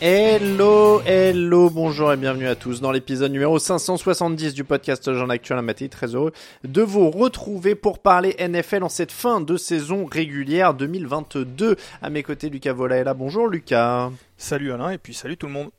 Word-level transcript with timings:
Hello, 0.00 1.00
hello, 1.06 1.70
bonjour 1.70 2.12
et 2.12 2.16
bienvenue 2.18 2.46
à 2.46 2.54
tous 2.54 2.80
dans 2.80 2.92
l'épisode 2.92 3.32
numéro 3.32 3.58
570 3.58 4.52
du 4.52 4.62
podcast 4.62 5.12
Jean 5.14 5.30
Actuel 5.30 5.60
Maté. 5.62 5.88
Très 5.88 6.14
heureux 6.14 6.32
de 6.64 6.82
vous 6.82 7.10
retrouver 7.10 7.74
pour 7.74 7.98
parler 8.00 8.36
NFL 8.38 8.82
en 8.82 8.88
cette 8.88 9.10
fin 9.10 9.40
de 9.40 9.56
saison 9.56 10.04
régulière 10.04 10.74
2022. 10.74 11.76
À 12.02 12.10
mes 12.10 12.22
côtés, 12.22 12.50
Lucas 12.50 12.74
Volaella. 12.74 13.14
Bonjour 13.14 13.48
Lucas. 13.48 14.10
Salut 14.36 14.70
Alain 14.70 14.90
et 14.90 14.98
puis 14.98 15.14
salut 15.14 15.38
tout 15.38 15.46
le 15.46 15.52
monde. 15.52 15.70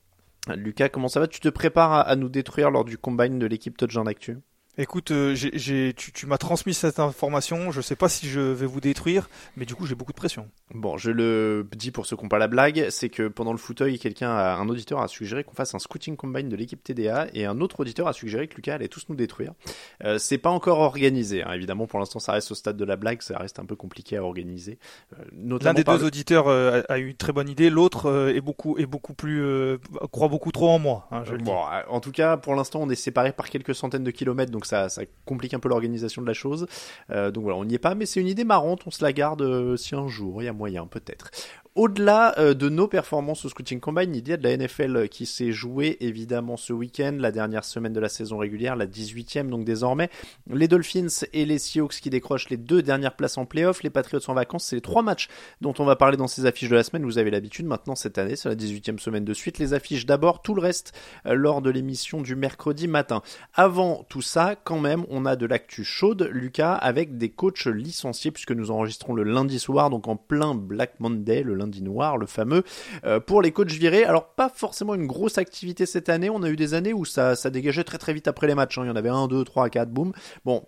Lucas, 0.56 0.90
comment 0.90 1.10
ça 1.10 1.20
va? 1.20 1.28
Tu 1.28 1.40
te 1.40 1.50
prépares 1.50 1.94
à, 1.94 2.02
à 2.02 2.16
nous 2.16 2.30
détruire 2.30 2.72
lors 2.72 2.86
du 2.86 2.98
combine 2.98 3.38
de 3.38 3.46
l'équipe 3.46 3.78
Touchdown 3.78 4.08
Actu? 4.08 4.40
Écoute, 4.80 5.10
euh, 5.12 5.36
tu, 5.36 6.12
tu 6.14 6.26
m'as 6.28 6.38
transmis 6.38 6.74
cette 6.74 7.00
information. 7.00 7.72
Je 7.72 7.82
sais 7.82 7.96
pas 7.96 8.10
si 8.10 8.28
je 8.30 8.40
vais 8.40 8.68
vous 8.68 8.80
détruire, 8.80 9.28
mais 9.56 9.66
du 9.66 9.74
coup 9.74 9.88
j'ai 9.88 9.96
beaucoup 9.96 10.12
de 10.12 10.18
pression. 10.18 10.50
Bon, 10.74 10.98
je 10.98 11.10
le 11.10 11.68
dis 11.76 11.90
pour 11.90 12.06
ceux 12.06 12.16
qui 12.16 12.24
n'ont 12.24 12.30
pas 12.30 12.38
la 12.38 12.48
blague, 12.48 12.88
c'est 12.90 13.10
que 13.10 13.28
pendant 13.28 13.52
le 13.54 13.58
fauteuil, 13.58 13.98
quelqu'un, 13.98 14.30
un 14.30 14.70
auditeur 14.70 15.02
a 15.02 15.08
suggéré 15.08 15.44
qu'on 15.44 15.56
fasse 15.56 15.74
un 15.74 15.80
scouting 15.80 16.16
combine 16.16 16.48
de 16.50 16.56
l'équipe 16.56 16.84
TDA 16.84 17.28
et 17.34 17.46
un 17.46 17.60
autre 17.60 17.80
auditeur 17.80 18.08
a 18.08 18.14
suggéré 18.14 18.48
que 18.48 18.56
Lucas 18.56 18.76
allait 18.76 18.88
tous 18.88 19.06
nous 19.10 19.16
détruire. 19.16 19.54
Euh, 20.04 20.20
c'est 20.20 20.38
pas 20.38 20.52
encore 20.52 20.80
organisé, 20.80 21.42
hein. 21.42 21.54
évidemment. 21.54 21.88
Pour 21.88 21.98
l'instant, 22.00 22.20
ça 22.20 22.34
reste 22.34 22.52
au 22.52 22.56
stade 22.56 22.78
de 22.78 22.86
la 22.86 22.98
blague, 22.98 23.24
ça 23.24 23.38
reste 23.40 23.58
un 23.60 23.66
peu 23.66 23.76
compliqué 23.76 24.18
à 24.18 24.24
organiser. 24.24 24.78
Euh, 25.18 25.24
L'un 25.64 25.74
des 25.74 25.84
deux 25.84 25.98
le- 25.98 26.04
auditeurs 26.06 26.48
euh, 26.50 26.84
a, 26.88 26.94
a 26.94 26.98
eu 27.00 27.08
une 27.10 27.16
très 27.18 27.34
bonne 27.34 27.50
idée, 27.50 27.70
l'autre 27.72 28.32
est 28.36 28.42
beaucoup 28.42 28.78
est 28.78 28.86
beaucoup 28.86 29.14
plus 29.16 29.44
croit 30.12 30.28
beaucoup 30.28 30.52
trop 30.52 30.70
en 30.70 30.78
moi. 30.80 31.08
hein, 31.12 31.24
je. 31.26 31.36
Bon, 31.36 31.58
en 31.90 32.00
tout 32.00 32.12
cas, 32.12 32.38
pour 32.38 32.54
l'instant, 32.54 32.82
on 32.84 32.90
est 32.92 32.96
séparés 32.96 33.32
par 33.32 33.50
quelques 33.50 33.74
centaines 33.74 34.04
de 34.04 34.12
kilomètres, 34.12 34.52
donc 34.52 34.67
ça, 34.68 35.02
complique 35.26 35.54
un 35.54 35.60
peu 35.60 35.70
l'organisation 35.70 36.22
de 36.22 36.28
la 36.28 36.34
chose. 36.34 36.68
Euh, 37.12 37.32
donc 37.32 37.44
voilà, 37.44 37.58
on 37.58 37.66
n'y 37.66 37.76
est 37.76 37.80
pas, 37.80 37.96
mais 37.96 38.06
c'est 38.06 38.20
une 38.20 38.28
idée 38.28 38.44
marrante, 38.44 38.82
on 38.86 38.92
se 38.92 39.04
la 39.04 39.14
garde 39.14 39.42
euh, 39.42 39.78
si 39.78 39.96
un 39.96 40.08
jour, 40.08 40.42
il 40.42 40.46
y 40.46 40.50
a 40.50 40.54
moyen 40.54 40.86
peut-être. 40.88 41.32
Au-delà 41.78 42.34
euh, 42.40 42.56
de 42.56 42.70
nos 42.70 42.88
performances 42.88 43.46
au 43.46 43.50
Scouting 43.50 43.80
Combine, 43.80 44.16
il 44.16 44.28
y 44.28 44.34
a 44.34 44.38
de 44.38 44.42
la 44.42 44.58
NFL 44.58 45.08
qui 45.10 45.28
s'est 45.28 45.52
jouée 45.52 45.98
évidemment 46.00 46.58
ce 46.58 46.74
week-end, 46.74 47.16
la 47.20 47.32
dernière 47.32 47.64
semaine 47.64 47.94
de 47.94 48.00
la 48.00 48.10
saison 48.10 48.40
régulière, 48.40 48.76
la 48.76 48.88
18e 48.88 49.48
donc 49.48 49.64
désormais. 49.64 50.10
Les 50.50 50.68
Dolphins 50.68 51.28
et 51.34 51.46
les 51.46 51.60
Seahawks 51.60 52.00
qui 52.02 52.10
décrochent 52.10 52.50
les 52.50 52.58
deux 52.58 52.82
dernières 52.82 53.16
places 53.16 53.38
en 53.38 53.46
playoff, 53.46 53.84
les 53.84 53.92
Patriots 53.92 54.28
en 54.28 54.34
vacances, 54.34 54.64
c'est 54.64 54.76
les 54.76 54.82
trois 54.82 55.04
matchs 55.04 55.28
dont 55.62 55.76
on 55.78 55.86
va 55.86 55.96
parler 55.96 56.18
dans 56.18 56.26
ces 56.26 56.48
affiches 56.48 56.68
de 56.68 56.76
la 56.76 56.84
semaine. 56.84 57.06
Vous 57.06 57.20
avez 57.20 57.30
l'habitude 57.30 57.68
maintenant 57.68 57.94
cette 57.94 58.18
année, 58.18 58.36
c'est 58.36 58.50
la 58.50 58.56
18e 58.56 58.98
semaine 58.98 59.24
de 59.24 59.36
suite. 59.36 59.60
Les 59.60 59.76
affiches 59.76 60.08
d'abord, 60.08 60.42
tout 60.42 60.56
le 60.56 60.62
reste 60.64 60.94
euh, 61.28 61.36
lors 61.36 61.62
de 61.62 61.70
l'émission 61.70 62.22
du 62.22 62.36
mercredi 62.36 62.88
matin. 62.88 63.22
Avant 63.54 64.04
tout 64.10 64.24
ça, 64.24 64.56
quand 64.56 64.80
même, 64.80 65.06
on 65.12 65.28
a 65.28 65.36
de 65.36 65.46
l'actu 65.46 65.84
chaude, 65.84 66.28
Lucas, 66.34 66.74
avec 66.74 67.20
des 67.20 67.30
coachs 67.30 67.68
licenciés, 67.68 68.32
puisque 68.32 68.54
nous 68.54 68.72
enregistrons 68.72 69.14
le 69.14 69.22
lundi 69.22 69.60
soir, 69.60 69.92
donc 69.92 70.08
en 70.08 70.16
plein 70.16 70.56
Black 70.56 71.00
Monday, 71.00 71.44
le 71.44 71.54
lundi 71.54 71.67
noir, 71.82 72.18
le 72.18 72.26
fameux, 72.26 72.64
euh, 73.06 73.20
pour 73.20 73.42
les 73.42 73.52
coachs 73.52 73.72
virés. 73.72 74.04
Alors, 74.04 74.34
pas 74.34 74.50
forcément 74.50 74.96
une 74.96 75.08
grosse 75.08 75.38
activité 75.38 75.86
cette 75.86 76.10
année, 76.10 76.30
on 76.30 76.44
a 76.44 76.50
eu 76.50 76.56
des 76.56 76.74
années 76.74 76.94
où 76.94 77.06
ça, 77.06 77.36
ça 77.36 77.50
dégageait 77.50 77.84
très 77.84 77.98
très 77.98 78.14
vite 78.14 78.28
après 78.28 78.48
les 78.48 78.56
matchs, 78.56 78.78
hein. 78.78 78.84
il 78.86 78.88
y 78.88 78.92
en 78.92 78.96
avait 78.96 79.10
un, 79.10 79.28
deux, 79.28 79.44
trois, 79.44 79.70
quatre, 79.70 79.90
boum. 79.90 80.14
Bon, 80.46 80.64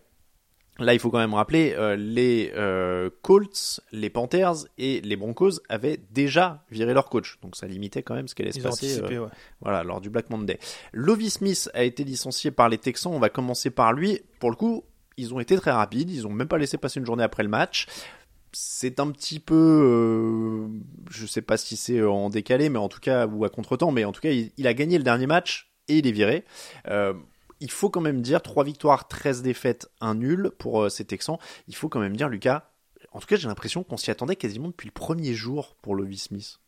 Là, 0.80 0.94
il 0.94 1.00
faut 1.00 1.10
quand 1.10 1.20
même 1.20 1.34
rappeler, 1.34 1.76
euh, 1.78 1.96
les 1.96 2.52
euh, 2.56 3.10
Colts, 3.22 3.82
les 3.92 4.10
Panthers 4.10 4.66
et 4.78 5.02
les 5.02 5.16
Broncos 5.18 5.60
avaient 5.68 6.00
déjà 6.12 6.64
viré 6.72 6.94
leur 6.94 7.10
coach. 7.10 7.38
Donc 7.42 7.56
ça 7.56 7.68
limitait 7.68 8.02
quand 8.02 8.16
même 8.16 8.28
ce 8.28 8.36
qu'elle 8.36 8.48
allait 8.48 8.60
se 8.60 8.64
passer 8.64 9.00
euh, 9.00 9.26
ouais. 9.26 9.30
voilà, 9.62 9.84
lors 9.84 10.00
du 10.00 10.10
Black 10.10 10.30
Monday. 10.30 10.60
Lovie 10.94 11.30
Smith 11.30 11.70
a 11.74 11.84
été 11.84 12.04
licencié 12.04 12.52
par 12.52 12.70
les 12.70 12.78
Texans. 12.78 13.14
On 13.14 13.20
va 13.20 13.30
commencer 13.30 13.70
par 13.70 13.94
lui. 13.94 14.22
Pour 14.40 14.50
le 14.50 14.56
coup, 14.56 14.86
ils 15.18 15.34
ont 15.34 15.40
été 15.40 15.58
très 15.58 15.72
rapides. 15.72 16.10
Ils 16.10 16.26
ont 16.26 16.32
même 16.32 16.48
pas 16.48 16.58
laissé 16.58 16.78
passer 16.78 17.00
une 17.00 17.06
journée 17.06 17.24
après 17.24 17.44
le 17.44 17.50
match. 17.50 17.88
C'est 18.52 19.00
un 19.00 19.12
petit 19.12 19.40
peu, 19.40 19.56
euh, 19.56 20.68
je 21.10 21.26
sais 21.26 21.42
pas 21.42 21.58
si 21.58 21.78
c'est 21.78 22.02
en 22.02 22.30
décalé, 22.30 22.70
mais 22.70 22.80
en 22.80 22.90
tout 22.90 23.00
cas, 23.00 23.28
ou 23.28 23.46
à 23.46 23.50
contretemps, 23.50 23.92
mais 23.92 24.06
en 24.06 24.12
tout 24.12 24.22
cas, 24.22 24.32
il, 24.32 24.68
a 24.68 24.74
gagné 24.74 24.98
le 24.98 25.04
dernier 25.04 25.28
match 25.28 25.72
et 25.88 26.00
il 26.00 26.08
est 26.08 26.12
viré. 26.12 26.46
Euh, 26.88 27.14
il 27.60 27.70
faut 27.70 27.90
quand 27.90 28.02
même 28.02 28.22
dire 28.22 28.42
3 28.42 28.64
victoires, 28.64 29.08
13 29.08 29.42
défaites, 29.42 29.90
1 30.02 30.16
nul 30.16 30.52
pour 30.58 30.84
euh, 30.84 30.90
ces. 30.90 31.06
Il 31.68 31.76
faut 31.76 31.90
quand 31.90 32.00
même 32.00 32.16
dire, 32.16 32.30
Lucas, 32.30 32.72
en 33.12 33.20
tout 33.20 33.28
cas, 33.28 33.36
j'ai 33.36 33.48
l'impression 33.48 33.84
qu'on 33.84 33.98
s'y 33.98 34.12
attendait 34.12 34.36
quasiment 34.36 34.70
depuis 34.70 34.88
le 34.88 34.94
premier 34.94 35.34
jour 35.34 35.76
pour 35.82 35.96
Lovie 35.96 36.18
Smith. 36.18 36.60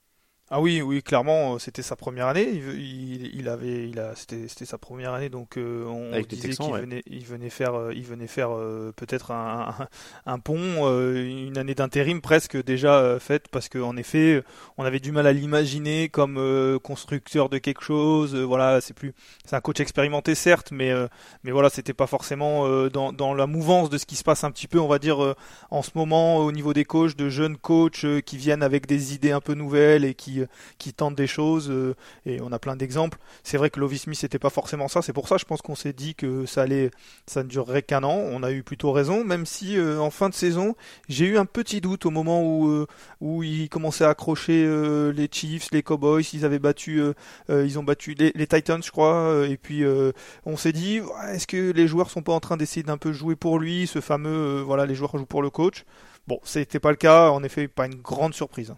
Ah 0.54 0.60
oui, 0.60 0.82
oui, 0.82 1.02
clairement, 1.02 1.54
euh, 1.56 1.60
c'était 1.60 1.82
sa 1.82 1.96
première 1.96 2.28
année. 2.28 2.46
Il, 2.52 2.78
il, 2.78 3.36
il 3.40 3.48
avait, 3.48 3.88
il 3.88 3.98
a, 4.00 4.14
c'était, 4.18 4.50
c'était 4.50 4.66
sa 4.66 4.78
première 4.78 5.14
année, 5.14 5.30
donc 5.30 5.56
euh, 5.58 5.86
on 5.86 6.12
Avec 6.12 6.28
disait 6.28 6.50
qu'il 6.50 6.74
ouais. 6.74 6.82
venait, 6.82 7.04
il 7.08 7.24
venait 7.26 7.50
faire, 7.50 7.74
euh, 7.74 7.94
il 7.96 8.04
venait 8.04 8.28
faire 8.28 8.50
euh, 8.54 8.92
peut-être 8.94 9.32
un, 9.32 9.74
un, 9.80 9.88
un 10.34 10.40
pont, 10.40 10.60
euh, 10.60 11.26
une 11.48 11.58
année 11.58 11.74
d'intérim 11.74 12.20
presque 12.20 12.62
déjà 12.62 13.18
faite, 13.22 13.48
parce 13.48 13.70
qu'en 13.70 13.96
effet, 13.96 14.44
on 14.78 14.84
avait 14.84 15.00
du 15.00 15.14
mal 15.14 15.26
à 15.26 15.32
l'imaginer 15.32 16.10
comme 16.10 16.36
euh, 16.38 16.80
constructeur 16.80 17.48
de 17.48 17.58
quelque 17.58 17.82
chose. 17.82 18.36
voilà, 18.36 18.82
c'est 18.82 18.94
plus, 18.94 19.14
c'est 19.46 19.56
un 19.56 19.62
coach 19.62 19.80
expérimenté 19.80 20.36
certes, 20.36 20.72
mais 20.74 20.92
euh, 20.92 21.08
mais 21.46 21.52
voilà, 21.52 21.70
c'était 21.70 21.94
pas 21.94 22.08
forcément 22.08 22.68
euh, 22.68 22.90
dans, 22.90 23.14
dans 23.14 23.34
la 23.34 23.48
mouvance 23.48 23.90
de 23.90 23.98
ce 23.98 24.06
qui 24.06 24.18
se 24.18 24.24
passe 24.26 24.44
un 24.44 24.52
petit 24.52 24.68
peu, 24.68 24.82
on 24.82 24.90
va 24.90 25.00
dire 25.00 25.24
euh, 25.24 25.34
en 25.70 25.82
ce 25.82 25.92
moment 25.96 26.40
au 26.40 26.52
niveau 26.52 26.74
des 26.74 26.84
coachs, 26.84 27.16
de 27.16 27.30
jeunes 27.30 27.56
coachs 27.56 28.04
euh, 28.04 28.20
qui 28.20 28.36
viennent 28.36 28.64
avec 28.64 28.86
des 28.86 29.16
idées 29.16 29.32
un 29.32 29.40
peu 29.40 29.54
nouvelles 29.54 30.04
et 30.04 30.14
qui 30.14 30.41
qui 30.78 30.94
tentent 30.94 31.16
des 31.16 31.28
choses 31.28 31.70
euh, 31.70 31.96
et 32.26 32.42
on 32.42 32.52
a 32.52 32.60
plein 32.60 32.76
d'exemples. 32.76 33.18
C'est 33.44 33.58
vrai 33.58 33.70
que 33.70 33.80
Lovie 33.80 34.00
Smith 34.00 34.18
c'était 34.20 34.40
pas 34.40 34.50
forcément 34.50 34.88
ça, 34.88 35.02
c'est 35.02 35.14
pour 35.14 35.28
ça 35.28 35.38
je 35.38 35.46
pense 35.46 35.62
qu'on 35.62 35.76
s'est 35.76 35.94
dit 35.94 36.16
que 36.16 36.46
ça 36.46 36.64
allait 36.64 36.92
ça 37.28 37.44
ne 37.44 37.50
durerait 37.50 37.84
qu'un 37.84 38.04
an. 38.04 38.16
On 38.16 38.44
a 38.44 38.52
eu 38.52 38.64
plutôt 38.64 38.92
raison 38.92 39.24
même 39.24 39.46
si 39.46 39.78
euh, 39.78 40.00
en 40.00 40.10
fin 40.10 40.30
de 40.30 40.34
saison, 40.34 40.76
j'ai 41.10 41.26
eu 41.26 41.38
un 41.38 41.46
petit 41.46 41.82
doute 41.82 42.06
au 42.06 42.12
moment 42.12 42.44
où 42.44 42.68
euh, 42.68 42.88
où 43.20 43.44
ils 43.44 43.70
commençaient 43.70 44.06
à 44.06 44.10
accrocher 44.10 44.64
euh, 44.66 45.12
les 45.12 45.30
Chiefs, 45.32 45.70
les 45.72 45.84
Cowboys, 45.84 46.24
ils 46.34 46.46
avaient 46.46 46.60
battu 46.60 47.00
euh, 47.00 47.14
euh, 47.50 47.66
ils 47.66 47.80
ont 47.80 47.84
battu 47.84 48.14
les, 48.14 48.48
Titans 48.48 48.82
je 48.84 48.92
crois 48.92 49.16
euh, 49.16 49.48
et 49.50 49.58
puis 49.58 49.84
euh, 49.84 50.12
on 50.46 50.58
s'est 50.58 50.74
dit 50.74 51.00
est-ce 51.30 51.48
que 51.48 51.72
les 51.72 51.88
joueurs 51.88 52.10
sont 52.10 52.22
pas 52.22 52.34
en 52.34 52.40
train 52.40 52.58
d'essayer 52.58 52.84
d'un 52.84 52.98
peu 52.98 53.12
jouer 53.12 53.36
pour 53.36 53.60
lui, 53.60 53.88
ce 53.88 54.02
fameux 54.02 54.30
euh, 54.30 54.64
voilà, 54.66 54.86
les 54.86 54.96
joueurs 54.96 55.18
jouent 55.18 55.26
pour 55.26 55.42
le 55.42 55.50
coach? 55.50 55.86
Bon, 56.28 56.40
c'était 56.44 56.80
pas 56.80 56.92
le 56.92 56.98
cas, 56.98 57.30
en 57.30 57.44
effet, 57.44 57.68
pas 57.68 57.88
une 57.88 57.96
grande 57.96 58.34
surprise. 58.34 58.76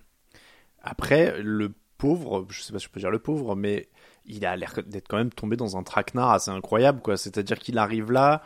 Après, 0.84 1.42
le 1.42 1.74
pauvre, 1.98 2.46
je 2.50 2.62
sais 2.62 2.74
pas 2.74 2.80
si 2.80 2.86
je 2.86 2.90
peux 2.92 3.00
dire 3.00 3.12
le 3.12 3.20
pauvre, 3.20 3.56
mais 3.56 3.88
il 4.26 4.46
a 4.46 4.56
l'air 4.56 4.74
d'être 4.86 5.08
quand 5.08 5.18
même 5.18 5.32
tombé 5.32 5.56
dans 5.56 5.78
un 5.78 5.84
traquenard 5.84 6.32
assez 6.32 6.52
incroyable, 6.52 7.02
quoi. 7.02 7.16
C'est-à-dire 7.18 7.58
qu'il 7.60 7.78
arrive 7.78 8.12
là, 8.12 8.44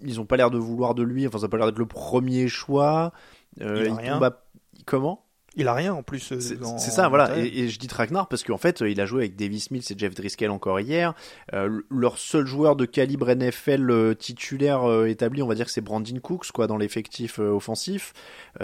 ils 0.00 0.20
ont 0.20 0.24
pas 0.26 0.36
l'air 0.36 0.50
de 0.50 0.58
vouloir 0.58 0.94
de 0.94 1.02
lui, 1.02 1.26
enfin, 1.26 1.38
ça 1.38 1.46
a 1.46 1.48
pas 1.48 1.56
l'air 1.56 1.66
d'être 1.66 1.78
le 1.78 1.86
premier 1.86 2.48
choix. 2.48 3.12
Euh, 3.60 3.84
Il 3.88 3.96
tombe 4.14 4.24
à- 4.24 4.44
Comment? 4.86 5.24
Il 5.54 5.68
a 5.68 5.74
rien 5.74 5.92
en 5.92 6.02
plus. 6.02 6.32
euh, 6.32 6.40
C'est 6.40 6.90
ça, 6.90 7.08
voilà. 7.08 7.38
Et, 7.38 7.46
et 7.46 7.68
je 7.68 7.78
dis 7.78 7.86
traquenard 7.86 8.26
parce 8.28 8.42
qu'en 8.42 8.56
fait, 8.56 8.80
euh, 8.80 8.88
il 8.88 9.00
a 9.02 9.06
joué 9.06 9.24
avec 9.24 9.36
Davis 9.36 9.70
Mills 9.70 9.84
et 9.90 9.98
Jeff 9.98 10.14
Driscoll 10.14 10.50
encore 10.50 10.80
hier. 10.80 11.14
Euh, 11.52 11.82
leur 11.90 12.16
seul 12.16 12.46
joueur 12.46 12.74
de 12.74 12.86
calibre 12.86 13.28
NFL 13.34 13.90
euh, 13.90 14.14
titulaire 14.14 14.88
euh, 14.88 15.06
établi, 15.06 15.42
on 15.42 15.46
va 15.46 15.54
dire 15.54 15.66
que 15.66 15.72
c'est 15.72 15.82
Brandon 15.82 16.18
Cooks, 16.20 16.52
quoi, 16.52 16.66
dans 16.66 16.78
l'effectif 16.78 17.38
offensif. 17.38 18.14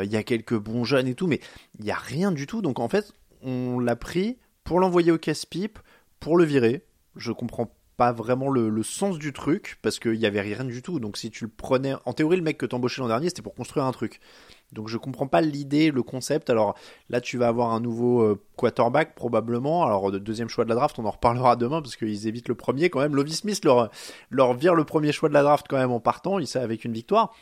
Il 0.03 0.11
y 0.11 0.17
a 0.17 0.23
quelques 0.23 0.57
bons 0.59 0.85
jeunes 0.85 1.09
et 1.09 1.15
tout, 1.15 1.27
mais 1.27 1.41
il 1.79 1.85
y 1.85 1.91
a 1.91 1.97
rien 1.97 2.33
du 2.33 2.47
tout. 2.47 2.63
Donc 2.63 2.79
en 2.81 2.89
fait, 2.89 3.13
on 3.43 3.79
l'a 3.79 3.97
pris 3.97 4.39
pour 4.65 4.81
l'envoyer 4.81 5.13
au 5.13 5.19
casse-pipe, 5.19 5.79
pour 6.21 6.37
le 6.39 6.45
virer. 6.45 6.85
Je 7.17 7.33
comprends 7.33 7.71
pas 7.99 8.13
vraiment 8.13 8.49
le, 8.49 8.83
sens 8.85 9.19
du 9.19 9.33
truc 9.33 9.77
parce 9.83 9.99
qu'il 9.99 10.15
y 10.15 10.25
avait 10.25 10.41
rien 10.41 10.65
du 10.65 10.83
tout. 10.83 11.01
Donc 11.01 11.19
si 11.19 11.31
tu 11.33 11.45
le 11.45 11.51
prenais, 11.51 11.95
en 12.07 12.13
théorie, 12.13 12.37
le 12.37 12.43
mec 12.43 12.57
que 12.57 12.65
t'embauchais 12.65 13.03
l'an 13.03 13.09
dernier, 13.09 13.29
c'était 13.29 13.43
pour 13.43 13.57
construire 13.57 13.85
un 13.87 13.93
truc. 13.93 14.21
Donc 14.73 14.87
je 14.87 14.97
comprends 14.97 15.27
pas 15.27 15.41
l'idée, 15.41 15.91
le 15.91 16.05
concept. 16.05 16.49
Alors 16.49 16.77
là, 17.11 17.21
tu 17.21 17.39
vas 17.39 17.49
avoir 17.49 17.73
un 17.73 17.81
nouveau 17.81 18.23
euh, 18.23 18.41
quarterback 18.57 19.17
probablement. 19.17 19.85
Alors 19.85 20.13
de 20.13 20.19
deuxième 20.19 20.49
choix 20.49 20.63
de 20.63 20.69
la 20.69 20.77
draft, 20.77 20.97
on 21.01 21.07
en 21.07 21.11
reparlera 21.11 21.57
demain 21.57 21.83
parce 21.83 21.97
qu'ils 21.97 22.29
évitent 22.29 22.49
le 22.49 22.55
premier 22.55 22.89
quand 22.89 23.01
même. 23.01 23.17
Lovie 23.17 23.35
Smith 23.35 23.65
leur 23.65 23.91
leur 24.31 24.55
vire 24.55 24.77
le 24.77 24.85
premier 24.85 25.11
choix 25.11 25.29
de 25.29 25.35
la 25.35 25.43
draft 25.43 25.67
quand 25.69 25.79
même 25.79 25.91
en 25.91 26.01
partant, 26.01 26.39
il 26.39 26.49
avec 26.57 26.85
une 26.85 26.93
victoire. 26.93 27.35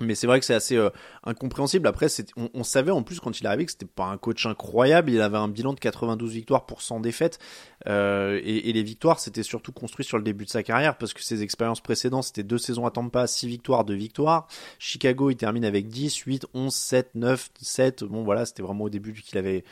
Mais 0.00 0.16
c'est 0.16 0.26
vrai 0.26 0.40
que 0.40 0.46
c'est 0.46 0.54
assez 0.54 0.76
euh, 0.76 0.90
incompréhensible. 1.22 1.86
Après, 1.86 2.08
on, 2.36 2.50
on, 2.52 2.64
savait 2.64 2.90
en 2.90 3.04
plus 3.04 3.20
quand 3.20 3.38
il 3.38 3.44
est 3.44 3.46
arrivé 3.46 3.64
que 3.64 3.70
c'était 3.70 3.86
pas 3.86 4.06
un 4.06 4.16
coach 4.16 4.44
incroyable. 4.44 5.12
Il 5.12 5.20
avait 5.20 5.38
un 5.38 5.48
bilan 5.48 5.72
de 5.72 5.78
92 5.78 6.32
victoires 6.32 6.66
pour 6.66 6.82
100 6.82 7.00
défaites. 7.00 7.38
Euh, 7.86 8.40
et, 8.42 8.70
et, 8.70 8.72
les 8.72 8.82
victoires, 8.82 9.20
c'était 9.20 9.44
surtout 9.44 9.70
construit 9.70 10.04
sur 10.04 10.18
le 10.18 10.24
début 10.24 10.44
de 10.44 10.50
sa 10.50 10.64
carrière 10.64 10.98
parce 10.98 11.14
que 11.14 11.22
ses 11.22 11.42
expériences 11.42 11.80
précédentes, 11.80 12.24
c'était 12.24 12.42
deux 12.42 12.58
saisons 12.58 12.86
à 12.86 12.90
Tampa, 12.90 13.28
6 13.28 13.46
victoires, 13.46 13.84
2 13.84 13.94
victoires. 13.94 14.48
Chicago, 14.80 15.30
il 15.30 15.36
termine 15.36 15.64
avec 15.64 15.86
10, 15.86 16.16
8, 16.16 16.46
11, 16.54 16.74
7, 16.74 17.10
9, 17.14 17.50
7. 17.60 18.04
Bon, 18.04 18.24
voilà, 18.24 18.46
c'était 18.46 18.62
vraiment 18.62 18.84
au 18.84 18.90
début 18.90 19.12
qu'il 19.12 19.38
avait. 19.38 19.62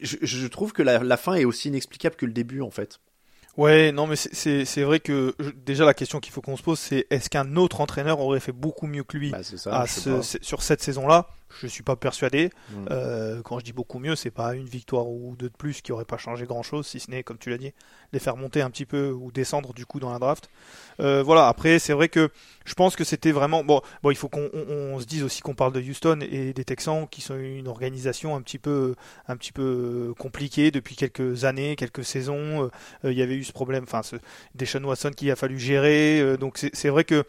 Je, 0.00 0.16
je, 0.22 0.46
trouve 0.48 0.72
que 0.72 0.82
la, 0.82 1.04
la 1.04 1.16
fin 1.16 1.34
est 1.34 1.44
aussi 1.44 1.68
inexplicable 1.68 2.16
que 2.16 2.26
le 2.26 2.32
début 2.32 2.62
en 2.62 2.70
fait. 2.70 2.98
Ouais, 3.56 3.92
non, 3.92 4.06
mais 4.06 4.16
c'est 4.16 4.82
vrai 4.82 5.00
que 5.00 5.34
déjà 5.64 5.84
la 5.84 5.94
question 5.94 6.20
qu'il 6.20 6.32
faut 6.32 6.40
qu'on 6.40 6.56
se 6.56 6.62
pose, 6.62 6.78
c'est 6.78 7.06
est-ce 7.10 7.30
qu'un 7.30 7.56
autre 7.56 7.80
entraîneur 7.80 8.20
aurait 8.20 8.40
fait 8.40 8.52
beaucoup 8.52 8.86
mieux 8.86 9.04
que 9.04 9.16
lui 9.16 9.30
bah, 9.30 9.42
ça, 9.42 9.86
sur 10.42 10.62
cette 10.62 10.82
saison-là? 10.82 11.28
Je 11.60 11.66
suis 11.66 11.82
pas 11.82 11.96
persuadé. 11.96 12.50
Mm. 12.70 12.86
Euh, 12.90 13.42
quand 13.42 13.58
je 13.58 13.64
dis 13.64 13.72
beaucoup 13.72 13.98
mieux, 13.98 14.16
c'est 14.16 14.30
pas 14.30 14.54
une 14.54 14.66
victoire 14.66 15.08
ou 15.08 15.36
deux 15.36 15.48
de 15.48 15.56
plus 15.56 15.80
qui 15.80 15.92
aurait 15.92 16.04
pas 16.04 16.18
changé 16.18 16.46
grand 16.46 16.62
chose, 16.62 16.86
si 16.86 17.00
ce 17.00 17.10
n'est, 17.10 17.22
comme 17.22 17.38
tu 17.38 17.50
l'as 17.50 17.58
dit, 17.58 17.72
les 18.12 18.18
faire 18.18 18.36
monter 18.36 18.62
un 18.62 18.70
petit 18.70 18.86
peu 18.86 19.10
ou 19.10 19.32
descendre 19.32 19.72
du 19.74 19.86
coup 19.86 20.00
dans 20.00 20.12
la 20.12 20.18
draft. 20.18 20.48
Euh, 21.00 21.22
voilà. 21.22 21.48
Après, 21.48 21.78
c'est 21.78 21.92
vrai 21.92 22.08
que 22.08 22.30
je 22.64 22.74
pense 22.74 22.96
que 22.96 23.04
c'était 23.04 23.32
vraiment 23.32 23.64
bon. 23.64 23.80
Bon, 24.02 24.10
il 24.10 24.16
faut 24.16 24.28
qu'on 24.28 24.50
on, 24.52 24.98
se 24.98 25.06
dise 25.06 25.22
aussi 25.22 25.42
qu'on 25.42 25.54
parle 25.54 25.72
de 25.72 25.80
Houston 25.80 26.20
et 26.20 26.52
des 26.52 26.64
Texans, 26.64 27.06
qui 27.08 27.20
sont 27.20 27.36
une 27.36 27.68
organisation 27.68 28.36
un 28.36 28.42
petit 28.42 28.58
peu, 28.58 28.94
un 29.28 29.36
petit 29.36 29.52
peu 29.52 30.14
compliquée 30.18 30.70
depuis 30.70 30.96
quelques 30.96 31.44
années, 31.44 31.76
quelques 31.76 32.04
saisons. 32.04 32.70
Euh, 33.04 33.12
il 33.12 33.18
y 33.18 33.22
avait 33.22 33.36
eu 33.36 33.44
ce 33.44 33.52
problème, 33.52 33.84
enfin, 33.84 34.02
ce, 34.02 34.16
Deshaun 34.54 34.84
Watson 34.84 35.10
qui 35.10 35.30
a 35.30 35.36
fallu 35.36 35.58
gérer. 35.58 36.20
Euh, 36.20 36.36
donc 36.36 36.58
c'est 36.58 36.88
vrai 36.88 37.04
que 37.04 37.24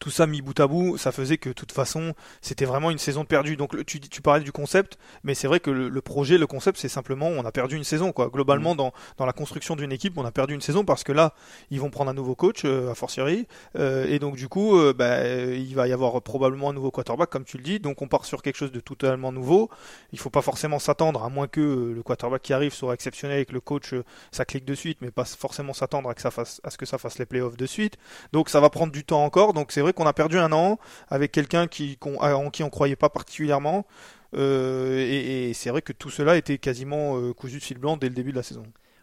tout 0.00 0.10
ça 0.10 0.26
mis 0.26 0.40
bout 0.40 0.58
à 0.58 0.66
bout, 0.66 0.96
ça 0.96 1.12
faisait 1.12 1.36
que 1.36 1.50
de 1.50 1.54
toute 1.54 1.72
façon, 1.72 2.14
c'était 2.40 2.64
vraiment 2.64 2.90
une 2.90 2.98
saison 2.98 3.26
perdue. 3.26 3.56
Donc 3.56 3.84
tu, 3.84 4.00
tu 4.00 4.22
parlais 4.22 4.42
du 4.42 4.50
concept, 4.50 4.98
mais 5.24 5.34
c'est 5.34 5.46
vrai 5.46 5.60
que 5.60 5.70
le, 5.70 6.00
projet, 6.00 6.38
le 6.38 6.46
concept, 6.46 6.78
c'est 6.78 6.88
simplement 6.88 7.28
on 7.28 7.44
a 7.44 7.52
perdu 7.52 7.76
une 7.76 7.84
saison. 7.84 8.10
quoi. 8.10 8.30
Globalement, 8.30 8.72
mm. 8.74 8.78
dans, 8.78 8.92
dans 9.18 9.26
la 9.26 9.34
construction 9.34 9.76
d'une 9.76 9.92
équipe, 9.92 10.16
on 10.16 10.24
a 10.24 10.32
perdu 10.32 10.54
une 10.54 10.62
saison 10.62 10.84
parce 10.84 11.04
que 11.04 11.12
là, 11.12 11.34
ils 11.70 11.80
vont 11.80 11.90
prendre 11.90 12.10
un 12.10 12.14
nouveau 12.14 12.34
coach, 12.34 12.62
euh, 12.64 12.90
à 12.90 12.94
fortiori, 12.94 13.46
euh, 13.76 14.06
et 14.08 14.18
donc 14.18 14.36
du 14.36 14.48
coup, 14.48 14.78
euh, 14.78 14.94
bah, 14.94 15.26
il 15.26 15.74
va 15.74 15.86
y 15.86 15.92
avoir 15.92 16.20
probablement 16.22 16.70
un 16.70 16.72
nouveau 16.72 16.90
quarterback, 16.90 17.28
comme 17.28 17.44
tu 17.44 17.58
le 17.58 17.62
dis. 17.62 17.78
Donc 17.78 18.00
on 18.00 18.08
part 18.08 18.24
sur 18.24 18.40
quelque 18.40 18.56
chose 18.56 18.72
de 18.72 18.80
totalement 18.80 19.32
nouveau. 19.32 19.68
Il 20.12 20.18
faut 20.18 20.30
pas 20.30 20.42
forcément 20.42 20.78
s'attendre, 20.78 21.22
à 21.22 21.28
moins 21.28 21.46
que 21.46 21.60
le 21.94 22.02
quarterback 22.02 22.40
qui 22.40 22.54
arrive 22.54 22.72
soit 22.72 22.94
exceptionnel 22.94 23.40
et 23.40 23.44
que 23.44 23.52
le 23.52 23.60
coach, 23.60 23.94
ça 24.32 24.46
clique 24.46 24.64
de 24.64 24.74
suite, 24.74 24.98
mais 25.02 25.10
pas 25.10 25.26
forcément 25.26 25.74
s'attendre 25.74 26.08
à, 26.08 26.14
que 26.14 26.22
ça 26.22 26.30
fasse, 26.30 26.62
à 26.64 26.70
ce 26.70 26.78
que 26.78 26.86
ça 26.86 26.96
fasse 26.96 27.18
les 27.18 27.26
playoffs 27.26 27.58
de 27.58 27.66
suite. 27.66 27.98
Donc 28.32 28.48
ça 28.48 28.60
va 28.60 28.70
prendre 28.70 28.92
du 28.92 29.04
temps 29.04 29.24
encore. 29.24 29.52
Donc 29.52 29.72
c'est 29.72 29.82
vrai 29.82 29.89
qu'on 29.92 30.06
a 30.06 30.12
perdu 30.12 30.38
un 30.38 30.52
an 30.52 30.78
avec 31.08 31.32
quelqu'un 31.32 31.66
qui, 31.66 31.98
en 32.02 32.50
qui 32.50 32.62
on 32.62 32.70
croyait 32.70 32.96
pas 32.96 33.08
particulièrement. 33.08 33.86
Euh, 34.34 34.98
et, 34.98 35.52
c'est 35.54 35.70
vrai 35.70 35.82
que 35.82 35.92
tout 35.92 36.10
cela 36.10 36.36
était 36.36 36.58
quasiment 36.58 37.18
euh, 37.18 37.32
cousu 37.32 37.58
de 37.58 37.62
fil 37.62 37.78
blanc 37.78 37.96
dès 37.96 38.08
le 38.08 38.14
début 38.14 38.30
de 38.30 38.36
la 38.36 38.42
saison. 38.42 38.62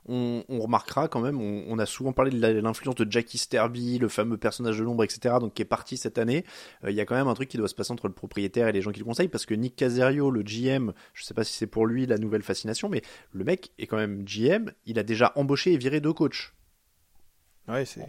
On, 0.09 0.41
remarquera 0.61 1.09
quand 1.09 1.19
même, 1.19 1.41
on, 1.41 1.77
a 1.79 1.85
souvent 1.85 2.13
parlé 2.13 2.31
de 2.31 2.59
l'influence 2.61 2.95
de 2.95 3.11
Jackie 3.11 3.37
Sterby, 3.37 3.97
le 3.97 4.07
fameux 4.07 4.37
personnage 4.37 4.77
de 4.77 4.83
l'ombre, 4.85 5.03
etc., 5.03 5.35
donc 5.41 5.53
qui 5.53 5.61
est 5.61 5.65
parti 5.65 5.97
cette 5.97 6.17
année. 6.17 6.45
Euh, 6.85 6.91
il 6.91 6.95
y 6.95 7.01
a 7.01 7.05
quand 7.05 7.15
même 7.15 7.27
un 7.27 7.33
truc 7.33 7.49
qui 7.49 7.57
doit 7.57 7.67
se 7.67 7.75
passer 7.75 7.91
entre 7.91 8.07
le 8.07 8.13
propriétaire 8.13 8.69
et 8.69 8.71
les 8.71 8.81
gens 8.81 8.91
qui 8.91 8.99
le 8.99 9.05
conseillent, 9.05 9.27
parce 9.27 9.45
que 9.45 9.53
Nick 9.53 9.75
Caserio, 9.75 10.31
le 10.31 10.43
GM, 10.43 10.93
je 11.13 11.25
sais 11.25 11.33
pas 11.33 11.43
si 11.43 11.51
c'est 11.51 11.67
pour 11.67 11.85
lui 11.85 12.05
la 12.05 12.17
nouvelle 12.17 12.41
fascination, 12.41 12.87
mais 12.87 13.01
le 13.33 13.43
mec 13.43 13.73
est 13.79 13.87
quand 13.87 13.97
même 13.97 14.23
GM, 14.23 14.71
il 14.85 14.97
a 14.97 15.03
déjà 15.03 15.33
embauché 15.35 15.73
et 15.73 15.77
viré 15.77 15.99
deux 15.99 16.13
coachs 16.13 16.53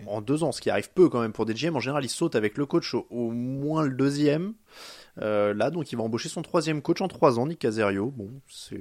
en 0.06 0.20
deux 0.20 0.44
ans, 0.44 0.52
ce 0.52 0.60
qui 0.60 0.70
arrive 0.70 0.90
peu 0.92 1.08
quand 1.08 1.20
même 1.20 1.32
pour 1.32 1.46
des 1.46 1.54
GM. 1.54 1.76
En 1.76 1.80
général, 1.80 2.04
ils 2.04 2.10
sautent 2.10 2.36
avec 2.36 2.56
le 2.56 2.66
coach 2.66 2.94
au 2.94 3.30
moins 3.30 3.82
le 3.82 3.90
deuxième. 3.90 4.54
Euh, 5.20 5.52
là, 5.52 5.70
donc, 5.70 5.90
il 5.90 5.96
va 5.96 6.04
embaucher 6.04 6.28
son 6.28 6.42
troisième 6.42 6.80
coach 6.80 7.00
en 7.00 7.08
trois 7.08 7.38
ans, 7.38 7.46
Nick 7.46 7.58
Caserio. 7.58 8.12
Bon, 8.16 8.30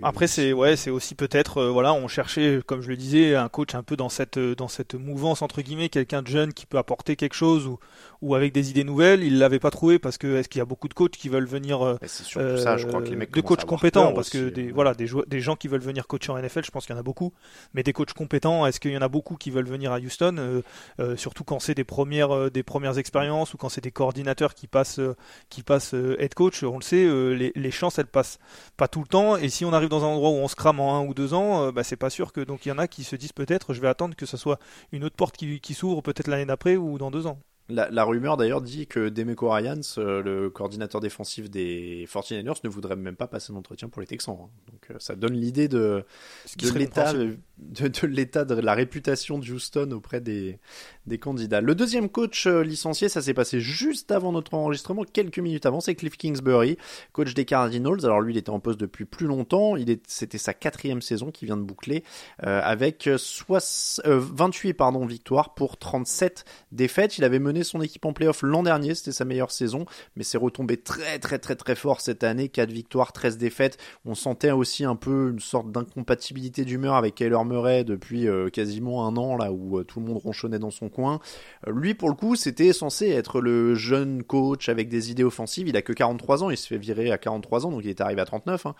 Après, 0.03 0.27
c'est 0.27 0.53
ouais, 0.53 0.75
c'est 0.75 0.91
aussi 0.91 1.15
peut-être, 1.15 1.57
euh, 1.57 1.69
voilà, 1.71 1.93
on 1.93 2.07
cherchait, 2.07 2.61
comme 2.65 2.81
je 2.81 2.89
le 2.89 2.97
disais, 2.97 3.35
un 3.35 3.49
coach 3.49 3.73
un 3.73 3.83
peu 3.83 3.95
dans 3.95 4.09
cette 4.09 4.37
dans 4.37 4.67
cette 4.67 4.93
mouvance 4.93 5.41
entre 5.41 5.61
guillemets, 5.61 5.89
quelqu'un 5.89 6.21
de 6.21 6.27
jeune 6.27 6.53
qui 6.53 6.65
peut 6.65 6.77
apporter 6.77 7.15
quelque 7.15 7.33
chose 7.33 7.65
ou, 7.65 7.79
ou 8.21 8.35
avec 8.35 8.53
des 8.53 8.69
idées 8.69 8.83
nouvelles. 8.83 9.23
Il 9.23 9.39
l'avait 9.39 9.59
pas 9.59 9.71
trouvé 9.71 9.99
parce 9.99 10.17
que 10.17 10.37
est-ce 10.37 10.49
qu'il 10.49 10.59
y 10.59 10.61
a 10.61 10.65
beaucoup 10.65 10.87
de 10.87 10.93
coachs 10.93 11.11
qui 11.11 11.29
veulent 11.29 11.45
venir 11.45 11.85
euh, 11.85 11.97
ça, 12.05 12.77
je 12.77 12.85
crois 12.87 13.01
que 13.01 13.09
les 13.09 13.15
mecs 13.15 13.31
de 13.31 13.41
coachs 13.41 13.65
compétents 13.65 14.13
parce 14.13 14.29
que 14.29 14.49
des 14.49 14.71
voilà 14.71 14.93
des 14.93 15.07
des 15.27 15.39
gens 15.39 15.55
qui 15.55 15.67
veulent 15.67 15.81
venir 15.81 16.07
coacher 16.07 16.31
en 16.31 16.39
NFL, 16.39 16.63
je 16.65 16.71
pense 16.71 16.85
qu'il 16.85 16.93
y 16.93 16.97
en 16.97 16.99
a 16.99 17.03
beaucoup, 17.03 17.33
mais 17.73 17.83
des 17.83 17.93
coachs 17.93 18.13
compétents, 18.13 18.65
est-ce 18.65 18.79
qu'il 18.79 18.91
y 18.91 18.97
en 18.97 19.01
a 19.01 19.09
beaucoup 19.09 19.35
qui 19.35 19.51
veulent 19.51 19.67
venir 19.67 19.91
à 19.91 19.99
Houston, 19.99 20.63
surtout 21.15 21.43
quand 21.43 21.59
c'est 21.59 21.75
des 21.75 21.83
premières 21.83 22.51
des 22.51 22.63
premières 22.63 22.97
expériences 22.97 23.53
ou 23.53 23.57
quand 23.57 23.69
c'est 23.69 23.81
des 23.81 23.91
coordinateurs 23.91 24.53
qui 24.53 24.67
passent 24.67 24.99
qui 25.49 25.63
passent 25.63 25.93
head 25.93 26.33
coach, 26.33 26.63
on 26.63 26.77
le 26.77 26.83
sait, 26.83 27.05
euh, 27.05 27.51
les, 27.53 27.71
chances 27.71 27.99
elles 27.99 28.07
passent 28.07 28.39
pas 28.75 28.87
tout 28.87 29.01
le 29.01 29.07
temps. 29.07 29.37
Et 29.37 29.49
si 29.49 29.65
on 29.65 29.73
arrive 29.73 29.89
dans 29.89 30.03
un 30.03 30.07
endroit 30.07 30.29
où 30.29 30.35
on 30.35 30.47
se 30.47 30.55
crame 30.55 30.79
en 30.79 30.97
un 30.97 31.05
ou 31.05 31.13
deux 31.13 31.33
ans, 31.33 31.65
euh, 31.65 31.71
bah, 31.71 31.83
c'est 31.83 31.95
pas 31.95 32.09
sûr 32.09 32.33
que 32.33 32.41
donc 32.41 32.65
il 32.65 32.69
y 32.69 32.71
en 32.71 32.77
a 32.77 32.87
qui 32.87 33.03
se 33.03 33.15
disent 33.15 33.33
peut-être 33.33 33.73
je 33.73 33.81
vais 33.81 33.87
attendre 33.87 34.15
que 34.15 34.25
ce 34.25 34.37
soit 34.37 34.59
une 34.91 35.03
autre 35.03 35.15
porte 35.15 35.35
qui, 35.37 35.59
qui 35.59 35.73
s'ouvre 35.73 36.01
peut-être 36.01 36.27
l'année 36.27 36.45
d'après 36.45 36.75
ou 36.75 36.97
dans 36.97 37.11
deux 37.11 37.27
ans. 37.27 37.39
La, 37.69 38.05
rumeur 38.05 38.37
d'ailleurs 38.37 38.61
dit 38.61 38.87
que 38.87 39.09
Demeco 39.09 39.49
Ryans, 39.49 39.81
euh, 39.97 40.23
le 40.23 40.49
coordinateur 40.49 41.01
défensif 41.01 41.49
des 41.49 42.07
49ers, 42.09 42.61
ne 42.63 42.69
voudrait 42.69 42.95
même 42.95 43.17
pas 43.17 43.27
passer 43.27 43.51
un 43.51 43.57
entretien 43.57 43.89
pour 43.89 43.99
les 43.99 44.07
Texans. 44.07 44.37
Hein. 44.41 44.49
Donc 44.71 44.91
euh, 44.91 44.95
ça 44.99 45.15
donne 45.15 45.33
l'idée 45.33 45.67
de, 45.67 46.05
de 46.57 46.69
l'état 46.71 47.11
de, 47.11 47.37
de 47.57 48.07
l'état 48.07 48.45
de 48.45 48.55
la 48.55 48.73
réputation 48.73 49.37
de 49.37 49.51
Houston 49.51 49.91
auprès 49.91 50.21
des, 50.21 50.59
des 51.07 51.17
candidats. 51.17 51.61
Le 51.61 51.75
deuxième 51.75 52.09
coach 52.09 52.47
euh, 52.47 52.61
licencié, 52.61 53.09
ça 53.09 53.21
s'est 53.21 53.33
passé 53.33 53.59
juste 53.59 54.11
avant 54.11 54.31
notre 54.31 54.53
enregistrement, 54.53 55.03
quelques 55.03 55.39
minutes 55.39 55.65
avant, 55.65 55.79
c'est 55.79 55.95
Cliff 55.95 56.17
Kingsbury, 56.17 56.77
coach 57.13 57.33
des 57.33 57.45
Cardinals. 57.45 58.03
Alors 58.03 58.21
lui, 58.21 58.33
il 58.33 58.37
était 58.37 58.49
en 58.49 58.59
poste 58.59 58.79
depuis 58.79 59.05
plus 59.05 59.27
longtemps. 59.27 59.75
Il 59.75 59.89
est, 59.89 60.01
c'était 60.07 60.37
sa 60.37 60.53
quatrième 60.53 61.01
saison 61.01 61.31
qui 61.31 61.45
vient 61.45 61.57
de 61.57 61.63
boucler 61.63 62.03
avec 62.39 63.07
28 63.07 64.73
pardon 64.73 65.05
victoires 65.05 65.53
pour 65.53 65.77
37 65.77 66.45
défaites. 66.71 67.17
Il 67.17 67.23
avait 67.23 67.39
mené 67.39 67.63
son 67.63 67.81
équipe 67.81 68.05
en 68.05 68.13
playoff 68.13 68.41
l'an 68.41 68.63
dernier, 68.63 68.95
c'était 68.95 69.11
sa 69.11 69.25
meilleure 69.25 69.51
saison, 69.51 69.85
mais 70.15 70.23
c'est 70.23 70.37
retombé 70.37 70.77
très 70.77 71.19
très 71.19 71.39
très 71.39 71.55
très 71.55 71.75
fort 71.75 72.01
cette 72.01 72.23
année, 72.23 72.49
4 72.49 72.71
victoires, 72.71 73.13
13 73.13 73.37
défaites. 73.37 73.77
On 74.05 74.15
sentait 74.15 74.51
aussi 74.51 74.85
un 74.85 74.95
peu 74.95 75.31
une 75.31 75.39
sorte 75.39 75.71
d'incompatibilité 75.71 76.65
d'humeur 76.65 76.95
avec 76.95 77.15
Kyler 77.15 77.43
Murray 77.45 77.83
depuis 77.83 78.27
euh, 78.27 78.49
quasiment 78.49 79.07
un 79.07 79.15
an, 79.17 79.37
là 79.37 79.51
où 79.51 79.79
euh, 79.79 79.83
tout 79.83 79.99
le 79.99 80.05
monde 80.05 80.17
ronchonnait 80.17 80.59
dans 80.59 80.71
son 80.71 80.89
Euh, 80.99 81.17
lui, 81.71 81.93
pour 81.93 82.09
le 82.09 82.15
coup, 82.15 82.35
c'était 82.35 82.73
censé 82.73 83.09
être 83.09 83.41
le 83.41 83.75
jeune 83.75 84.23
coach 84.23 84.69
avec 84.69 84.89
des 84.89 85.11
idées 85.11 85.23
offensives. 85.23 85.67
Il 85.67 85.77
a 85.77 85.81
que 85.81 85.93
43 85.93 86.43
ans, 86.43 86.49
il 86.49 86.57
se 86.57 86.67
fait 86.67 86.77
virer 86.77 87.11
à 87.11 87.17
43 87.17 87.65
ans, 87.65 87.71
donc 87.71 87.81
il 87.83 87.89
est 87.89 88.01
arrivé 88.01 88.21
à 88.21 88.25
39. 88.25 88.65
Hein. 88.65 88.75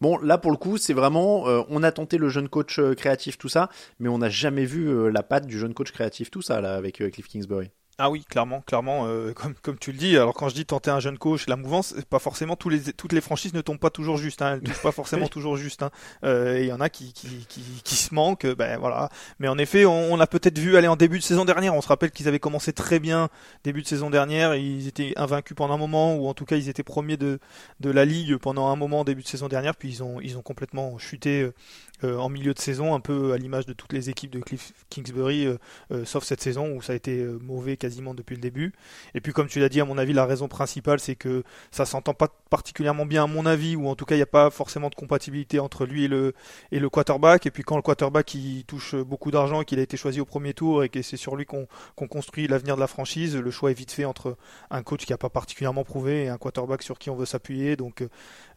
Bon, 0.00 0.18
là 0.18 0.38
pour 0.38 0.52
le 0.52 0.56
coup, 0.56 0.76
c'est 0.78 0.92
vraiment, 0.92 1.42
on 1.68 1.82
a 1.82 1.90
tenté 1.90 2.16
le 2.16 2.28
jeune 2.28 2.48
coach 2.48 2.80
créatif, 2.96 3.38
tout 3.38 3.48
ça, 3.48 3.68
mais 3.98 4.08
on 4.08 4.18
n'a 4.18 4.28
jamais 4.28 4.64
vu 4.64 5.10
la 5.10 5.24
patte 5.24 5.46
du 5.46 5.58
jeune 5.58 5.74
coach 5.74 5.90
créatif, 5.90 6.30
tout 6.30 6.42
ça, 6.42 6.60
là, 6.60 6.76
avec 6.76 7.02
Cliff 7.10 7.26
Kingsbury. 7.26 7.70
Ah 8.02 8.08
oui, 8.08 8.24
clairement, 8.24 8.62
clairement, 8.62 9.06
euh, 9.06 9.32
comme, 9.34 9.52
comme 9.54 9.78
tu 9.78 9.92
le 9.92 9.98
dis. 9.98 10.16
Alors 10.16 10.32
quand 10.32 10.48
je 10.48 10.54
dis 10.54 10.64
tenter 10.64 10.90
un 10.90 11.00
jeune 11.00 11.18
coach, 11.18 11.46
la 11.46 11.56
mouvance, 11.56 11.94
pas 12.08 12.18
forcément 12.18 12.56
tous 12.56 12.70
les, 12.70 12.80
toutes 12.94 13.12
les 13.12 13.20
franchises 13.20 13.52
ne 13.52 13.60
tombent 13.60 13.78
pas 13.78 13.90
toujours 13.90 14.16
juste. 14.16 14.40
Hein, 14.40 14.54
elles 14.54 14.62
touchent 14.62 14.82
pas 14.82 14.90
forcément 14.90 15.28
toujours 15.28 15.58
juste. 15.58 15.82
Hein. 15.82 15.90
Euh, 16.24 16.60
il 16.60 16.66
y 16.66 16.72
en 16.72 16.80
a 16.80 16.88
qui, 16.88 17.12
qui, 17.12 17.44
qui, 17.46 17.60
qui, 17.84 17.94
se 17.96 18.14
manquent. 18.14 18.46
Ben 18.46 18.78
voilà. 18.78 19.10
Mais 19.38 19.48
en 19.48 19.58
effet, 19.58 19.84
on, 19.84 20.14
on 20.14 20.18
a 20.18 20.26
peut-être 20.26 20.58
vu 20.58 20.78
aller 20.78 20.88
en 20.88 20.96
début 20.96 21.18
de 21.18 21.22
saison 21.24 21.44
dernière. 21.44 21.74
On 21.74 21.82
se 21.82 21.88
rappelle 21.88 22.10
qu'ils 22.10 22.26
avaient 22.26 22.38
commencé 22.38 22.72
très 22.72 23.00
bien 23.00 23.28
début 23.64 23.82
de 23.82 23.86
saison 23.86 24.08
dernière. 24.08 24.54
Ils 24.54 24.88
étaient 24.88 25.12
invaincus 25.16 25.54
pendant 25.54 25.74
un 25.74 25.78
moment, 25.78 26.14
ou 26.16 26.26
en 26.26 26.32
tout 26.32 26.46
cas 26.46 26.56
ils 26.56 26.70
étaient 26.70 26.82
premiers 26.82 27.18
de, 27.18 27.38
de 27.80 27.90
la 27.90 28.06
ligue 28.06 28.38
pendant 28.38 28.68
un 28.68 28.76
moment 28.76 29.04
début 29.04 29.22
de 29.22 29.28
saison 29.28 29.48
dernière. 29.48 29.76
Puis 29.76 29.90
ils 29.90 30.02
ont, 30.02 30.22
ils 30.22 30.38
ont 30.38 30.42
complètement 30.42 30.96
chuté 30.96 31.50
euh, 32.04 32.16
en 32.16 32.28
milieu 32.28 32.54
de 32.54 32.58
saison, 32.58 32.94
un 32.94 33.00
peu 33.00 33.32
à 33.32 33.36
l'image 33.36 33.66
de 33.66 33.72
toutes 33.72 33.92
les 33.92 34.08
équipes 34.08 34.30
de 34.30 34.40
Cliff 34.40 34.72
Kingsbury, 34.88 35.46
euh, 35.46 35.58
euh, 35.92 36.04
sauf 36.04 36.24
cette 36.24 36.40
saison 36.40 36.72
où 36.74 36.82
ça 36.82 36.94
a 36.94 36.96
été 36.96 37.24
mauvais 37.42 37.76
quasiment 37.76 38.14
depuis 38.14 38.36
le 38.36 38.40
début. 38.40 38.72
Et 39.14 39.20
puis 39.20 39.32
comme 39.32 39.48
tu 39.48 39.60
l'as 39.60 39.68
dit, 39.68 39.80
à 39.80 39.84
mon 39.84 39.98
avis, 39.98 40.12
la 40.12 40.24
raison 40.24 40.48
principale, 40.48 41.00
c'est 41.00 41.14
que 41.14 41.42
ça 41.70 41.84
s'entend 41.84 42.14
pas 42.14 42.28
particulièrement 42.48 43.06
bien 43.06 43.24
à 43.24 43.26
mon 43.26 43.44
avis, 43.46 43.76
ou 43.76 43.88
en 43.88 43.94
tout 43.94 44.04
cas 44.04 44.14
il 44.14 44.18
n'y 44.18 44.22
a 44.22 44.26
pas 44.26 44.50
forcément 44.50 44.88
de 44.88 44.94
compatibilité 44.94 45.60
entre 45.60 45.84
lui 45.84 46.04
et 46.04 46.08
le, 46.08 46.34
et 46.72 46.78
le 46.78 46.88
quarterback. 46.88 47.46
Et 47.46 47.50
puis 47.50 47.62
quand 47.62 47.76
le 47.76 47.82
quarterback 47.82 48.34
il 48.34 48.64
touche 48.64 48.94
beaucoup 48.94 49.30
d'argent 49.30 49.60
et 49.60 49.64
qu'il 49.64 49.78
a 49.78 49.82
été 49.82 49.96
choisi 49.96 50.20
au 50.20 50.24
premier 50.24 50.54
tour 50.54 50.84
et 50.84 50.88
que 50.88 51.02
c'est 51.02 51.16
sur 51.16 51.36
lui 51.36 51.44
qu'on 51.44 51.66
construit 52.08 52.46
l'avenir 52.48 52.76
de 52.76 52.80
la 52.80 52.86
franchise, 52.86 53.36
le 53.36 53.50
choix 53.50 53.70
est 53.70 53.74
vite 53.74 53.92
fait 53.92 54.04
entre 54.04 54.36
un 54.70 54.82
coach 54.82 55.04
qui 55.04 55.12
n'a 55.12 55.18
pas 55.18 55.28
particulièrement 55.28 55.84
prouvé 55.84 56.24
et 56.24 56.28
un 56.28 56.38
quarterback 56.38 56.82
sur 56.82 56.98
qui 56.98 57.10
on 57.10 57.16
veut 57.16 57.26
s'appuyer. 57.26 57.76
Donc 57.76 58.02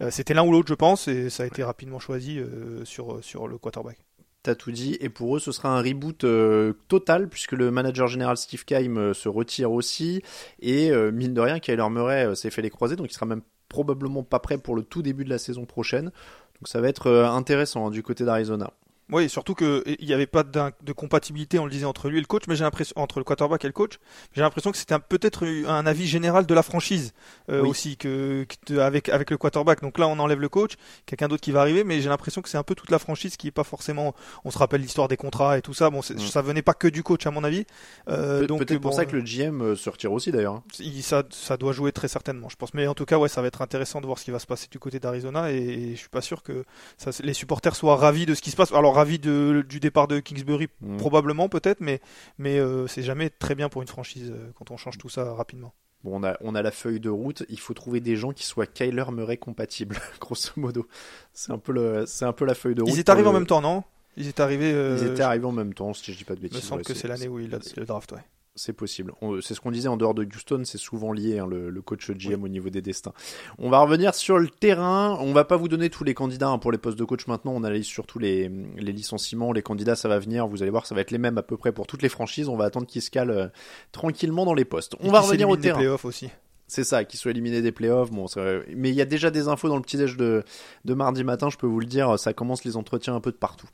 c'était 0.09 0.33
l'un 0.33 0.43
ou 0.43 0.51
l'autre 0.51 0.69
je 0.69 0.73
pense, 0.73 1.07
et 1.07 1.29
ça 1.29 1.43
a 1.43 1.45
été 1.45 1.63
rapidement 1.63 1.99
choisi 1.99 2.39
sur 2.83 3.23
sur 3.23 3.32
le 3.47 3.57
quarterback. 3.57 3.97
T'as 4.43 4.55
tout 4.55 4.71
dit, 4.71 4.97
et 4.99 5.07
pour 5.07 5.37
eux 5.37 5.39
ce 5.39 5.53
sera 5.53 5.69
un 5.69 5.81
reboot 5.81 6.25
euh, 6.25 6.73
total 6.89 7.29
puisque 7.29 7.53
le 7.53 7.71
manager 7.71 8.07
général 8.07 8.35
Steve 8.35 8.65
Keim 8.65 8.97
euh, 8.97 9.13
se 9.13 9.29
retire 9.29 9.71
aussi 9.71 10.21
et 10.59 10.91
euh, 10.91 11.11
mine 11.13 11.33
de 11.33 11.39
rien 11.39 11.59
Kyler 11.59 11.89
Murray 11.89 12.35
s'est 12.35 12.49
fait 12.49 12.61
les 12.61 12.69
croiser 12.69 12.97
donc 12.97 13.09
il 13.09 13.13
sera 13.13 13.25
même 13.25 13.41
probablement 13.69 14.21
pas 14.21 14.39
prêt 14.39 14.57
pour 14.57 14.75
le 14.75 14.83
tout 14.83 15.01
début 15.01 15.23
de 15.23 15.29
la 15.29 15.37
saison 15.37 15.65
prochaine 15.65 16.11
donc 16.59 16.67
ça 16.67 16.81
va 16.81 16.89
être 16.89 17.09
intéressant 17.09 17.87
hein, 17.87 17.89
du 17.89 18.03
côté 18.03 18.25
d'Arizona. 18.25 18.73
Oui, 19.11 19.29
surtout 19.29 19.53
qu'il 19.53 19.97
n'y 20.01 20.13
avait 20.13 20.27
pas 20.27 20.43
de 20.43 20.91
compatibilité, 20.93 21.59
on 21.59 21.65
le 21.65 21.71
disait, 21.71 21.85
entre 21.85 22.09
lui 22.09 22.17
et 22.17 22.21
le 22.21 22.25
coach, 22.25 22.43
mais 22.47 22.55
j'ai 22.55 22.63
l'impression 22.63 22.93
entre 22.97 23.19
le 23.19 23.25
quarterback 23.25 23.63
et 23.65 23.67
le 23.67 23.73
coach. 23.73 23.99
J'ai 24.33 24.41
l'impression 24.41 24.71
que 24.71 24.77
c'était 24.77 24.97
peut-être 24.97 25.45
un 25.67 25.85
avis 25.85 26.07
général 26.07 26.45
de 26.45 26.53
la 26.53 26.63
franchise 26.63 27.13
euh, 27.49 27.63
aussi 27.63 27.97
que, 27.97 28.45
avec 28.79 29.09
avec 29.09 29.29
le 29.29 29.37
quarterback. 29.37 29.81
Donc 29.81 29.97
là, 29.97 30.07
on 30.07 30.19
enlève 30.19 30.39
le 30.39 30.49
coach, 30.49 30.73
quelqu'un 31.05 31.27
d'autre 31.27 31.41
qui 31.41 31.51
va 31.51 31.61
arriver, 31.61 31.83
mais 31.83 32.01
j'ai 32.01 32.09
l'impression 32.09 32.41
que 32.41 32.49
c'est 32.49 32.57
un 32.57 32.63
peu 32.63 32.75
toute 32.75 32.91
la 32.91 32.99
franchise 32.99 33.35
qui 33.35 33.47
est 33.47 33.51
pas 33.51 33.63
forcément. 33.63 34.15
On 34.45 34.51
se 34.51 34.57
rappelle 34.57 34.81
l'histoire 34.81 35.07
des 35.07 35.17
contrats 35.17 35.57
et 35.57 35.61
tout 35.61 35.73
ça. 35.73 35.89
Bon, 35.89 35.99
mm. 35.99 36.19
ça 36.19 36.41
venait 36.41 36.61
pas 36.61 36.73
que 36.73 36.87
du 36.87 37.03
coach 37.03 37.25
à 37.27 37.31
mon 37.31 37.43
avis. 37.43 37.65
Euh, 38.09 38.47
donc 38.47 38.59
peut-être 38.59 38.81
pour 38.81 38.93
ça 38.93 39.05
que 39.05 39.15
le 39.15 39.21
GM 39.21 39.61
euh, 39.61 39.75
se 39.75 39.89
retire 39.89 40.11
aussi 40.11 40.31
d'ailleurs. 40.31 40.55
Hein. 40.55 40.63
Ça, 41.01 41.23
ça 41.29 41.57
doit 41.57 41.73
jouer 41.73 41.91
très 41.91 42.07
certainement, 42.07 42.49
je 42.49 42.55
pense. 42.55 42.73
Mais 42.73 42.87
en 42.87 42.93
tout 42.93 43.05
cas, 43.05 43.17
ouais, 43.17 43.29
ça 43.29 43.41
va 43.41 43.47
être 43.47 43.61
intéressant 43.61 44.01
de 44.01 44.05
voir 44.05 44.17
ce 44.17 44.23
qui 44.23 44.31
va 44.31 44.39
se 44.39 44.47
passer 44.47 44.67
du 44.71 44.79
côté 44.79 44.99
d'Arizona 44.99 45.51
et, 45.51 45.91
je 45.93 45.99
suis 45.99 46.09
pas 46.09 46.21
sûr 46.21 46.43
que 46.43 46.65
ça, 46.97 47.11
les 47.23 47.33
supporters 47.33 47.75
soient 47.75 47.95
ravis 47.95 48.25
de 48.25 48.33
ce 48.33 48.41
qui 48.41 48.51
se 48.51 48.55
passe. 48.55 48.71
Alors 48.71 48.92
ravis 48.93 49.19
de 49.19 49.65
du 49.67 49.79
départ 49.79 50.07
de 50.07 50.19
Kingsbury, 50.19 50.67
mm. 50.81 50.97
probablement 50.97 51.49
peut-être, 51.49 51.81
mais, 51.81 52.01
mais 52.37 52.59
euh, 52.59 52.87
c'est 52.87 53.03
jamais 53.03 53.29
très 53.29 53.55
bien 53.55 53.69
pour 53.69 53.81
une 53.81 53.87
franchise 53.87 54.31
euh, 54.31 54.51
quand 54.55 54.71
on 54.71 54.77
change 54.77 54.97
tout 54.97 55.09
ça 55.09 55.33
rapidement. 55.33 55.73
Bon, 56.03 56.19
on 56.19 56.23
a, 56.23 56.37
on 56.41 56.53
a 56.53 56.61
la 56.61 56.71
feuille 56.71 56.99
de 56.99 57.09
route, 57.09 57.45
il 57.49 57.59
faut 57.59 57.73
trouver 57.73 58.01
des 58.01 58.15
gens 58.15 58.33
qui 58.33 58.45
soient 58.45 58.65
Kyler 58.65 59.05
Murray 59.11 59.37
compatibles, 59.37 59.97
grosso 60.19 60.51
modo. 60.57 60.87
C'est 61.33 61.51
un, 61.51 61.57
peu 61.57 61.71
le, 61.71 62.05
c'est 62.05 62.25
un 62.25 62.33
peu 62.33 62.45
la 62.45 62.55
feuille 62.55 62.75
de 62.75 62.81
route. 62.81 62.93
Ils 62.93 62.99
étaient 62.99 63.11
arrivés 63.11 63.29
en 63.29 63.33
même 63.33 63.47
temps, 63.47 63.61
non? 63.61 63.83
Ils 64.17 64.27
étaient 64.27 64.41
arrivés. 64.41 64.71
Euh, 64.73 64.97
Ils 65.01 65.07
étaient 65.07 65.23
arrivés 65.23 65.45
en 65.45 65.51
même 65.51 65.73
temps, 65.73 65.93
si 65.93 66.11
je 66.11 66.17
dis 66.17 66.23
pas 66.23 66.35
de 66.35 66.39
bêtises. 66.39 66.59
Il 66.59 66.63
me 66.63 66.67
semble 66.67 66.83
que 66.83 66.93
c'est 66.93 67.07
l'année 67.07 67.27
où 67.27 67.39
il 67.39 67.53
a 67.55 67.59
le 67.77 67.85
draft, 67.85 68.11
ouais. 68.11 68.23
C'est 68.55 68.73
possible. 68.73 69.13
C'est 69.41 69.55
ce 69.55 69.61
qu'on 69.61 69.71
disait 69.71 69.87
en 69.87 69.97
dehors 69.97 70.13
de 70.13 70.23
Houston, 70.23 70.61
c'est 70.63 70.77
souvent 70.77 71.11
lié 71.11 71.39
hein, 71.39 71.47
le, 71.47 71.81
coach 71.81 72.11
GM 72.11 72.43
au 72.43 72.47
niveau 72.47 72.69
des 72.69 72.83
destins. 72.83 73.13
On 73.57 73.71
va 73.71 73.79
revenir 73.79 74.13
sur 74.13 74.37
le 74.37 74.47
terrain. 74.47 75.17
On 75.21 75.33
va 75.33 75.43
pas 75.43 75.57
vous 75.57 75.67
donner 75.67 75.89
tous 75.89 76.03
les 76.03 76.13
candidats 76.13 76.49
hein, 76.49 76.59
pour 76.59 76.71
les 76.71 76.77
postes 76.77 76.99
de 76.99 77.03
coach 77.03 77.25
maintenant. 77.25 77.53
On 77.53 77.63
analyse 77.63 77.87
surtout 77.87 78.19
les, 78.19 78.49
les 78.77 78.91
licenciements, 78.91 79.53
les 79.53 79.63
candidats, 79.63 79.95
ça 79.95 80.07
va 80.07 80.19
venir. 80.19 80.47
Vous 80.47 80.61
allez 80.61 80.69
voir, 80.69 80.85
ça 80.85 80.93
va 80.93 81.01
être 81.01 81.09
les 81.09 81.17
mêmes 81.17 81.39
à 81.39 81.43
peu 81.43 81.57
près 81.57 81.71
pour 81.71 81.87
toutes 81.87 82.03
les 82.03 82.09
franchises. 82.09 82.47
On 82.47 82.55
va 82.55 82.65
attendre 82.65 82.85
qu'ils 82.85 83.01
se 83.01 83.09
calent 83.09 83.31
euh, 83.31 83.47
tranquillement 83.91 84.45
dans 84.45 84.53
les 84.53 84.65
postes. 84.65 84.95
On 84.99 85.09
va 85.09 85.21
revenir 85.21 85.49
au 85.49 85.57
terrain. 85.57 85.79
playoffs 85.79 86.05
aussi. 86.05 86.29
C'est 86.67 86.83
ça, 86.83 87.05
qu'ils 87.05 87.19
soient 87.19 87.31
éliminés 87.31 87.63
des 87.63 87.71
playoffs. 87.71 88.11
Bon, 88.11 88.27
mais 88.75 88.89
il 88.89 88.95
y 88.95 89.01
a 89.01 89.05
déjà 89.05 89.31
des 89.31 89.47
infos 89.47 89.67
dans 89.67 89.75
le 89.75 89.81
petit 89.81 89.97
déj 89.97 90.15
de, 90.15 90.43
de 90.85 90.93
mardi 90.93 91.23
matin, 91.23 91.49
je 91.49 91.57
peux 91.57 91.67
vous 91.67 91.79
le 91.79 91.87
dire. 91.87 92.19
Ça 92.19 92.33
commence 92.33 92.63
les 92.63 92.77
entretiens 92.77 93.15
un 93.15 93.19
peu 93.19 93.31
de 93.31 93.37
partout. 93.37 93.67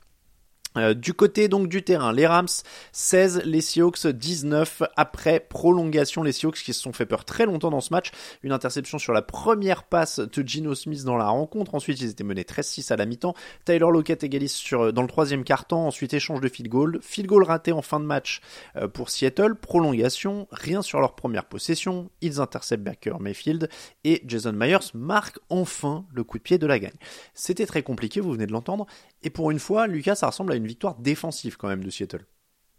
Euh, 0.76 0.94
du 0.94 1.14
côté 1.14 1.48
donc 1.48 1.68
du 1.68 1.82
terrain, 1.82 2.12
les 2.12 2.26
Rams 2.26 2.46
16, 2.92 3.42
les 3.44 3.60
Seahawks 3.60 4.06
19 4.06 4.82
après 4.96 5.40
prolongation. 5.40 6.22
Les 6.22 6.32
Seahawks 6.32 6.62
qui 6.62 6.72
se 6.72 6.80
sont 6.80 6.92
fait 6.92 7.06
peur 7.06 7.24
très 7.24 7.46
longtemps 7.46 7.70
dans 7.70 7.80
ce 7.80 7.92
match. 7.92 8.12
Une 8.42 8.52
interception 8.52 8.98
sur 8.98 9.12
la 9.12 9.22
première 9.22 9.84
passe 9.84 10.20
de 10.20 10.46
Gino 10.46 10.74
Smith 10.74 11.04
dans 11.04 11.16
la 11.16 11.28
rencontre. 11.28 11.74
Ensuite, 11.74 12.00
ils 12.00 12.10
étaient 12.10 12.24
menés 12.24 12.42
13-6 12.42 12.92
à 12.92 12.96
la 12.96 13.06
mi-temps. 13.06 13.34
Tyler 13.64 13.78
Lockett 13.90 14.22
égalise 14.22 14.62
dans 14.70 15.02
le 15.02 15.08
troisième 15.08 15.44
quart-temps. 15.44 15.86
Ensuite, 15.86 16.14
échange 16.14 16.40
de 16.40 16.48
field 16.48 16.70
goal. 16.70 16.98
Field 17.02 17.28
goal 17.28 17.44
raté 17.44 17.72
en 17.72 17.82
fin 17.82 17.98
de 17.98 18.04
match 18.04 18.40
euh, 18.76 18.86
pour 18.86 19.10
Seattle. 19.10 19.56
Prolongation. 19.56 20.46
Rien 20.52 20.82
sur 20.82 21.00
leur 21.00 21.14
première 21.16 21.46
possession. 21.46 22.10
Ils 22.20 22.40
interceptent 22.40 22.84
Baker 22.84 23.14
Mayfield 23.18 23.68
et 24.04 24.22
Jason 24.26 24.52
Myers 24.52 24.90
marque 24.94 25.38
enfin 25.48 26.04
le 26.12 26.22
coup 26.22 26.38
de 26.38 26.42
pied 26.42 26.58
de 26.58 26.66
la 26.66 26.78
gagne. 26.78 26.90
C'était 27.34 27.66
très 27.66 27.82
compliqué, 27.82 28.20
vous 28.20 28.32
venez 28.32 28.46
de 28.46 28.52
l'entendre. 28.52 28.86
Et 29.22 29.30
pour 29.30 29.50
une 29.50 29.58
fois, 29.58 29.86
Lucas, 29.86 30.16
ça 30.16 30.28
ressemble 30.28 30.52
à 30.52 30.56
une 30.56 30.66
victoire 30.66 30.96
défensive 30.96 31.56
quand 31.56 31.68
même 31.68 31.84
de 31.84 31.90
Seattle. 31.90 32.24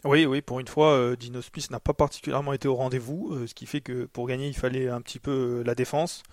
Oui, 0.03 0.25
oui, 0.25 0.41
pour 0.41 0.59
une 0.59 0.67
fois, 0.67 0.93
euh, 0.93 1.15
Dino 1.15 1.43
Smith 1.43 1.69
n'a 1.69 1.79
pas 1.79 1.93
particulièrement 1.93 2.53
été 2.53 2.67
au 2.67 2.73
rendez-vous, 2.73 3.33
euh, 3.33 3.45
ce 3.45 3.53
qui 3.53 3.67
fait 3.67 3.81
que 3.81 4.05
pour 4.05 4.27
gagner, 4.27 4.47
il 4.47 4.55
fallait 4.55 4.89
un 4.89 4.99
petit 4.99 5.19
peu 5.19 5.59
euh, 5.59 5.63
la 5.63 5.75
défense. 5.75 6.23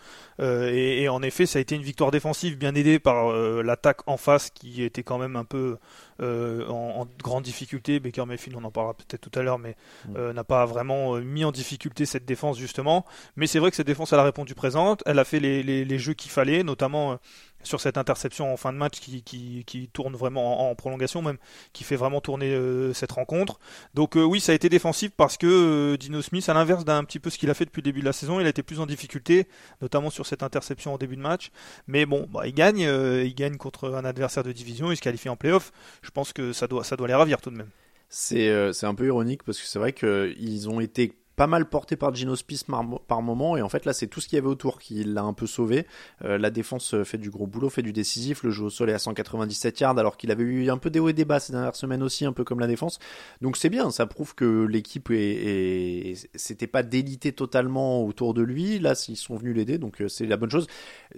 Et, 0.41 1.07
en 1.09 1.23
effet, 1.23 1.45
ça 1.45 1.59
a 1.59 1.63
été 1.63 1.75
une 1.75 1.83
victoire 1.83 2.11
défensive 2.11 2.57
bien 2.57 2.75
aidée 2.75 2.99
par 2.99 3.33
l'attaque 3.63 4.01
en 4.07 4.17
face 4.17 4.51
qui 4.51 4.83
était 4.83 5.03
quand 5.03 5.19
même 5.19 5.37
un 5.37 5.45
peu 5.45 5.77
en, 6.21 7.07
grande 7.23 7.43
difficulté. 7.43 7.99
Baker 8.01 8.25
Mayfield, 8.25 8.57
on 8.57 8.65
en 8.65 8.71
parlera 8.71 8.95
peut-être 8.95 9.21
tout 9.21 9.37
à 9.39 9.43
l'heure, 9.43 9.59
mais 9.59 9.75
mm. 10.09 10.31
n'a 10.31 10.45
pas 10.45 10.65
vraiment 10.65 11.17
mis 11.17 11.45
en 11.45 11.51
difficulté 11.51 12.07
cette 12.07 12.25
défense 12.25 12.57
justement. 12.57 13.05
Mais 13.37 13.47
c'est 13.47 13.59
vrai 13.59 13.71
que 13.71 13.77
cette 13.77 13.87
défense, 13.87 14.13
elle 14.13 14.21
a 14.21 14.25
répondu 14.25 14.55
présente. 14.55 15.03
Elle 15.07 15.19
a 15.19 15.25
fait 15.25 15.41
les, 15.41 15.63
les, 15.63 15.99
jeux 15.99 16.15
qu'il 16.15 16.31
fallait, 16.31 16.63
notamment 16.63 17.19
sur 17.63 17.81
cette 17.81 17.99
interception 17.99 18.53
en 18.53 18.57
fin 18.57 18.73
de 18.73 18.79
match 18.79 19.01
qui, 19.01 19.91
tourne 19.93 20.15
vraiment 20.15 20.71
en, 20.71 20.75
prolongation 20.75 21.23
même, 21.23 21.39
qui 21.73 21.85
fait 21.85 21.97
vraiment 21.97 22.21
tourner 22.21 22.57
cette 22.95 23.13
rencontre. 23.13 23.59
Donc 23.95 24.15
oui, 24.17 24.41
ça 24.41 24.53
a 24.53 24.55
été 24.55 24.69
défensif 24.69 25.11
parce 25.17 25.37
que 25.37 25.97
Dino 25.97 26.23
Smith, 26.23 26.49
à 26.49 26.55
l'inverse 26.55 26.85
d'un 26.85 27.05
petit 27.05 27.19
peu 27.19 27.31
ce 27.31 27.39
qu'il 27.39 27.51
a 27.51 27.55
fait 27.55 27.65
depuis 27.65 27.81
le 27.81 27.85
début 27.85 28.01
de 28.01 28.05
la 28.05 28.13
saison, 28.13 28.41
il 28.41 28.47
a 28.47 28.51
été 28.51 28.63
plus 28.63 28.81
en 28.81 28.87
difficulté, 28.87 29.49
notamment 29.83 30.11
sur 30.11 30.27
cette 30.27 30.43
interception 30.43 30.95
en 30.95 30.99
début 30.99 31.17
de 31.17 31.23
match. 31.23 31.51
Mais 31.87 32.07
bon, 32.07 32.27
bah, 32.31 32.47
il 32.47 32.55
gagne, 32.55 32.81
il 32.81 33.35
gagne 33.35 33.57
contre 33.57 33.91
un 33.91 34.05
adversaire 34.05 34.45
de 34.45 34.53
division, 34.53 34.93
il 34.93 34.97
se 34.97 35.03
qualifie 35.03 35.29
en 35.29 35.37
playoff 35.37 35.73
je 36.03 36.11
pense 36.11 36.33
que 36.33 36.53
ça 36.53 36.67
doit, 36.67 36.85
ça 36.85 36.97
doit 36.97 37.09
les 37.09 37.15
ravir 37.15 37.41
tout 37.41 37.51
de 37.51 37.57
même. 37.57 37.71
C'est 38.09 38.49
euh, 38.49 38.73
un 38.83 38.95
peu 38.95 39.07
ironique 39.07 39.43
parce 39.43 39.61
que 39.61 39.67
c'est 39.67 39.79
vrai 39.79 39.93
qu'ils 39.93 40.69
ont 40.69 40.81
été 40.81 41.13
pas 41.39 41.47
mal 41.47 41.67
porté 41.67 41.95
par 41.95 42.13
Gino 42.13 42.35
Spice 42.35 42.65
par, 42.65 43.23
moment 43.23 43.57
et 43.57 43.63
en 43.63 43.69
fait 43.69 43.85
là 43.85 43.93
c'est 43.93 44.09
tout 44.09 44.21
ce 44.21 44.27
qu'il 44.27 44.37
y 44.37 44.41
avait 44.41 44.49
autour 44.49 44.81
qui 44.81 45.05
l'a 45.05 45.23
un 45.23 45.33
peu 45.33 45.47
sauvé. 45.47 45.87
Euh, 46.25 46.37
la 46.37 46.51
défense 46.51 46.95
euh, 46.95 47.05
fait 47.05 47.17
du 47.17 47.31
gros 47.31 47.47
boulot, 47.47 47.71
fait 47.71 47.83
du 47.83 47.93
décisif, 47.93 48.43
le 48.43 48.51
jeu 48.51 48.65
au 48.65 48.71
sol 48.71 48.91
est 48.91 48.93
à 48.93 48.99
197 48.99 49.79
yards 49.79 49.97
alors 49.99 50.17
qu'il 50.17 50.33
avait 50.33 50.43
eu 50.43 50.69
un 50.69 50.79
peu 50.79 50.91
des 50.91 50.99
hauts 50.99 51.09
et 51.09 51.13
des 51.13 51.25
bas 51.25 51.39
ces 51.39 51.53
dernières 51.53 51.77
semaines 51.77 52.03
aussi, 52.03 52.27
un 52.27 52.33
peu 52.33 52.43
comme 52.43 52.59
la 52.59 52.67
défense. 52.67 52.99
Donc 53.41 53.57
c'est 53.57 53.71
bien, 53.71 53.93
ça 53.93 54.07
prouve 54.07 54.35
que 54.35 54.67
l'équipe 54.67 55.11
est, 55.13 56.29
c'était 56.35 56.67
pas 56.67 56.83
délité 56.83 57.31
totalement 57.31 58.05
autour 58.05 58.35
de 58.35 58.43
lui. 58.43 58.81
Là 58.81 58.95
ils 59.09 59.17
sont 59.17 59.37
venus 59.37 59.55
l'aider 59.55 59.79
donc 59.79 60.03
euh, 60.03 60.09
c'est 60.09 60.27
la 60.27 60.37
bonne 60.37 60.51
chose. 60.51 60.67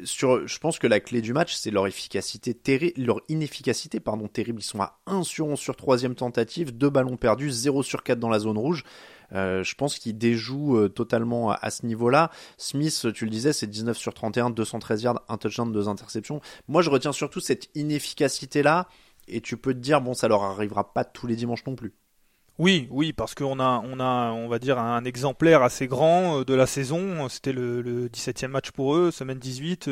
Sur, 0.04 0.46
je 0.46 0.58
pense 0.58 0.78
que 0.78 0.86
la 0.86 1.00
clé 1.00 1.22
du 1.22 1.32
match 1.32 1.54
c'est 1.54 1.70
leur 1.70 1.86
efficacité 1.86 2.52
terrible, 2.52 3.00
leur 3.00 3.22
inefficacité 3.30 4.00
pardon 4.00 4.28
terrible. 4.28 4.60
Ils 4.60 4.64
sont 4.64 4.82
à 4.82 5.00
1 5.06 5.22
sur 5.22 5.46
11 5.46 5.58
sur 5.58 5.76
troisième 5.76 6.14
tentative, 6.14 6.76
2 6.76 6.90
ballons 6.90 7.16
perdus, 7.16 7.48
0 7.48 7.82
sur 7.82 8.02
4 8.02 8.18
dans 8.18 8.28
la 8.28 8.40
zone 8.40 8.58
rouge. 8.58 8.84
Euh, 9.32 9.62
je 9.62 9.74
pense 9.74 9.98
qu'il 9.98 10.18
déjoue 10.18 10.76
euh, 10.76 10.88
totalement 10.88 11.50
à, 11.50 11.70
ce 11.70 11.86
niveau-là. 11.86 12.30
Smith, 12.56 13.08
tu 13.14 13.24
le 13.24 13.30
disais, 13.30 13.52
c'est 13.52 13.66
19 13.66 13.96
sur 13.96 14.14
31, 14.14 14.50
213 14.50 15.02
yards, 15.02 15.22
un 15.28 15.36
touchdown, 15.36 15.72
deux 15.72 15.88
interceptions. 15.88 16.40
Moi, 16.68 16.82
je 16.82 16.90
retiens 16.90 17.12
surtout 17.12 17.40
cette 17.40 17.68
inefficacité-là. 17.74 18.88
Et 19.28 19.40
tu 19.40 19.56
peux 19.56 19.74
te 19.74 19.78
dire, 19.78 20.00
bon, 20.00 20.14
ça 20.14 20.26
leur 20.26 20.42
arrivera 20.42 20.92
pas 20.92 21.04
tous 21.04 21.26
les 21.26 21.36
dimanches 21.36 21.64
non 21.66 21.76
plus. 21.76 21.94
Oui, 22.58 22.88
oui, 22.90 23.14
parce 23.14 23.34
qu'on 23.34 23.58
a, 23.58 23.82
on 23.86 24.00
a, 24.00 24.32
on 24.32 24.46
va 24.46 24.58
dire, 24.58 24.78
un 24.78 25.02
exemplaire 25.04 25.62
assez 25.62 25.86
grand 25.86 26.40
euh, 26.40 26.44
de 26.44 26.52
la 26.52 26.66
saison. 26.66 27.26
C'était 27.30 27.52
le, 27.52 27.80
le 27.80 28.08
17e 28.08 28.48
match 28.48 28.70
pour 28.70 28.94
eux, 28.94 29.10
semaine 29.10 29.38
18, 29.38 29.88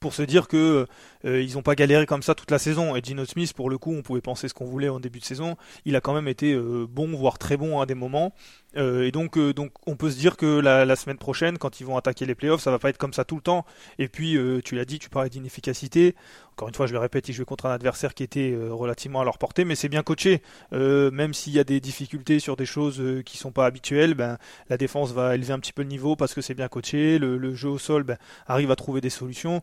pour 0.00 0.12
se 0.12 0.22
dire 0.22 0.46
que 0.46 0.86
ils 1.24 1.54
n'ont 1.54 1.62
pas 1.62 1.74
galéré 1.74 2.04
comme 2.04 2.22
ça 2.22 2.34
toute 2.34 2.50
la 2.50 2.58
saison. 2.58 2.94
Et 2.94 3.00
Gino 3.02 3.24
Smith, 3.24 3.54
pour 3.54 3.70
le 3.70 3.78
coup, 3.78 3.92
on 3.92 4.02
pouvait 4.02 4.20
penser 4.20 4.48
ce 4.48 4.54
qu'on 4.54 4.66
voulait 4.66 4.90
en 4.90 5.00
début 5.00 5.20
de 5.20 5.24
saison. 5.24 5.56
Il 5.86 5.96
a 5.96 6.02
quand 6.02 6.12
même 6.12 6.28
été 6.28 6.54
bon, 6.58 7.10
voire 7.16 7.38
très 7.38 7.56
bon 7.56 7.80
à 7.80 7.86
des 7.86 7.94
moments. 7.94 8.34
Euh, 8.76 9.02
et 9.02 9.10
donc, 9.10 9.36
euh, 9.36 9.52
donc, 9.52 9.72
on 9.86 9.96
peut 9.96 10.10
se 10.10 10.18
dire 10.18 10.36
que 10.36 10.46
la, 10.46 10.96
semaine 10.96 11.18
prochaine, 11.18 11.58
quand 11.58 11.80
ils 11.80 11.86
vont 11.86 11.96
attaquer 11.96 12.26
les 12.26 12.34
playoffs, 12.34 12.60
ça 12.60 12.70
va 12.70 12.78
pas 12.78 12.90
être 12.90 12.98
comme 12.98 13.12
ça 13.12 13.24
tout 13.24 13.36
le 13.36 13.42
temps. 13.42 13.64
Et 13.98 14.08
puis, 14.08 14.36
euh, 14.36 14.60
tu 14.64 14.74
l'as 14.74 14.84
dit, 14.84 14.98
tu 14.98 15.08
parlais 15.08 15.30
d'inefficacité. 15.30 16.14
Encore 16.52 16.68
une 16.68 16.74
fois, 16.74 16.86
je 16.86 16.92
le 16.92 16.98
répète, 16.98 17.28
ils 17.28 17.32
jouaient 17.32 17.46
contre 17.46 17.66
un 17.66 17.72
adversaire 17.72 18.12
qui 18.12 18.22
était 18.22 18.54
relativement 18.68 19.22
à 19.22 19.24
leur 19.24 19.38
portée, 19.38 19.64
mais 19.64 19.74
c'est 19.74 19.88
bien 19.88 20.02
coaché. 20.02 20.42
même 20.72 21.32
s'il 21.32 21.54
y 21.54 21.58
a 21.58 21.64
des 21.64 21.80
difficultés 21.80 22.38
sur 22.38 22.54
des 22.54 22.66
choses 22.66 23.02
qui 23.24 23.38
sont 23.38 23.50
pas 23.50 23.64
habituelles, 23.64 24.12
ben, 24.12 24.36
la 24.68 24.76
défense 24.76 25.12
va 25.12 25.34
élever 25.34 25.54
un 25.54 25.58
petit 25.58 25.72
peu 25.72 25.80
le 25.80 25.88
niveau 25.88 26.16
parce 26.16 26.34
que 26.34 26.42
c'est 26.42 26.52
bien 26.52 26.68
coaché. 26.68 27.18
Le, 27.18 27.54
jeu 27.54 27.70
au 27.70 27.78
sol 27.78 28.02
ben, 28.02 28.18
arrive 28.46 28.70
à 28.70 28.76
trouver 28.76 29.00
des 29.00 29.08
solutions. 29.08 29.62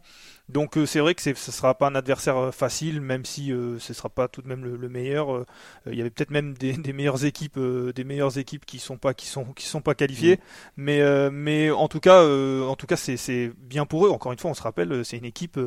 Donc, 0.50 0.80
c'est 0.88 1.00
vrai 1.00 1.14
que 1.14 1.22
ce 1.22 1.30
ne 1.30 1.36
sera 1.36 1.78
pas 1.78 1.88
un 1.88 1.94
adversaire 1.94 2.52
facile, 2.52 3.00
même 3.00 3.26
si 3.26 3.52
ce 3.78 3.94
sera 3.94 4.10
pas 4.10 4.28
tout 4.28 4.42
de 4.42 4.48
même 4.48 4.66
le, 4.66 4.90
meilleur. 4.90 5.46
Il 5.86 5.94
y 5.94 6.02
avait 6.02 6.10
peut-être 6.10 6.32
même 6.32 6.56
des, 6.56 6.74
des, 6.78 6.94
meilleures 6.94 7.26
équipes, 7.26 7.60
des 7.60 8.04
meilleures 8.04 8.40
équipes 8.40 8.66
qui 8.66 8.80
sont 8.80 8.97
pas 8.98 9.14
qui 9.14 9.28
sont 9.28 9.46
qui 9.54 9.66
sont 9.66 9.82
pas 9.82 9.96
qualifiés. 9.96 10.36
Mm. 10.36 10.40
mais 10.78 11.02
euh, 11.02 11.30
mais 11.32 11.72
en 11.72 11.88
tout 11.88 12.00
cas 12.00 12.22
euh, 12.24 12.66
en 12.68 12.76
tout 12.76 12.88
cas 12.88 12.98
c'est 12.98 13.52
bien 13.58 13.86
pour 13.86 14.06
eux. 14.06 14.10
Encore 14.10 14.32
une 14.32 14.40
fois 14.40 14.52
on 14.52 14.54
se 14.54 14.62
rappelle 14.62 14.92
euh, 14.92 15.04
c'est 15.04 15.18
une 15.18 15.26
équipe 15.26 15.60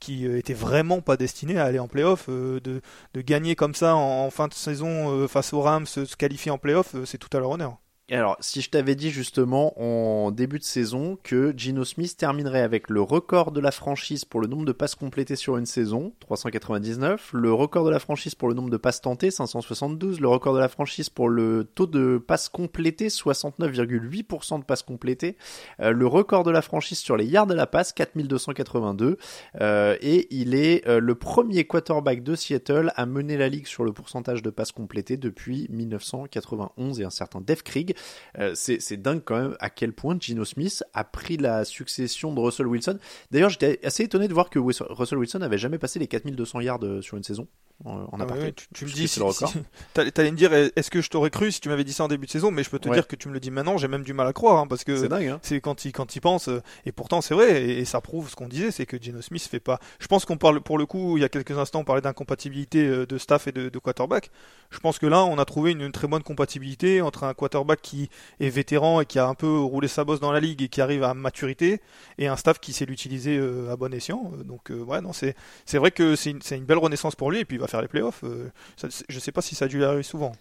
qui 0.00 0.26
était 0.26 0.54
vraiment 0.54 1.00
pas 1.00 1.16
destinée 1.16 1.58
à 1.58 1.64
aller 1.64 1.78
en 1.78 1.88
playoff 1.88 2.28
de, 2.28 2.60
de 2.60 3.20
gagner 3.20 3.54
comme 3.54 3.74
ça 3.74 3.94
en, 3.96 4.30
fin 4.30 4.48
de 4.48 4.54
saison 4.54 5.26
face 5.28 5.52
aux 5.52 5.60
Rams 5.60 5.86
se 5.86 6.16
qualifier 6.16 6.50
en 6.50 6.58
playoff 6.58 6.94
c'est 7.04 7.18
tout 7.18 7.34
à 7.36 7.40
leur 7.40 7.50
honneur 7.50 7.78
alors, 8.16 8.38
si 8.40 8.62
je 8.62 8.70
t'avais 8.70 8.94
dit 8.94 9.10
justement 9.10 9.78
en 9.78 10.30
début 10.30 10.58
de 10.58 10.64
saison 10.64 11.18
que 11.22 11.52
Gino 11.54 11.84
Smith 11.84 12.16
terminerait 12.16 12.62
avec 12.62 12.88
le 12.88 13.02
record 13.02 13.52
de 13.52 13.60
la 13.60 13.70
franchise 13.70 14.24
pour 14.24 14.40
le 14.40 14.46
nombre 14.46 14.64
de 14.64 14.72
passes 14.72 14.94
complétées 14.94 15.36
sur 15.36 15.58
une 15.58 15.66
saison, 15.66 16.14
399, 16.20 17.30
le 17.34 17.52
record 17.52 17.84
de 17.84 17.90
la 17.90 17.98
franchise 17.98 18.34
pour 18.34 18.48
le 18.48 18.54
nombre 18.54 18.70
de 18.70 18.78
passes 18.78 19.02
tentées, 19.02 19.30
572, 19.30 20.20
le 20.20 20.28
record 20.28 20.54
de 20.54 20.58
la 20.58 20.68
franchise 20.68 21.10
pour 21.10 21.28
le 21.28 21.64
taux 21.74 21.86
de 21.86 22.16
passes 22.16 22.48
complétées, 22.48 23.08
69,8% 23.08 24.60
de 24.60 24.64
passes 24.64 24.82
complétées, 24.82 25.36
euh, 25.80 25.92
le 25.92 26.06
record 26.06 26.44
de 26.44 26.50
la 26.50 26.62
franchise 26.62 27.00
sur 27.00 27.18
les 27.18 27.26
yards 27.26 27.46
de 27.46 27.54
la 27.54 27.66
passe, 27.66 27.92
4282, 27.92 29.18
euh, 29.60 29.96
et 30.00 30.28
il 30.34 30.54
est 30.54 30.88
euh, 30.88 30.98
le 30.98 31.14
premier 31.14 31.66
quarterback 31.66 32.22
de 32.22 32.34
Seattle 32.34 32.90
à 32.96 33.04
mener 33.04 33.36
la 33.36 33.50
ligue 33.50 33.66
sur 33.66 33.84
le 33.84 33.92
pourcentage 33.92 34.42
de 34.42 34.48
passes 34.48 34.72
complétées 34.72 35.18
depuis 35.18 35.66
1991 35.68 37.00
et 37.00 37.04
un 37.04 37.10
certain 37.10 37.42
Def 37.42 37.62
Krieg. 37.62 37.96
Euh, 38.38 38.54
c'est 38.54 38.96
dingue 38.96 39.22
quand 39.24 39.40
même 39.40 39.56
à 39.60 39.70
quel 39.70 39.92
point 39.92 40.16
Gino 40.18 40.44
Smith 40.44 40.84
a 40.94 41.04
pris 41.04 41.36
la 41.36 41.64
succession 41.64 42.32
de 42.32 42.40
Russell 42.40 42.66
Wilson. 42.66 42.98
D'ailleurs, 43.30 43.50
j'étais 43.50 43.80
assez 43.84 44.04
étonné 44.04 44.28
de 44.28 44.34
voir 44.34 44.50
que 44.50 44.58
Russell 44.58 45.18
Wilson 45.18 45.40
avait 45.42 45.58
jamais 45.58 45.78
passé 45.78 45.98
les 45.98 46.06
4200 46.06 46.60
yards 46.60 46.84
euh, 46.84 47.02
sur 47.02 47.16
une 47.16 47.24
saison. 47.24 47.48
En 47.84 48.08
Ah 48.18 48.22
aparté. 48.24 48.42
ouais, 48.44 48.52
tu, 48.52 48.66
tu 48.74 48.84
me 48.86 48.90
dis, 48.90 49.06
c'est 49.08 49.20
le 49.20 49.26
record. 49.26 49.50
si- 49.52 50.12
t'allais 50.12 50.30
me 50.32 50.36
dire, 50.36 50.52
est-ce 50.52 50.90
que 50.90 51.00
je 51.00 51.08
t'aurais 51.10 51.30
cru 51.30 51.52
si 51.52 51.60
tu 51.60 51.68
m'avais 51.68 51.84
dit 51.84 51.92
ça 51.92 52.04
en 52.04 52.08
début 52.08 52.26
de 52.26 52.30
saison, 52.30 52.50
mais 52.50 52.62
je 52.64 52.70
peux 52.70 52.78
te 52.78 52.88
Ouais. 52.88 52.94
dire 52.96 53.06
que 53.06 53.14
tu 53.16 53.28
me 53.28 53.34
le 53.34 53.40
dis 53.40 53.50
maintenant, 53.50 53.78
j'ai 53.78 53.86
même 53.88 54.02
du 54.02 54.12
mal 54.12 54.26
à 54.26 54.32
croire, 54.32 54.58
hein, 54.58 54.66
parce 54.66 54.82
que 54.84 54.96
C'est 54.96 55.08
dingue, 55.08 55.26
hein. 55.28 55.38
c'est 55.42 55.60
quand 55.60 55.84
il 55.84 55.92
quand 55.92 56.16
il 56.16 56.20
pense 56.20 56.48
euh, 56.48 56.60
et 56.86 56.92
pourtant 56.92 57.20
c'est 57.20 57.34
vrai 57.34 57.62
et, 57.62 57.78
et 57.78 57.84
ça 57.84 58.00
prouve 58.00 58.28
ce 58.28 58.34
qu'on 58.36 58.48
disait 58.48 58.70
c'est 58.72 58.84
que 58.86 59.00
Geno 59.00 59.22
Smith 59.22 59.42
fait 59.48 59.60
pas 59.60 59.78
je 60.00 60.06
pense 60.08 60.24
qu'on 60.24 60.36
parle 60.36 60.60
pour 60.60 60.76
le 60.78 60.86
coup 60.86 61.16
il 61.16 61.20
y 61.20 61.24
a 61.24 61.28
quelques 61.28 61.56
instants 61.56 61.80
on 61.80 61.84
parlait 61.84 62.02
d'incompatibilité 62.02 62.84
euh, 62.86 63.06
de 63.06 63.16
staff 63.18 63.46
et 63.46 63.52
de, 63.52 63.68
de 63.68 63.78
quarterback 63.78 64.30
je 64.70 64.78
pense 64.80 64.98
que 64.98 65.06
là 65.06 65.24
on 65.24 65.38
a 65.38 65.44
trouvé 65.44 65.70
une, 65.72 65.80
une 65.82 65.92
très 65.92 66.08
bonne 66.08 66.22
compatibilité 66.22 67.00
entre 67.00 67.24
un 67.24 67.32
quarterback 67.34 67.80
qui 67.80 68.10
est 68.40 68.48
vétéran 68.50 69.00
et 69.00 69.06
qui 69.06 69.18
a 69.18 69.26
un 69.28 69.34
peu 69.34 69.58
roulé 69.60 69.86
sa 69.88 70.04
bosse 70.04 70.20
dans 70.20 70.32
la 70.32 70.40
ligue 70.40 70.62
et 70.62 70.68
qui 70.68 70.80
arrive 70.80 71.04
à 71.04 71.14
maturité 71.14 71.80
et 72.18 72.26
un 72.26 72.36
staff 72.36 72.58
qui 72.58 72.72
sait 72.72 72.86
l'utiliser 72.86 73.36
euh, 73.38 73.70
à 73.72 73.76
bon 73.76 73.92
escient 73.94 74.32
donc 74.44 74.70
ouais 74.70 75.00
non 75.00 75.12
c'est 75.12 75.36
c'est 75.64 75.78
vrai 75.78 75.90
que 75.92 76.16
c'est 76.16 76.30
une, 76.30 76.40
une 76.50 76.64
belle 76.64 76.78
renaissance 76.78 77.14
pour 77.14 77.30
lui 77.30 77.38
et 77.40 77.44
puis 77.44 77.56
il 77.56 77.60
va 77.60 77.67
faire 77.70 77.82
les 77.82 77.88
playoffs 77.88 78.22
euh, 78.24 78.50
ça- 78.76 78.88
je 79.08 79.18
sais 79.18 79.32
pas 79.32 79.42
si 79.42 79.54
ça 79.54 79.66
a 79.66 79.68
dû 79.68 79.84
arriver 79.84 80.02
souvent 80.02 80.32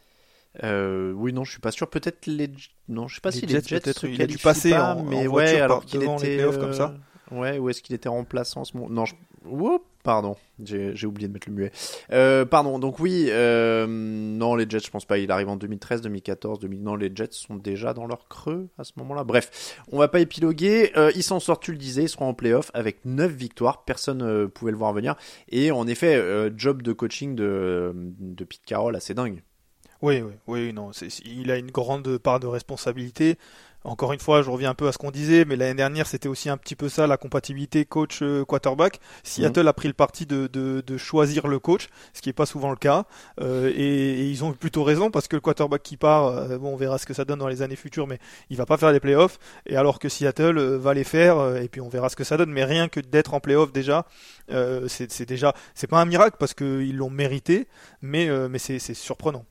Euh, 0.64 1.12
oui, 1.14 1.34
non, 1.34 1.44
je 1.44 1.52
suis 1.52 1.60
pas 1.62 1.72
sûr. 1.72 1.90
Peut-être 1.90 2.26
les. 2.26 2.50
Non, 2.88 3.08
je 3.08 3.16
sais 3.16 3.22
pas 3.22 3.32
Les 3.32 3.40
si 3.40 3.48
Jets, 3.48 3.62
les 3.62 3.62
Jets 3.64 3.80
peut-être, 3.80 4.06
il 4.06 4.22
a 4.22 4.28
dû 4.28 4.38
passer 4.40 4.70
pas, 4.70 4.96
en- 4.96 5.04
mais 5.04 5.16
en 5.16 5.26
ouais, 5.28 5.60
voiture 5.60 5.64
alors 5.64 5.82
par 5.82 5.86
devant 5.86 6.16
était. 6.16 6.28
les 6.30 6.36
playoffs 6.36 6.58
euh, 6.58 6.60
comme 6.60 6.74
ça. 6.74 6.96
Ouais, 7.32 7.60
ou 7.60 7.70
est-ce 7.70 7.82
qu'il 7.82 7.96
était 7.96 8.10
remplaçant 8.10 8.64
ce 8.64 8.76
moment? 8.78 8.90
Non, 8.90 9.06
je... 9.06 9.16
Pardon, 10.08 10.38
j'ai 10.64 11.06
oublié 11.06 11.28
de 11.28 11.34
mettre 11.34 11.50
le 11.50 11.54
muet. 11.54 11.72
Euh, 12.14 12.46
pardon, 12.46 12.80
donc 12.80 12.98
oui, 13.00 13.26
euh, 13.28 13.86
non, 13.90 14.56
les 14.56 14.66
Jets, 14.70 14.80
je 14.86 14.90
pense 14.90 15.04
pas. 15.04 15.18
Il 15.18 15.30
arrive 15.32 15.50
en 15.50 15.58
2013, 15.58 16.02
2014, 16.02 16.60
2000. 16.60 16.82
Non, 16.82 16.96
les 16.96 17.12
Jets 17.14 17.32
sont 17.32 17.56
déjà 17.56 17.94
dans 17.94 18.08
leur 18.08 18.30
creux 18.30 18.70
à 18.78 18.86
ce 18.86 18.94
moment-là. 19.00 19.26
Bref, 19.26 19.84
on 19.92 19.98
va 19.98 20.08
pas 20.08 20.22
épiloguer. 20.22 20.94
Euh, 20.96 21.12
ils 21.14 21.24
s'en 21.24 21.42
sortent, 21.42 21.62
tu 21.62 21.74
le 21.74 21.78
disais, 21.78 22.04
ils 22.04 22.10
seront 22.10 22.30
en 22.30 22.34
playoff 22.34 22.72
avec 22.74 23.04
9 23.04 23.30
victoires. 23.34 23.84
Personne 23.84 24.22
euh, 24.22 24.48
pouvait 24.48 24.72
le 24.72 24.78
voir 24.78 24.94
venir. 24.94 25.16
Et 25.50 25.72
en 25.72 25.86
effet, 25.88 26.24
job 26.56 26.84
de 26.84 26.94
coaching 26.94 27.36
de, 27.36 27.92
de 27.94 28.44
Pete 28.46 28.64
Carroll 28.66 28.96
assez 28.96 29.14
dingue. 29.14 29.44
Oui, 30.02 30.22
oui, 30.22 30.34
oui, 30.48 30.74
non, 30.74 30.92
il 31.26 31.50
a 31.50 31.58
une 31.58 31.72
grande 31.72 32.18
part 32.20 32.40
de 32.40 32.48
responsabilité. 32.48 33.38
Encore 33.88 34.12
une 34.12 34.20
fois, 34.20 34.42
je 34.42 34.50
reviens 34.50 34.72
un 34.72 34.74
peu 34.74 34.90
à 34.90 34.92
ce 34.92 34.98
qu'on 34.98 35.12
disait, 35.12 35.46
mais 35.46 35.56
l'année 35.56 35.74
dernière, 35.74 36.08
c'était 36.08 36.28
aussi 36.28 36.50
un 36.50 36.58
petit 36.58 36.76
peu 36.76 36.90
ça, 36.90 37.08
la 37.08 37.16
compatibilité 37.16 37.86
coach-quarterback. 37.86 39.00
Seattle 39.24 39.66
a 39.66 39.72
pris 39.72 39.88
le 39.88 39.94
parti 39.94 40.26
de, 40.26 40.48
de, 40.48 40.84
de 40.86 40.98
choisir 40.98 41.48
le 41.48 41.58
coach, 41.58 41.88
ce 42.14 42.22
qui 42.22 42.28
n'est 42.28 42.34
pas 42.34 42.46
souvent 42.46 42.70
le 42.70 42.76
cas. 42.76 43.06
Euh, 43.40 43.72
et, 43.74 44.24
et 44.24 44.30
ils 44.30 44.44
ont 44.44 44.52
plutôt 44.52 44.84
raison, 44.84 45.10
parce 45.10 45.30
que 45.30 45.38
le 45.38 45.42
quarterback 45.42 45.84
qui 45.84 45.96
part, 45.96 46.26
euh, 46.26 46.58
bon, 46.58 46.74
on 46.74 46.76
verra 46.76 46.98
ce 46.98 47.06
que 47.06 47.14
ça 47.14 47.24
donne 47.24 47.40
dans 47.40 47.48
les 47.48 47.62
années 47.62 47.78
futures, 47.78 48.08
mais 48.08 48.20
il 48.50 48.58
va 48.58 48.66
pas 48.66 48.76
faire 48.76 48.92
les 48.92 49.00
playoffs. 49.00 49.40
Et 49.66 49.78
alors 49.78 50.00
que 50.00 50.10
Seattle 50.10 50.58
euh, 50.58 50.78
va 50.78 50.94
les 50.94 51.06
faire, 51.06 51.38
euh, 51.38 51.62
et 51.62 51.70
puis 51.70 51.80
on 51.80 51.88
verra 51.88 52.10
ce 52.10 52.18
que 52.18 52.26
ça 52.26 52.36
donne. 52.36 52.52
Mais 52.52 52.66
rien 52.66 52.90
que 52.90 53.00
d'être 53.00 53.34
en 53.34 53.40
playoff 53.40 53.72
déjà, 53.72 54.06
euh, 54.52 54.90
c'est, 54.90 55.26
déjà, 55.26 55.54
c'est 55.76 55.88
pas 55.88 56.02
un 56.02 56.06
miracle, 56.06 56.36
parce 56.38 56.54
qu'ils 56.54 56.98
l'ont 56.98 57.10
mérité, 57.10 57.70
mais, 58.02 58.28
euh, 58.28 58.50
mais 58.50 58.60
c'est, 58.60 58.80
c'est 58.80 58.94
surprenant. 58.94 59.46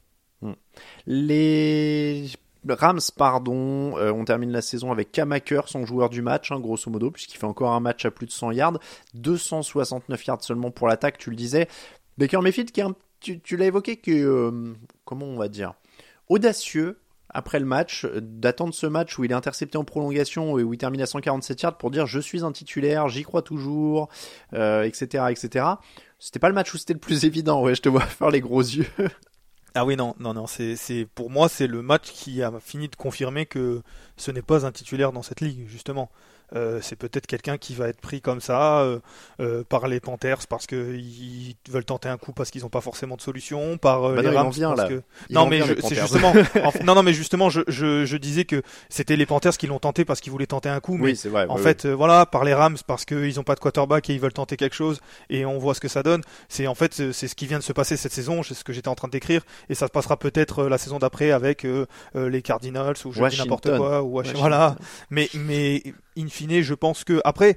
Les 1.06 2.28
Rams, 2.68 3.00
pardon, 3.16 3.96
euh, 3.98 4.12
on 4.12 4.24
termine 4.24 4.50
la 4.50 4.62
saison 4.62 4.92
avec 4.92 5.12
Cam 5.12 5.32
Akers, 5.32 5.68
son 5.68 5.86
joueur 5.86 6.08
du 6.08 6.22
match, 6.22 6.52
hein, 6.52 6.60
grosso 6.60 6.90
modo, 6.90 7.10
puisqu'il 7.10 7.38
fait 7.38 7.46
encore 7.46 7.72
un 7.72 7.80
match 7.80 8.04
à 8.04 8.10
plus 8.10 8.26
de 8.26 8.32
100 8.32 8.52
yards, 8.52 8.78
269 9.14 10.26
yards 10.26 10.42
seulement 10.42 10.70
pour 10.70 10.88
l'attaque, 10.88 11.18
tu 11.18 11.30
le 11.30 11.36
disais. 11.36 11.68
Baker 12.18 12.40
Mayfield, 12.40 12.70
qui 12.70 12.80
est 12.80 12.84
tu, 13.20 13.56
l'as 13.56 13.66
évoqué, 13.66 13.96
que 13.96 14.10
euh, 14.10 14.74
comment 15.04 15.26
on 15.26 15.36
va 15.36 15.48
dire, 15.48 15.74
audacieux 16.28 17.00
après 17.28 17.58
le 17.58 17.66
match, 17.66 18.04
euh, 18.04 18.20
d'attendre 18.20 18.72
ce 18.74 18.86
match 18.86 19.18
où 19.18 19.24
il 19.24 19.32
est 19.32 19.34
intercepté 19.34 19.78
en 19.78 19.84
prolongation 19.84 20.58
et 20.58 20.62
où 20.62 20.72
il 20.74 20.78
termine 20.78 21.00
à 21.02 21.06
147 21.06 21.62
yards 21.62 21.78
pour 21.78 21.90
dire 21.90 22.06
je 22.06 22.20
suis 22.20 22.44
un 22.44 22.52
titulaire, 22.52 23.08
j'y 23.08 23.22
crois 23.22 23.42
toujours, 23.42 24.08
etc., 24.52 25.24
etc. 25.30 25.64
C'était 26.18 26.38
pas 26.38 26.48
le 26.48 26.54
match 26.54 26.72
où 26.72 26.78
c'était 26.78 26.94
le 26.94 27.00
plus 27.00 27.24
évident, 27.24 27.62
ouais, 27.62 27.74
je 27.74 27.82
te 27.82 27.88
vois 27.88 28.00
faire 28.02 28.30
les 28.30 28.40
gros 28.40 28.60
yeux. 28.60 28.86
Ah 29.78 29.84
oui, 29.84 29.94
non, 29.94 30.14
non, 30.18 30.32
non, 30.32 30.46
c'est, 30.46 31.06
pour 31.14 31.28
moi, 31.28 31.50
c'est 31.50 31.66
le 31.66 31.82
match 31.82 32.10
qui 32.10 32.42
a 32.42 32.50
fini 32.60 32.88
de 32.88 32.96
confirmer 32.96 33.44
que 33.44 33.82
ce 34.16 34.30
n'est 34.30 34.40
pas 34.40 34.64
un 34.64 34.72
titulaire 34.72 35.12
dans 35.12 35.22
cette 35.22 35.42
ligue, 35.42 35.66
justement. 35.68 36.10
Euh, 36.54 36.78
c'est 36.80 36.94
peut-être 36.96 37.26
quelqu'un 37.26 37.58
qui 37.58 37.74
va 37.74 37.88
être 37.88 38.00
pris 38.00 38.20
comme 38.20 38.40
ça 38.40 38.78
euh, 38.80 39.00
euh, 39.40 39.64
par 39.68 39.88
les 39.88 39.98
Panthers 39.98 40.46
parce 40.48 40.66
qu'ils 40.66 41.56
veulent 41.68 41.84
tenter 41.84 42.08
un 42.08 42.18
coup 42.18 42.32
parce 42.32 42.50
qu'ils 42.52 42.62
n'ont 42.62 42.68
pas 42.68 42.80
forcément 42.80 43.16
de 43.16 43.20
solution, 43.20 43.78
par 43.78 44.04
euh, 44.04 44.14
Bah 44.14 44.22
les 44.22 44.30
non, 44.30 44.36
Rams 44.36 44.50
vient, 44.52 44.74
parce 44.74 44.88
que 44.88 45.02
non 45.30 45.46
mais 45.46 45.60
c'est 45.82 45.96
justement 45.96 46.32
en- 46.64 46.84
non 46.84 46.94
non 46.94 47.02
mais 47.02 47.12
justement 47.12 47.50
je, 47.50 47.62
je, 47.66 48.04
je 48.06 48.16
disais 48.16 48.44
que 48.44 48.62
c'était 48.88 49.16
les 49.16 49.26
Panthers 49.26 49.56
qui 49.56 49.66
l'ont 49.66 49.80
tenté 49.80 50.04
parce 50.04 50.20
qu'ils 50.20 50.30
voulaient 50.30 50.46
tenter 50.46 50.68
un 50.68 50.78
coup 50.78 50.96
mais 50.96 51.04
Oui, 51.06 51.16
c'est 51.16 51.28
vrai. 51.28 51.46
en 51.48 51.56
fait, 51.56 51.84
euh, 51.84 51.94
voilà, 51.94 52.26
par 52.26 52.44
les 52.44 52.54
Rams 52.54 52.76
parce 52.86 53.04
qu'ils 53.04 53.34
n'ont 53.36 53.42
pas 53.42 53.56
de 53.56 53.60
quarterback 53.60 54.08
et 54.08 54.14
ils 54.14 54.20
veulent 54.20 54.32
tenter 54.32 54.56
quelque 54.56 54.76
chose 54.76 55.00
et 55.30 55.44
on 55.44 55.58
voit 55.58 55.74
ce 55.74 55.80
que 55.80 55.88
ça 55.88 56.02
donne. 56.04 56.22
C'est 56.48 56.68
en 56.68 56.74
fait 56.76 57.10
c'est 57.12 57.26
ce 57.28 57.34
qui 57.34 57.46
vient 57.46 57.58
de 57.58 57.64
se 57.64 57.72
passer 57.72 57.96
cette 57.96 58.12
saison, 58.12 58.44
c'est 58.44 58.54
ce 58.54 58.62
que 58.62 58.72
j'étais 58.72 58.88
en 58.88 58.94
train 58.94 59.08
de 59.08 59.12
décrire 59.12 59.42
et 59.68 59.74
ça 59.74 59.86
se 59.88 59.92
passera 59.92 60.16
peut-être 60.16 60.64
la 60.66 60.78
saison 60.78 60.98
d'après 61.00 61.32
avec 61.32 61.66
les 62.14 62.42
Cardinals 62.42 62.94
ou 63.04 63.12
je 63.12 63.26
dis 63.26 63.38
n'importe 63.38 63.76
quoi 63.76 64.02
ou 64.02 64.10
Washi- 64.10 64.14
Washington. 64.16 64.40
voilà. 64.40 64.76
Mais 65.10 65.28
mais 65.34 65.82
in 66.16 66.28
fine, 66.28 66.62
je 66.62 66.74
pense 66.74 67.04
que 67.04 67.20
après 67.24 67.56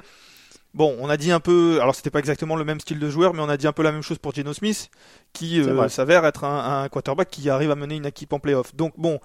Bon, 0.74 0.95
on 1.00 1.10
a 1.10 1.17
dit 1.17 1.32
un 1.32 1.39
peu, 1.39 1.80
alors 1.82 1.95
c'était 1.95 2.12
pas 2.12 2.19
exactement 2.19 2.56
le 2.56 2.63
même 2.65 2.80
style 2.80 3.00
de 3.00 3.10
joueur, 3.10 3.34
mais 3.34 3.41
on 3.41 3.50
a 3.50 3.58
dit 3.58 3.67
un 3.67 3.74
peu 3.74 3.84
la 3.84 3.91
même 3.91 4.04
chose 4.04 4.19
pour 4.19 4.34
Geno 4.36 4.54
Smith, 4.54 4.91
qui 5.34 5.60
euh, 5.62 5.88
s'avère 5.89 6.26
être 6.26 6.43
un, 6.43 6.84
un 6.84 6.89
quarterback 6.89 7.30
qui 7.30 7.50
arrive 7.50 7.72
à 7.72 7.76
mener 7.76 7.95
une 7.95 8.06
équipe 8.06 8.34
en 8.34 8.39
playoff. 8.39 8.76
Donc 8.76 8.93
bon, 8.98 9.19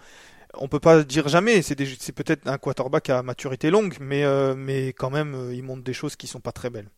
on 0.54 0.68
peut 0.68 0.80
pas 0.80 1.04
dire 1.04 1.28
jamais, 1.28 1.62
c'est 1.62 1.74
des- 1.76 1.96
c'est 2.00 2.12
peut-être 2.12 2.48
un 2.48 2.58
quarterback 2.58 3.10
à 3.10 3.22
maturité 3.22 3.70
longue, 3.70 3.96
mais 4.00 4.24
euh, 4.24 4.54
mais 4.56 4.88
quand 4.88 5.10
même, 5.10 5.34
euh, 5.34 5.54
il 5.54 5.64
montre 5.64 5.84
des 5.84 5.94
choses 5.94 6.16
qui 6.16 6.26
sont 6.28 6.40
pas 6.40 6.52
très 6.52 6.70
belles. 6.70 6.90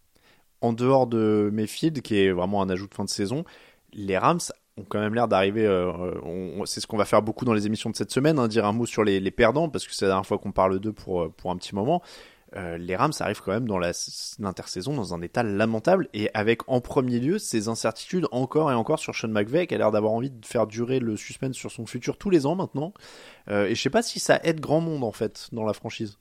en 0.61 0.73
dehors 0.73 1.07
de 1.07 1.51
Mayfield, 1.53 2.03
qui 2.03 2.19
est 2.19 2.33
vraiment 2.33 2.63
un 2.63 2.71
ajout 2.71 2.89
de 2.89 2.95
fin 2.95 3.05
de 3.05 3.11
saison, 3.11 3.45
les 3.93 4.19
Rams 4.19 4.41
ont 4.77 4.85
quand 4.89 5.01
même 5.01 5.15
l'air 5.15 5.29
d'arriver. 5.29 5.65
euh, 5.67 6.13
on- 6.23 6.65
c'est 6.67 6.81
ce 6.81 6.87
qu'on 6.87 6.97
va 6.97 7.05
faire 7.05 7.23
beaucoup 7.23 7.45
dans 7.45 7.55
les 7.55 7.67
émissions 7.67 7.91
de 7.91 7.97
cette 7.97 8.11
semaine, 8.13 8.39
hein, 8.39 8.49
dire 8.49 8.65
un 8.67 8.73
mot 8.73 8.87
sur 8.87 9.05
les, 9.05 9.21
les 9.21 9.31
perdants, 9.31 9.69
parce 9.69 9.87
que 9.87 9.95
c'est 9.95 10.05
la 10.05 10.11
dernière 10.11 10.27
fois 10.27 10.39
qu'on 10.39 10.53
parle 10.53 10.79
d'eux 10.81 10.93
pour, 10.93 11.23
euh, 11.23 11.29
pour 11.37 11.51
un 11.51 11.57
petit 11.57 11.75
moment. 11.75 12.03
Euh, 12.55 12.79
les 12.79 12.95
Rams 12.95 13.13
arrivent 13.19 13.43
quand 13.43 13.51
même 13.51 13.67
dans 13.67 13.79
l'intersaison 13.79 14.95
dans 14.95 15.13
un 15.13 15.21
état 15.21 15.43
lamentable 15.43 16.09
et 16.15 16.31
avec 16.33 16.61
en 16.69 16.81
premier 16.81 17.19
lieu 17.19 17.39
ces 17.41 17.67
incertitudes 17.67 18.29
encore 18.31 18.71
et 18.71 18.75
encore 18.75 19.01
sur 19.01 19.17
Sean 19.17 19.29
McVay 19.29 19.67
qui 19.67 19.75
a 19.75 19.79
l'air 19.79 19.91
d'avoir 19.91 20.13
envie 20.13 20.31
de 20.31 20.47
faire 20.47 20.69
durer 20.69 21.01
le 21.01 21.17
suspense 21.17 21.57
sur 21.57 21.73
son 21.73 21.87
futur 21.87 22.17
tous 22.17 22.31
les 22.31 22.47
ans 22.47 22.55
maintenant. 22.55 22.95
Euh, 23.49 23.67
et 23.67 23.75
je 23.75 23.83
sais 23.83 23.91
pas 23.91 24.01
si 24.03 24.21
ça 24.21 24.41
aide 24.45 24.61
grand 24.61 24.81
monde 24.81 25.03
en 25.03 25.11
fait 25.13 25.49
dans 25.51 25.65
la 25.65 25.73
franchise. 25.73 26.19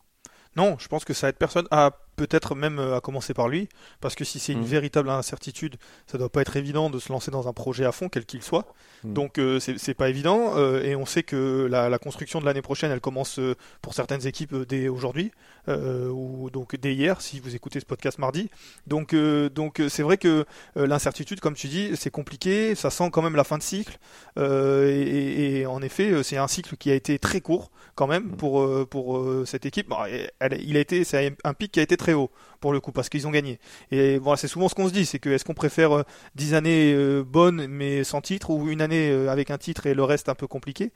Non, 0.56 0.78
je 0.80 0.88
pense 0.88 1.06
que 1.06 1.14
ça 1.14 1.30
aide 1.30 1.36
personne, 1.38 1.68
à 1.70 1.92
peut-être 2.16 2.56
même 2.56 2.80
euh, 2.80 2.96
à 2.98 3.02
commencer 3.02 3.34
par 3.34 3.48
lui, 3.48 3.68
parce 4.02 4.16
que 4.16 4.24
si 4.24 4.40
c'est 4.40 4.54
une 4.54 4.60
Mhm. 4.60 4.66
véritable 4.66 5.10
incertitude, 5.10 5.76
ça 6.08 6.18
doit 6.18 6.30
pas 6.30 6.42
être 6.42 6.56
évident 6.58 6.90
de 6.90 7.00
se 7.00 7.12
lancer 7.12 7.32
dans 7.32 7.48
un 7.48 7.54
projet 7.54 7.86
à 7.86 7.92
fond, 7.92 8.10
quel 8.10 8.26
qu'il 8.26 8.42
soit. 8.42 8.74
Mhm. 9.04 9.14
Donc 9.14 9.38
euh, 9.38 9.60
c'est 9.60 9.94
pas 9.94 10.10
évident, 10.10 10.54
euh, 10.58 10.84
et 10.84 10.96
on 10.96 11.06
sait 11.06 11.24
que 11.24 11.68
la, 11.70 11.90
la 11.90 11.98
construction 12.00 12.40
de 12.40 12.46
l'année 12.46 12.62
prochaine, 12.62 12.92
elle 12.92 13.02
commence 13.02 13.40
euh, 13.40 13.56
pour 13.82 13.94
certaines 13.94 14.26
équipes 14.28 14.56
dès 14.68 14.88
aujourd'hui, 14.88 15.32
ou 15.68 16.50
donc 16.52 16.76
dès 16.76 16.94
hier, 16.94 17.22
si 17.22 17.40
vous 17.40 17.56
écoutez 17.56 17.80
ce 17.80 17.86
podcast 17.86 18.20
mardi. 18.20 18.50
Donc 18.88 19.16
donc 19.56 19.82
c'est 19.90 20.04
vrai 20.04 20.18
que 20.18 20.46
l'incertitude, 20.76 21.40
comme 21.40 21.56
tu 21.56 21.68
dis, 21.68 21.92
c'est 21.96 22.12
compliqué, 22.12 22.76
ça 22.76 22.90
sent 22.90 23.10
quand 23.12 23.22
même 23.22 23.36
la 23.36 23.44
fin 23.44 23.58
de 23.58 23.64
cycle, 23.64 23.98
et, 24.38 24.42
et- 24.42 25.60
et 25.62 25.66
en 25.66 25.82
effet, 25.82 26.24
c'est 26.24 26.38
un 26.38 26.48
cycle 26.48 26.78
qui 26.78 26.92
a 26.92 26.96
été 26.96 27.18
très 27.20 27.42
court 27.42 27.72
quand 27.96 28.08
même 28.08 28.24
Mhm. 28.26 28.38
pour 28.38 28.88
pour 28.90 29.26
cette 29.46 29.66
équipe. 29.66 29.90
Bon, 29.90 29.98
elle- 30.06 30.32
elle- 30.40 30.62
il 30.62 30.78
a 30.78 30.80
été, 30.80 31.04
c'est 31.04 31.36
un 31.44 31.54
pic 31.54 31.72
qui 31.72 31.80
a 31.80 31.84
été 31.84 31.98
très 31.98 32.05
haut 32.14 32.32
pour 32.60 32.72
le 32.74 32.80
coup 32.80 32.92
parce 32.92 33.10
qu'ils 33.10 33.28
ont 33.28 33.32
gagné. 33.32 33.60
Et 33.92 34.18
voilà, 34.18 34.38
c'est 34.38 34.48
souvent 34.48 34.70
ce 34.70 34.76
qu'on 34.76 34.88
se 34.88 34.94
dit, 34.94 35.06
c'est 35.06 35.20
que 35.20 35.30
est-ce 35.30 35.44
qu'on 35.46 35.54
préfère 35.54 35.92
euh, 35.98 36.04
10 36.36 36.54
années 36.54 36.94
euh, 36.94 37.24
bonnes 37.24 37.68
mais 37.68 38.04
sans 38.04 38.22
titre 38.22 38.50
ou 38.52 38.70
une 38.70 38.82
année 38.82 39.10
euh, 39.12 39.30
avec 39.30 39.52
un 39.52 39.58
titre 39.58 39.88
et 39.88 39.94
le 39.94 40.04
reste 40.04 40.30
un 40.30 40.36
peu 40.36 40.48
compliqué? 40.48 40.92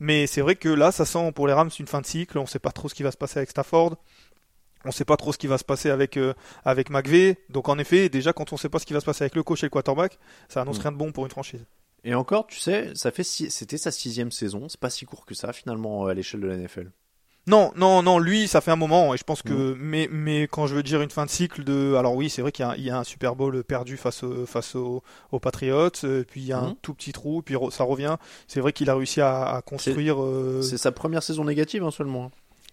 Mais 0.00 0.26
c'est 0.26 0.40
vrai 0.42 0.56
que 0.56 0.68
là, 0.68 0.92
ça 0.92 1.04
sent 1.04 1.32
pour 1.32 1.46
les 1.46 1.52
Rams 1.54 1.70
une 1.78 1.86
fin 1.86 2.00
de 2.00 2.06
cycle. 2.06 2.38
On 2.38 2.46
sait 2.46 2.58
pas 2.58 2.70
trop 2.72 2.88
ce 2.88 2.94
qui 2.94 3.02
va 3.02 3.10
se 3.10 3.16
passer 3.16 3.38
avec 3.38 3.50
Stafford. 3.50 3.96
On 4.84 4.92
sait 4.92 5.04
pas 5.06 5.16
trop 5.16 5.32
ce 5.32 5.38
qui 5.38 5.46
va 5.48 5.58
se 5.58 5.64
passer 5.64 5.90
avec 5.90 6.16
euh, 6.16 6.34
avec 6.64 6.90
McVay. 6.90 7.38
Donc 7.48 7.68
en 7.68 7.78
effet, 7.78 8.08
déjà 8.08 8.32
quand 8.32 8.52
on 8.52 8.56
sait 8.56 8.68
pas 8.68 8.78
ce 8.78 8.86
qui 8.86 8.92
va 8.92 9.00
se 9.00 9.06
passer 9.06 9.24
avec 9.24 9.34
le 9.34 9.42
coach 9.42 9.62
et 9.62 9.66
le 9.66 9.70
quarterback, 9.70 10.18
ça 10.48 10.60
annonce 10.60 10.78
Mm. 10.78 10.82
rien 10.82 10.92
de 10.92 10.96
bon 10.96 11.12
pour 11.12 11.24
une 11.24 11.30
franchise. 11.30 11.64
Et 12.04 12.14
encore, 12.14 12.46
tu 12.46 12.60
sais, 12.60 12.92
ça 12.94 13.10
fait 13.10 13.24
six- 13.24 13.50
c'était 13.50 13.78
sa 13.78 13.90
sixième 13.90 14.30
saison, 14.30 14.68
c'est 14.68 14.78
pas 14.78 14.90
si 14.90 15.06
court 15.06 15.26
que 15.26 15.34
ça 15.34 15.52
finalement 15.52 16.06
à 16.06 16.14
l'échelle 16.14 16.40
de 16.40 16.46
la 16.46 16.54
NFL. 16.56 16.92
Non, 17.48 17.72
non, 17.76 18.02
non, 18.02 18.18
lui, 18.18 18.48
ça 18.48 18.60
fait 18.60 18.72
un 18.72 18.76
moment, 18.76 19.14
et 19.14 19.16
je 19.16 19.22
pense 19.22 19.40
que, 19.42 19.76
mais, 19.78 20.08
mais 20.10 20.48
quand 20.48 20.66
je 20.66 20.74
veux 20.74 20.82
dire 20.82 21.00
une 21.00 21.10
fin 21.10 21.24
de 21.26 21.30
cycle 21.30 21.62
de, 21.62 21.94
alors 21.94 22.14
oui, 22.16 22.28
c'est 22.28 22.42
vrai 22.42 22.50
qu'il 22.50 22.64
y 22.64 22.68
a, 22.68 22.72
un- 22.72 22.74
il 22.76 22.82
y 22.84 22.90
a 22.90 22.98
un 22.98 23.04
Super 23.04 23.36
Bowl 23.36 23.62
perdu 23.62 23.96
face 23.96 24.24
au, 24.24 24.46
face 24.46 24.74
au- 24.74 25.02
aux 25.30 25.38
Patriots, 25.38 25.90
puis 26.28 26.40
il 26.40 26.46
y 26.46 26.52
a 26.52 26.58
un 26.58 26.68
Mhm. 26.70 26.74
tout 26.82 26.92
petit 26.92 27.12
trou, 27.12 27.42
puis 27.42 27.54
ça 27.70 27.84
revient. 27.84 28.16
C'est 28.48 28.58
vrai 28.60 28.72
qu'il 28.72 28.90
a 28.90 28.96
réussi 28.96 29.20
à, 29.20 29.44
à 29.44 29.62
construire. 29.62 30.20
euh, 30.20 30.60
C'est 30.62 30.76
sa 30.76 30.90
première 30.90 31.22
saison 31.22 31.44
négative 31.44 31.84
hein, 31.84 31.92
seulement. 31.92 32.32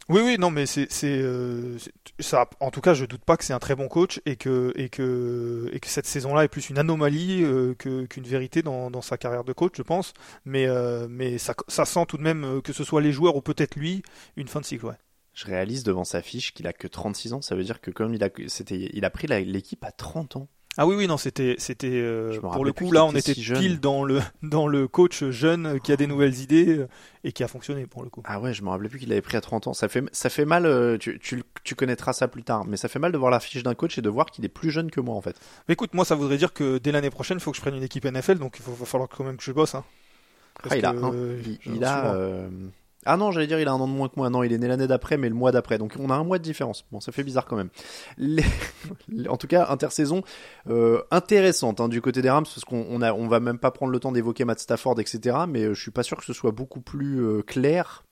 Oui, 0.10 0.22
oui, 0.24 0.36
non, 0.38 0.52
mais 0.52 0.66
euh, 0.78 1.78
c'est- 1.80 1.92
ça. 2.20 2.50
En 2.60 2.72
tout 2.72 2.82
cas, 2.82 2.94
je 2.94 3.06
doute 3.06 3.24
pas 3.24 3.38
que 3.38 3.46
c'est 3.46 3.54
un 3.54 3.60
très 3.60 3.76
bon 3.76 3.88
coach 3.88 4.20
et 4.26 4.36
que 4.36 4.74
et 4.76 4.89
que 4.89 5.70
et 5.72 5.80
que 5.80 5.88
cette 5.88 6.06
saison-là 6.06 6.44
est 6.44 6.50
plus 6.50 6.70
une 6.70 6.78
anomalie 6.78 7.42
euh, 7.44 7.74
qu'une 7.76 8.24
vérité 8.24 8.62
dans, 8.62 9.02
sa 9.02 9.18
carrière 9.18 9.44
de 9.46 9.54
coach, 9.54 9.74
je 9.78 9.82
pense. 9.82 10.13
Mais 10.46 10.68
euh, 10.68 11.08
mais 11.10 11.38
ça, 11.38 11.56
sent 11.86 12.06
tout 12.08 12.18
de 12.18 12.24
même 12.24 12.62
que 12.62 12.74
ce 12.74 12.84
soit 12.84 13.02
les 13.02 13.13
joueurs 13.13 13.36
ou 13.38 13.42
peut-être 13.42 13.76
lui 13.76 14.04
une 14.36 14.48
fin 14.48 14.60
de 14.60 14.66
cycle, 14.66 14.86
ouais. 14.86 14.96
Je 15.34 15.46
réalise 15.46 15.84
devant 15.84 16.04
sa 16.04 16.22
fiche 16.22 16.54
qu'il 16.54 16.68
a 16.68 16.74
que 16.74 16.88
36 16.88 17.34
ans, 17.34 17.42
ça 17.42 17.56
veut 17.56 17.63
dire 17.63 17.82
que 17.82 17.89
comme 17.89 18.13
il 18.13 18.24
a, 18.24 18.30
c'était, 18.48 18.89
il 18.94 19.04
a 19.04 19.10
pris 19.10 19.28
l'équipe 19.28 19.84
à 19.84 19.92
30 19.92 20.36
ans. 20.36 20.48
Ah 20.77 20.88
oui, 20.88 20.95
oui, 20.95 21.05
non, 21.07 21.17
c'était, 21.17 21.55
c'était 21.59 21.88
euh, 21.91 22.31
pour 22.41 22.65
le 22.65 22.71
coup 22.73 22.91
là, 22.91 23.05
on 23.05 23.12
était 23.19 23.33
si 23.36 23.41
pile 23.59 23.79
dans 23.79 24.03
le 24.03 24.21
dans 24.41 24.67
le 24.67 24.88
coach 24.88 25.23
jeune 25.25 25.79
qui 25.81 25.91
a 25.91 25.95
des 25.97 26.07
nouvelles 26.07 26.39
idées 26.39 26.77
euh, 26.79 26.88
et 27.23 27.31
qui 27.31 27.43
a 27.43 27.47
fonctionné 27.47 27.86
pour 27.86 28.03
le 28.03 28.09
coup. 28.09 28.21
Ah 28.25 28.39
ouais, 28.39 28.53
je 28.53 28.63
me 28.63 28.69
rappelais 28.69 28.89
plus 28.89 28.97
qu'il 28.99 29.09
l'avait 29.09 29.21
pris 29.21 29.38
à 29.38 29.41
30 29.41 29.67
ans. 29.67 29.73
Ça 29.73 29.88
fait, 29.88 30.03
ça 30.12 30.29
fait 30.31 30.45
mal, 30.45 30.65
euh, 30.65 30.97
tu, 30.97 31.19
tu, 31.19 31.43
tu 31.63 31.75
connaîtras 31.75 32.13
ça 32.13 32.27
plus 32.27 32.43
tard, 32.43 32.65
mais 32.65 32.77
ça 32.77 32.88
fait 32.88 32.97
mal 32.99 33.12
de 33.12 33.17
voir 33.19 33.29
la 33.29 33.39
fiche 33.39 33.62
d'un 33.62 33.75
coach 33.75 33.97
et 33.97 34.01
de 34.01 34.09
voir 34.09 34.25
qu'il 34.27 34.43
est 34.45 34.49
plus 34.49 34.71
jeune 34.71 34.89
que 34.89 34.99
moi 34.99 35.15
en 35.15 35.21
fait. 35.21 35.36
Mais 35.67 35.73
écoute, 35.73 35.93
moi, 35.93 36.05
ça 36.05 36.15
voudrait 36.15 36.38
dire 36.38 36.53
que 36.53 36.79
dès 36.79 36.91
l'année 36.91 37.12
prochaine, 37.12 37.38
il 37.38 37.41
faut 37.41 37.51
que 37.51 37.57
je 37.57 37.62
prenne 37.62 37.75
une 37.75 37.83
équipe 37.83 38.05
NFL, 38.05 38.39
donc 38.39 38.57
il 38.59 38.63
va 38.73 38.86
falloir 38.86 39.09
quand 39.09 39.23
même 39.23 39.38
que 39.38 39.43
je 39.43 39.51
bosse. 39.51 39.75
Hein. 39.75 39.83
Parce 40.62 40.73
Ah, 40.75 40.77
il 40.77 40.86
a, 40.86 40.89
un- 40.89 41.13
euh, 41.13 41.39
il, 41.45 41.57
je- 41.62 41.71
il 41.75 41.83
a, 41.83 42.13
euh, 42.15 42.49
ah 43.06 43.18
non, 43.18 43.32
j'allais 43.32 43.48
dire 43.48 43.60
il 43.60 43.68
a 43.68 43.72
un 43.72 43.80
an 43.80 43.88
de 43.88 43.94
moins 43.94 44.08
que 44.10 44.13
moi. 44.18 44.30
Non, 44.30 44.44
il 44.44 44.52
est 44.54 44.58
né 44.58 44.68
l'année 44.68 44.88
d'après, 44.88 45.18
mais 45.18 45.30
le 45.30 45.36
mois 45.36 45.52
d'après. 45.52 45.78
Donc 45.78 45.96
on 46.00 46.10
a 46.10 46.13
un 46.16 46.24
mois 46.24 46.38
de 46.39 46.44
différence. 46.44 46.86
Bon, 46.92 47.00
ça 47.00 47.12
fait 47.12 47.24
bizarre 47.24 47.46
quand 47.46 47.56
même. 47.56 47.70
Les- 48.18 48.44
En 49.30 49.38
tout 49.38 49.48
cas, 49.48 49.68
intersaison 49.70 50.22
euh, 50.70 51.02
intéressante 51.12 51.80
hein, 51.82 51.89
du 51.89 52.02
côté 52.02 52.22
des 52.22 52.30
Rams 52.30 52.44
parce 52.46 52.66
qu'on 52.66 52.86
on 52.89 53.02
a, 53.02 53.13
on 53.13 53.28
va 53.28 53.39
même 53.39 53.58
pas 53.60 53.72
prendre 53.72 53.92
le 53.92 54.00
temps 54.00 54.12
d'évoquer 54.12 54.46
Matt 54.46 54.60
Stafford, 54.60 55.00
etc. 55.00 55.38
Mais 55.48 55.63
euh, 55.63 55.74
je 55.74 55.82
suis 55.82 55.92
pas 55.92 56.04
sûr 56.04 56.18
que 56.18 56.26
ce 56.26 56.34
soit 56.34 56.52
beaucoup 56.52 56.82
plus 56.82 57.22
euh, 57.24 57.42
clair. 57.42 58.04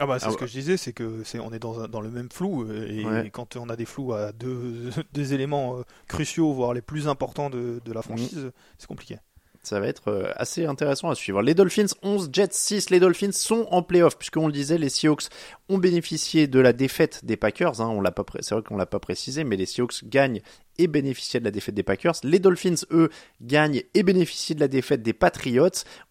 Ah 0.00 0.06
bah 0.06 0.18
c'est 0.18 0.26
Ah 0.26 0.28
ce 0.30 0.34
ouais. 0.34 0.40
que 0.40 0.46
je 0.46 0.52
disais, 0.52 0.76
c'est 0.76 0.92
que 0.92 1.22
c'est 1.24 1.38
on 1.38 1.52
est 1.52 1.60
dans, 1.60 1.78
un- 1.80 1.86
dans 1.88 2.00
le 2.00 2.10
même 2.10 2.28
flou 2.32 2.66
et 2.72 3.04
Ouais. 3.04 3.30
quand 3.32 3.54
on 3.56 3.68
a 3.68 3.76
des 3.76 3.84
flous 3.84 4.12
à 4.12 4.32
deux, 4.32 4.90
deux 5.12 5.32
éléments 5.34 5.76
cruciaux, 6.08 6.52
voire 6.52 6.74
les 6.74 6.82
plus 6.82 7.06
importants 7.06 7.48
de, 7.48 7.80
de 7.84 7.92
la 7.92 8.02
franchise, 8.02 8.50
c'est 8.76 8.88
compliqué. 8.88 9.18
Ça 9.64 9.80
va 9.80 9.86
être 9.86 10.08
euh, 10.08 10.30
assez 10.36 10.66
intéressant 10.66 11.10
à 11.10 11.14
suivre. 11.14 11.42
Les 11.42 11.54
Dolphins 11.54 11.86
11, 12.02 12.30
Jets 12.32 12.48
6. 12.52 12.90
Les 12.90 13.00
Dolphins 13.00 13.32
sont 13.32 13.66
en 13.70 13.82
playoff 13.82 14.16
puisqu'on 14.18 14.46
le 14.46 14.52
disait, 14.52 14.78
les 14.78 14.88
Seahawks 14.88 15.24
ont 15.68 15.78
bénéficié 15.78 16.46
de 16.46 16.60
la 16.60 16.72
défaite 16.72 17.24
des 17.24 17.36
Packers. 17.36 17.80
Hein, 17.80 17.88
on 17.88 18.02
c'est 18.40 18.54
vrai 18.54 18.62
qu'on 18.62 18.76
l'a 18.76 18.86
pas 18.86 18.98
précisé, 18.98 19.44
mais 19.44 19.56
les 19.56 19.66
Seahawks 19.66 20.04
gagnent 20.04 20.42
et 20.76 20.86
bénéficient 20.86 21.38
de 21.38 21.44
la 21.44 21.50
défaite 21.50 21.74
des 21.74 21.82
Packers. 21.82 22.14
Les 22.24 22.38
Dolphins, 22.38 22.74
eux, 22.90 23.08
gagnent 23.40 23.82
et 23.94 24.02
bénéficient 24.02 24.54
de 24.54 24.60
la 24.60 24.68
défaite 24.68 25.02
des 25.02 25.12
Patriots. 25.12 25.68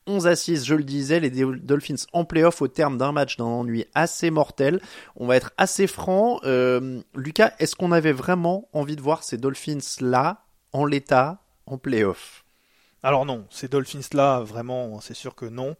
11 0.07 0.27
à 0.27 0.35
6, 0.35 0.65
je 0.65 0.75
le 0.75 0.83
disais, 0.83 1.19
les 1.19 1.29
Dol- 1.29 1.59
Dolphins 1.59 2.05
en 2.13 2.25
playoff 2.25 2.61
au 2.61 2.67
terme 2.67 2.97
d'un 2.97 3.11
match 3.11 3.37
d'un 3.37 3.45
ennui 3.45 3.85
assez 3.93 4.31
mortel. 4.31 4.81
On 5.15 5.27
va 5.27 5.35
être 5.35 5.51
assez 5.57 5.87
franc. 5.87 6.39
Euh, 6.43 7.01
Lucas, 7.15 7.53
est-ce 7.59 7.75
qu'on 7.75 7.91
avait 7.91 8.13
vraiment 8.13 8.67
envie 8.73 8.95
de 8.95 9.01
voir 9.01 9.23
ces 9.23 9.37
Dolphins 9.37 9.79
là, 10.01 10.45
en 10.71 10.85
l'état, 10.85 11.43
en 11.65 11.77
playoff? 11.77 12.42
Alors 13.03 13.25
non, 13.25 13.45
ces 13.49 13.67
Dolphins-là, 13.67 14.39
vraiment, 14.39 15.01
c'est 15.01 15.13
sûr 15.13 15.35
que 15.35 15.45
non. 15.45 15.75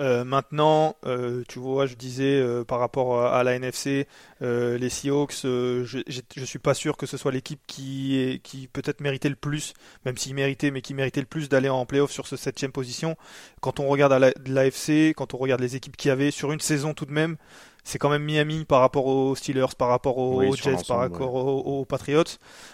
Euh, 0.00 0.24
maintenant, 0.24 0.96
euh, 1.04 1.44
tu 1.46 1.58
vois, 1.58 1.84
je 1.84 1.94
disais 1.96 2.40
euh, 2.40 2.64
par 2.64 2.78
rapport 2.78 3.26
à, 3.26 3.44
la 3.44 3.54
NFC, 3.56 4.08
les 4.40 4.88
Seahawks, 4.88 5.34
je, 5.42 6.02
je 6.34 6.44
suis 6.46 6.58
pas 6.58 6.72
sûr 6.72 6.96
que 6.96 7.04
ce 7.04 7.18
soit 7.18 7.30
l'équipe 7.30 7.60
qui, 7.66 8.40
peut-être 8.72 9.00
méritait 9.02 9.28
le 9.28 9.36
plus, 9.36 9.74
même 10.06 10.16
s'ils 10.16 10.34
méritaient, 10.34 10.70
mais 10.70 10.80
qui 10.80 10.94
méritait 10.94 11.20
le 11.20 11.26
plus 11.26 11.50
d'aller 11.50 11.68
en 11.68 11.84
playoff 11.84 12.10
sur 12.10 12.26
ce 12.26 12.36
septième 12.36 12.72
position. 12.72 13.16
Quand 13.60 13.78
on 13.78 13.86
regarde 13.88 14.14
à 14.14 14.18
la- 14.18 14.32
l'AFC, 14.46 15.12
quand 15.14 15.34
on 15.34 15.36
regarde 15.36 15.60
les 15.60 15.76
équipes 15.76 15.96
qu'il 15.98 16.08
y 16.08 16.12
avait 16.12 16.30
sur 16.30 16.52
une 16.52 16.60
saison 16.60 16.94
tout 16.94 17.04
de 17.04 17.12
même, 17.12 17.36
c'est 17.84 17.98
quand 17.98 18.08
même 18.08 18.22
Miami 18.22 18.64
par 18.64 18.80
rapport 18.80 19.06
aux 19.06 19.34
Steelers, 19.34 19.74
par 19.76 19.88
rapport 19.88 20.18
aux 20.18 20.40
Oui, 20.40 20.56
Jets, 20.56 20.84
par 20.86 20.98
rapport 20.98 21.34
aux, 21.34 21.80
aux 21.80 21.84
Patriots. 21.84 22.24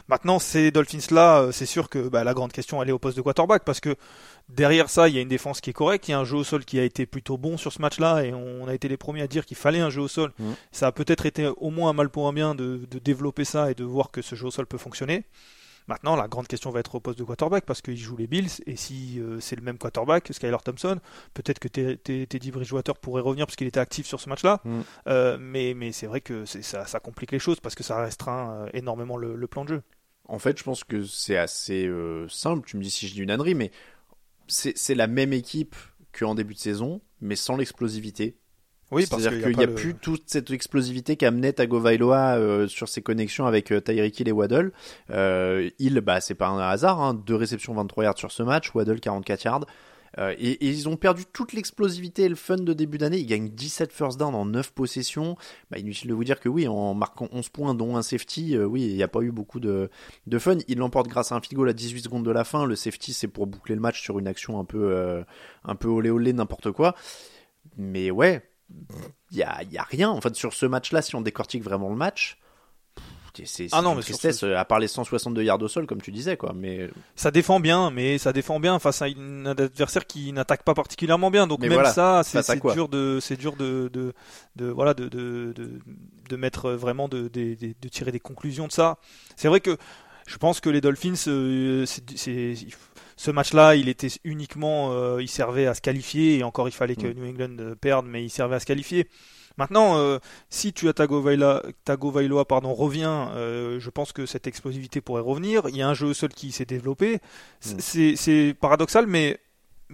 Maintenant, 0.08 0.38
ces 0.38 0.70
Dolphins-là, 0.70 1.40
euh, 1.40 1.52
c'est 1.52 1.66
sûr 1.66 1.88
que 1.88 2.08
bah, 2.08 2.24
la 2.24 2.34
grande 2.34 2.52
question, 2.52 2.82
elle 2.82 2.90
est 2.90 2.92
au 2.92 2.98
poste 2.98 3.16
de 3.16 3.22
quarterback, 3.22 3.64
parce 3.64 3.80
que 3.80 3.96
derrière 4.48 4.90
ça, 4.90 5.08
il 5.08 5.14
y 5.14 5.18
a 5.18 5.22
une 5.22 5.28
défense 5.28 5.60
qui 5.60 5.70
est 5.70 5.74
correcte, 5.74 6.08
il 6.08 6.10
y 6.10 6.14
a 6.14 6.18
un 6.18 6.24
jeu 6.24 6.36
au 6.36 6.44
sol 6.44 6.64
qui 6.64 6.78
a 6.78 6.84
été 6.84 7.06
plutôt 7.06 7.38
bon 7.38 7.56
sur 7.56 7.72
ce 7.72 7.80
match-là, 7.80 8.22
et 8.24 8.34
on 8.34 8.68
a 8.68 8.74
été 8.74 8.88
les 8.88 8.98
premiers 8.98 9.22
à 9.22 9.26
dire 9.26 9.46
qu'il 9.46 9.56
fallait 9.56 9.80
un 9.80 9.90
jeu 9.90 10.02
au 10.02 10.08
sol. 10.08 10.32
Mhm. 10.38 10.54
Ça 10.72 10.88
a 10.88 10.92
peut-être 10.92 11.24
été 11.24 11.46
au 11.46 11.70
moins 11.70 11.90
un 11.90 11.94
mal 11.94 12.10
pour 12.10 12.28
un 12.28 12.32
bien 12.32 12.54
de, 12.54 12.80
de 12.90 12.98
développer 12.98 13.44
ça 13.44 13.70
et 13.70 13.74
de 13.74 13.84
voir 13.84 14.10
que 14.10 14.20
ce 14.20 14.34
jeu 14.34 14.46
au 14.46 14.50
sol 14.50 14.66
peut 14.66 14.78
fonctionner. 14.78 15.24
Maintenant, 15.88 16.14
la 16.16 16.28
grande 16.28 16.46
question 16.46 16.70
va 16.70 16.80
être 16.80 16.94
au 16.94 17.00
poste 17.00 17.18
de 17.18 17.24
quarterback 17.24 17.64
parce 17.64 17.80
qu'il 17.82 17.96
joue 17.96 18.16
les 18.16 18.26
Bills 18.26 18.50
et 18.66 18.76
si 18.76 19.18
euh, 19.18 19.40
c'est 19.40 19.56
le 19.56 19.62
même 19.62 19.78
quarterback, 19.78 20.28
Skylar 20.30 20.62
Thompson, 20.62 21.00
peut-être 21.34 21.58
que 21.58 21.68
Te- 21.68 21.94
Te- 21.94 22.24
Teddy 22.24 22.50
Bridgewater 22.50 22.94
pourrait 22.98 23.22
revenir 23.22 23.46
parce 23.46 23.56
qu'il 23.56 23.66
était 23.66 23.80
actif 23.80 24.06
sur 24.06 24.20
ce 24.20 24.28
match-là. 24.28 24.60
Mm. 24.64 24.80
Euh, 25.08 25.38
mais 25.40 25.74
mais 25.74 25.92
c'est 25.92 26.06
vrai 26.06 26.20
que 26.20 26.44
ça, 26.44 26.86
ça 26.86 27.00
complique 27.00 27.32
les 27.32 27.38
choses 27.38 27.58
parce 27.60 27.74
que 27.74 27.82
ça 27.82 28.00
restreint 28.02 28.52
euh, 28.52 28.68
énormément 28.74 29.16
le, 29.16 29.34
le 29.34 29.46
plan 29.46 29.64
de 29.64 29.70
jeu. 29.70 29.82
En 30.28 30.38
fait, 30.38 30.58
je 30.58 30.62
pense 30.62 30.84
que 30.84 31.04
c'est 31.04 31.38
assez 31.38 31.90
simple. 32.28 32.68
Tu 32.68 32.76
me 32.76 32.82
dis 32.82 32.90
si 32.90 33.08
je 33.08 33.14
dis 33.14 33.22
une 33.22 33.30
ânerie, 33.30 33.54
mais 33.54 33.70
c'est 34.46 34.94
la 34.94 35.06
même 35.06 35.32
équipe 35.32 35.74
qu'en 36.12 36.34
début 36.34 36.52
de 36.52 36.58
saison, 36.58 37.00
mais 37.22 37.34
sans 37.34 37.56
l'explosivité. 37.56 38.36
Oui, 38.90 39.04
parce 39.10 39.22
C'est-à-dire 39.22 39.42
qu'il 39.48 39.56
n'y 39.58 39.64
a, 39.64 39.66
le- 39.66 39.74
plus 39.74 39.94
toute 39.94 40.22
cette 40.26 40.50
explosivité 40.50 41.16
qu'amenait 41.16 41.52
Tagovailoa 41.52 42.36
euh, 42.36 42.66
sur 42.68 42.88
ses 42.88 43.02
connexions 43.02 43.46
avec 43.46 43.70
euh, 43.70 43.80
Tyreek 43.80 44.18
Hill 44.18 44.28
et 44.28 44.32
Waddle. 44.32 44.72
Euh, 45.10 45.68
Hill, 45.78 46.00
bah, 46.00 46.20
c'est 46.22 46.34
pas 46.34 46.48
un 46.48 46.58
hasard, 46.58 47.00
hein, 47.00 47.12
deux 47.14 47.34
réceptions 47.34 47.74
23 47.74 48.04
yards 48.04 48.18
sur 48.18 48.32
ce 48.32 48.42
match, 48.42 48.74
Waddle 48.74 49.00
44 49.00 49.44
yards. 49.44 49.66
Euh, 50.16 50.34
et, 50.38 50.52
et 50.52 50.68
ils 50.68 50.88
ont 50.88 50.96
perdu 50.96 51.24
toute 51.30 51.52
l'explosivité 51.52 52.22
et 52.22 52.28
le 52.30 52.34
fun 52.34 52.56
de 52.56 52.72
début 52.72 52.96
d'année. 52.96 53.18
Ils 53.18 53.26
gagnent 53.26 53.50
17 53.50 53.92
first 53.92 54.18
down 54.18 54.34
en 54.34 54.46
9 54.46 54.72
possessions. 54.72 55.36
Bah, 55.70 55.76
inutile 55.78 56.08
de 56.08 56.14
vous 56.14 56.24
dire 56.24 56.40
que 56.40 56.48
oui, 56.48 56.66
en 56.66 56.94
marquant 56.94 57.28
11 57.30 57.50
points, 57.50 57.74
dont 57.74 57.94
un 57.94 58.00
safety, 58.02 58.56
euh, 58.56 58.64
oui, 58.64 58.86
il 58.88 58.94
n'y 58.96 59.02
a 59.02 59.08
pas 59.08 59.20
eu 59.20 59.30
beaucoup 59.32 59.60
de, 59.60 59.90
de 60.26 60.38
fun. 60.38 60.56
Ils 60.66 60.78
l'emportent 60.78 61.08
grâce 61.08 61.30
à 61.30 61.34
un 61.34 61.40
field 61.42 61.56
goal 61.58 61.68
à 61.68 61.74
18 61.74 62.04
secondes 62.04 62.24
de 62.24 62.30
la 62.30 62.44
fin. 62.44 62.64
Le 62.64 62.74
safety, 62.74 63.12
c'est 63.12 63.28
pour 63.28 63.46
boucler 63.46 63.74
le 63.74 63.82
match 63.82 64.00
sur 64.00 64.18
une 64.18 64.26
action 64.28 64.58
un 64.58 64.64
peu, 64.64 64.92
euh, 64.92 65.22
un 65.64 65.74
peu 65.74 65.88
olé 65.88 66.08
olé, 66.08 66.32
n'importe 66.32 66.72
quoi. 66.72 66.94
Mais 67.76 68.10
ouais, 68.10 68.42
il 69.30 69.36
y 69.36 69.42
a, 69.42 69.62
y 69.64 69.78
a 69.78 69.82
rien. 69.82 70.10
En 70.10 70.20
fait, 70.20 70.34
sur 70.34 70.52
ce 70.52 70.66
match-là, 70.66 71.02
si 71.02 71.14
on 71.16 71.20
décortique 71.20 71.62
vraiment 71.62 71.88
le 71.90 71.96
match, 71.96 72.38
c'est 73.44 73.68
Ah 73.72 73.82
non, 73.82 73.90
une 73.90 73.96
mais 73.98 74.02
tristesse, 74.02 74.42
à 74.42 74.64
part 74.64 74.78
les 74.80 74.88
162 74.88 75.42
yards 75.42 75.62
au 75.62 75.68
sol, 75.68 75.86
comme 75.86 76.00
tu 76.02 76.10
disais, 76.10 76.36
quoi. 76.36 76.52
Mais 76.54 76.90
Ça 77.14 77.30
défend 77.30 77.60
bien, 77.60 77.90
mais 77.90 78.18
ça 78.18 78.32
défend 78.32 78.58
bien 78.58 78.78
face 78.78 79.02
à 79.02 79.06
un 79.06 79.46
adversaire 79.46 80.06
qui 80.06 80.32
n'attaque 80.32 80.62
pas 80.64 80.74
particulièrement 80.74 81.30
bien. 81.30 81.46
Donc 81.46 81.60
Mais 81.60 81.68
même 81.68 81.74
voilà, 81.74 81.92
ça, 81.92 82.22
c'est 82.24 82.60
dur 82.72 82.88
de, 82.88 83.18
c'est 83.20 83.36
dur 83.36 83.56
de, 83.56 83.88
de, 83.92 84.12
de 84.56 84.66
voilà, 84.66 84.94
de, 84.94 85.08
de, 85.08 85.54
de, 86.28 86.36
mettre 86.36 86.70
vraiment 86.72 87.08
de, 87.08 87.28
de, 87.28 87.88
tirer 87.88 88.12
des 88.12 88.20
conclusions 88.20 88.66
de 88.66 88.72
ça. 88.72 88.98
C'est 89.36 89.48
vrai 89.48 89.60
que 89.60 89.76
je 90.26 90.36
pense 90.36 90.60
que 90.60 90.68
les 90.70 90.80
Dolphins, 90.80 91.14
euh, 91.28 91.86
c'est- 91.86 92.54
ce 93.18 93.30
match-là, 93.30 93.74
il 93.74 93.88
était 93.90 94.08
uniquement, 94.24 94.92
euh, 94.92 95.20
il 95.20 95.28
servait 95.28 95.66
à 95.66 95.74
se 95.74 95.80
qualifier 95.82 96.38
et 96.38 96.42
encore 96.44 96.68
il 96.68 96.72
fallait 96.72 96.96
que 96.96 97.06
Mm. 97.08 97.12
New 97.14 97.26
England 97.28 97.56
euh, 97.58 97.74
perde, 97.74 98.06
mais 98.06 98.24
il 98.24 98.30
servait 98.30 98.56
à 98.56 98.60
se 98.60 98.66
qualifier. 98.66 99.08
Maintenant, 99.56 99.98
euh, 99.98 100.18
si 100.50 100.72
tu 100.72 100.88
as 100.88 100.92
Tagovailoa, 100.92 101.64
Tagovailoa 101.84 102.44
pardon, 102.44 102.72
revient, 102.74 103.26
euh, 103.34 103.80
je 103.80 103.90
pense 103.90 104.12
que 104.12 104.24
cette 104.24 104.46
explosivité 104.46 105.00
pourrait 105.00 105.20
revenir. 105.20 105.62
Il 105.68 105.76
y 105.76 105.82
a 105.82 105.88
un 105.88 105.94
jeu 105.94 106.06
au 106.06 106.14
sol 106.14 106.28
qui 106.30 106.52
s'est 106.52 106.64
développé. 106.64 107.18
C'est- 107.60 108.12
Mm. 108.12 108.16
C'est 108.16 108.54
paradoxal, 108.60 109.08
mais 109.08 109.38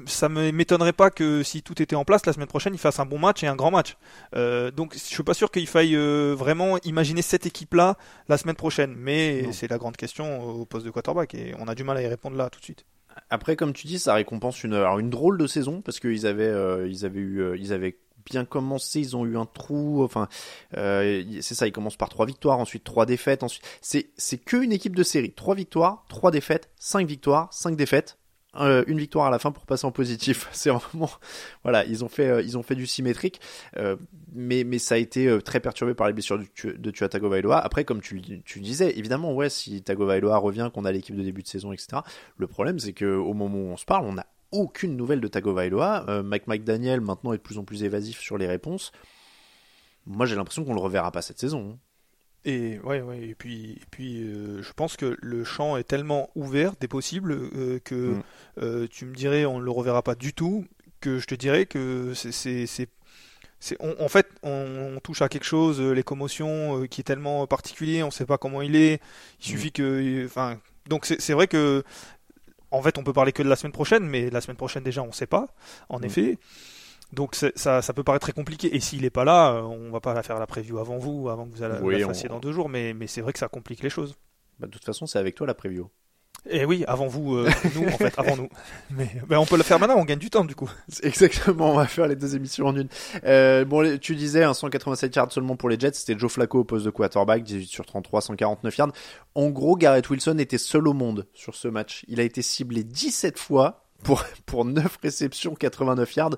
ça 0.07 0.29
ne 0.29 0.51
m'étonnerait 0.51 0.93
pas 0.93 1.11
que 1.11 1.43
si 1.43 1.63
tout 1.63 1.81
était 1.81 1.97
en 1.97 2.05
place 2.05 2.27
la 2.27 2.35
semaine 2.35 2.49
prochaine, 2.49 2.75
il 2.75 2.79
fasse 2.79 2.99
un 3.01 3.07
bon 3.07 3.19
match 3.19 3.43
et 3.43 3.47
un 3.47 3.57
grand 3.57 3.71
match. 3.71 3.97
Euh, 4.37 4.71
donc 4.71 4.93
je 4.93 4.99
suis 4.99 5.23
pas 5.23 5.35
sûr 5.35 5.51
qu'il 5.51 5.67
faille 5.69 5.95
vraiment 5.97 6.77
imaginer 6.85 7.23
cette 7.23 7.47
équipe-là 7.47 7.97
la 8.29 8.37
semaine 8.37 8.57
prochaine. 8.57 8.95
Mais 8.99 9.51
c'est 9.53 9.71
la 9.71 9.79
grande 9.79 9.97
question 9.97 10.43
au 10.43 10.67
poste 10.67 10.85
de 10.85 10.91
quarterback 10.91 11.35
et 11.35 11.55
on 11.59 11.69
a 11.69 11.75
du 11.75 11.85
mal 11.85 11.97
à 11.97 12.03
y 12.03 12.07
répondre 12.07 12.37
là 12.37 12.51
tout 12.51 12.59
de 12.61 12.65
suite. 12.65 12.85
Après, 13.31 13.57
comme 13.57 13.73
tu 13.73 13.87
dis, 13.87 13.99
ça 13.99 14.15
récompense 14.15 14.65
une, 14.65 14.75
une 14.75 15.11
drôle 15.11 15.39
de 15.39 15.47
saison 15.47 15.81
parce 15.81 16.01
qu'ils 16.01 16.27
avaient, 16.27 16.45
euh, 16.45 16.89
ils 16.89 17.05
avaient 17.05 17.21
eu, 17.21 17.41
euh, 17.41 17.57
ils 17.57 17.73
avaient 17.73 17.99
bien 18.25 18.45
commencé, 18.45 19.01
ils 19.01 19.17
ont 19.17 19.27
eu 19.27 19.37
un 19.37 19.47
trou, 19.47 20.03
enfin, 20.03 20.29
euh, 20.77 21.23
c'est 21.41 21.55
ça, 21.55 21.67
ils 21.67 21.73
commencent 21.73 21.97
par 21.97 22.09
trois 22.09 22.27
victoires, 22.27 22.59
ensuite 22.59 22.85
trois 22.85 23.07
défaites, 23.07 23.43
ensuite, 23.43 23.65
c'est, 23.83 24.11
c'est 24.17 24.41
une 24.53 24.73
équipe 24.73 24.97
de 24.97 25.03
série, 25.03 25.33
trois 25.33 25.55
victoires, 25.55 26.05
trois 26.09 26.31
défaites, 26.31 26.71
cinq 26.77 27.07
victoires, 27.07 27.53
cinq 27.53 27.77
défaites, 27.77 28.19
euh, 28.61 28.85
une 28.87 28.99
victoire 28.99 29.27
à 29.27 29.31
la 29.31 29.39
fin 29.39 29.53
pour 29.53 29.67
passer 29.67 29.87
en 29.87 29.93
positif. 29.93 30.49
C'est 30.53 30.71
vraiment, 30.71 31.11
voilà, 31.63 31.85
ils 31.85 32.05
ont 32.05 32.09
fait, 32.09 32.29
euh, 32.29 32.43
ils 32.43 32.57
ont 32.59 32.63
fait 32.63 32.75
du 32.75 32.87
symétrique, 32.87 33.41
euh, 33.77 33.97
mais 34.33 34.65
mais 34.65 34.79
ça 34.79 34.95
a 34.97 34.99
été 34.99 35.39
très 35.45 35.61
perturbé 35.61 35.95
par 35.95 36.07
les 36.07 36.13
blessures 36.13 36.39
du, 36.39 36.49
de 36.65 36.91
Tua 36.91 37.09
Tagovailoa. 37.09 37.59
Après, 37.59 37.85
comme 37.85 38.01
tu, 38.01 38.21
tu 38.45 38.61
disais, 38.61 38.97
évidemment, 38.99 39.33
ouais, 39.35 39.51
si 39.51 39.83
Tagovailoa 39.83 40.37
revient, 40.39 40.71
qu'on 40.73 40.85
a 40.85 40.93
l'équipe 40.93 41.17
de 41.17 41.23
début 41.23 41.43
de 41.43 41.49
saison, 41.49 41.73
etc. 41.73 42.03
Le 42.37 42.47
problème, 42.47 42.79
c'est 42.79 42.93
que 42.93 43.17
au 43.17 43.35
moment 43.35 43.59
où 43.59 43.73
on 43.73 43.77
se 43.77 43.85
parle, 43.85 44.07
on 44.07 44.15
n'a 44.15 44.27
aucune 44.53 44.97
nouvelle 44.97 45.21
de 45.21 45.29
Tagovailoa. 45.29 46.23
Mike 46.23 46.47
McDaniel 46.47 47.01
maintenant 47.01 47.33
est 47.33 47.39
de 47.39 47.43
plus 47.43 47.59
en 47.59 47.65
plus 47.65 47.83
évasif 47.83 48.21
sur 48.21 48.39
les 48.39 48.47
réponses. 48.47 48.93
Moi, 50.07 50.27
j'ai 50.27 50.37
l'impression 50.37 50.65
qu'on 50.65 50.75
le 50.75 50.81
reverra 50.81 51.11
pas 51.11 51.23
cette 51.23 51.39
saison. 51.41 51.73
hein. 51.73 51.79
Et 52.45 52.79
ouais, 52.81 53.01
ouais. 53.01 53.21
Et 53.29 53.35
puis, 53.35 53.73
et 53.81 53.87
puis, 53.91 54.23
euh, 54.23 54.63
je 54.63 54.73
pense 54.75 54.97
que 54.97 55.17
le 55.23 55.45
champ 55.45 55.77
est 55.77 55.85
tellement 55.85 56.29
ouvert 56.35 56.73
des 56.79 56.89
possibles 56.89 57.33
euh, 57.33 57.79
que 57.83 57.95
Mm. 57.95 58.23
euh, 58.63 58.87
tu 58.91 59.07
me 59.07 59.15
dirais 59.15 59.45
on 59.47 59.59
ne 59.59 59.65
le 59.65 59.71
reverra 59.71 60.03
pas 60.03 60.15
du 60.15 60.33
tout. 60.35 60.67
Que 61.01 61.19
je 61.19 61.27
te 61.27 61.35
dirais 61.35 61.67
que 61.67 62.13
c'est, 62.15 62.33
c'est, 62.67 62.89
en 63.81 64.09
fait, 64.09 64.27
on, 64.43 64.95
on 64.97 65.01
touche 65.01 65.21
à 65.23 65.29
quelque 65.29 65.45
chose, 65.45 65.81
les 65.81 66.03
commotions, 66.03 66.87
qui 66.87 67.01
est 67.01 67.05
tellement 67.05 67.47
particulier. 67.47 68.03
On 68.03 68.07
ne 68.07 68.13
sait 68.13 68.27
pas 68.27 68.39
comment 68.39 68.63
il 68.63 68.75
est. 68.77 68.95
Il 68.95 68.99
Mm. 69.41 69.43
suffit 69.57 69.73
que, 69.73 70.25
enfin, 70.27 70.59
donc 70.89 71.05
c'est, 71.07 71.21
c'est 71.21 71.33
vrai 71.35 71.47
que, 71.47 71.83
en 72.71 72.83
fait, 72.83 72.97
on 72.99 73.05
peut 73.05 73.13
parler 73.13 73.33
que 73.33 73.43
de 73.43 73.49
la 73.49 73.57
semaine 73.57 73.73
prochaine, 73.73 74.05
mais 74.07 74.29
la 74.31 74.41
semaine 74.41 74.57
prochaine 74.57 74.83
déjà, 74.83 75.03
on 75.03 75.09
ne 75.09 75.13
sait 75.13 75.27
pas. 75.27 75.49
En 75.89 75.99
Mm. 76.01 76.05
effet. 76.05 76.39
Donc 77.13 77.35
ça, 77.35 77.83
ça 77.83 77.93
peut 77.93 78.03
paraître 78.03 78.27
très 78.27 78.33
compliqué. 78.33 78.75
Et 78.75 78.81
s'il 78.81 79.03
n'est 79.03 79.11
pas 79.11 79.25
là, 79.25 79.53
euh, 79.53 79.63
on 79.63 79.91
va 79.91 80.01
pas 80.01 80.15
la 80.15 80.23
faire 80.23 80.39
la 80.39 80.47
preview 80.47 80.79
avant 80.79 80.99
vous, 80.99 81.29
avant 81.29 81.47
que 81.47 81.55
vous 81.57 81.65
Oui, 81.85 81.99
la 81.99 82.07
on- 82.07 82.09
fassiez 82.09 82.29
dans 82.29 82.41
deux 82.41 82.53
jours. 82.53 82.69
Mais, 82.69 82.95
mais 82.95 83.07
c'est 83.07 83.21
vrai 83.21 83.33
que 83.33 83.39
ça 83.39 83.49
complique 83.49 83.83
les 83.83 83.91
choses. 83.91 84.17
Bah, 84.59 84.67
de 84.67 84.73
toute 84.73 84.85
façon, 84.85 85.07
c'est 85.07 85.19
avec 85.19 85.35
toi 85.35 85.47
la 85.47 85.55
preview. 85.55 85.89
Et 86.47 86.59
eh 86.61 86.65
oui, 86.67 86.85
avant 86.87 87.07
vous, 87.07 87.37
euh, 87.37 87.49
nous, 87.75 87.87
en 87.87 87.97
fait, 87.97 88.13
avant 88.19 88.37
nous. 88.37 88.49
Mais 88.91 89.11
ben, 89.27 89.39
on 89.39 89.47
peut 89.47 89.57
le 89.57 89.63
faire 89.63 89.79
maintenant, 89.79 89.97
on 89.97 90.05
gagne 90.05 90.19
du 90.19 90.29
temps 90.29 90.45
du 90.45 90.55
coup. 90.55 90.71
Exactement, 91.03 91.71
on 91.71 91.77
va 91.77 91.87
faire 91.87 92.07
les 92.07 92.17
deux 92.17 92.37
émissions 92.37 92.67
en 92.67 92.77
une. 92.77 92.89
Euh, 93.25 93.65
bon, 93.65 93.99
tu 93.99 94.15
disais, 94.15 94.45
187 94.53 95.17
yards 95.17 95.33
seulement 95.33 95.57
pour 95.57 95.71
les 95.71 95.81
Jets, 95.81 95.95
c'était 95.95 96.19
Joe 96.19 96.31
Flacco 96.31 96.59
au 96.59 96.65
poste 96.65 96.85
de 96.85 96.91
quarterback, 96.91 97.45
18 97.45 97.67
sur 97.67 97.87
33, 97.87 98.21
149 98.21 98.77
yards. 98.77 98.93
En 99.35 99.49
gros, 99.49 99.77
Garrett 99.77 100.09
Wilson 100.11 100.37
était 100.39 100.59
seul 100.59 100.87
au 100.87 100.93
monde 100.93 101.27
sur 101.33 101.55
ce 101.55 101.67
match. 101.69 102.05
Il 102.09 102.21
a 102.21 102.25
été 102.25 102.43
ciblé 102.43 102.85
17 102.85 103.39
fois 103.39 103.87
pour, 104.03 104.23
pour 104.45 104.67
9 104.67 104.99
réceptions, 105.03 105.55
89 105.55 106.15
yards. 106.15 106.37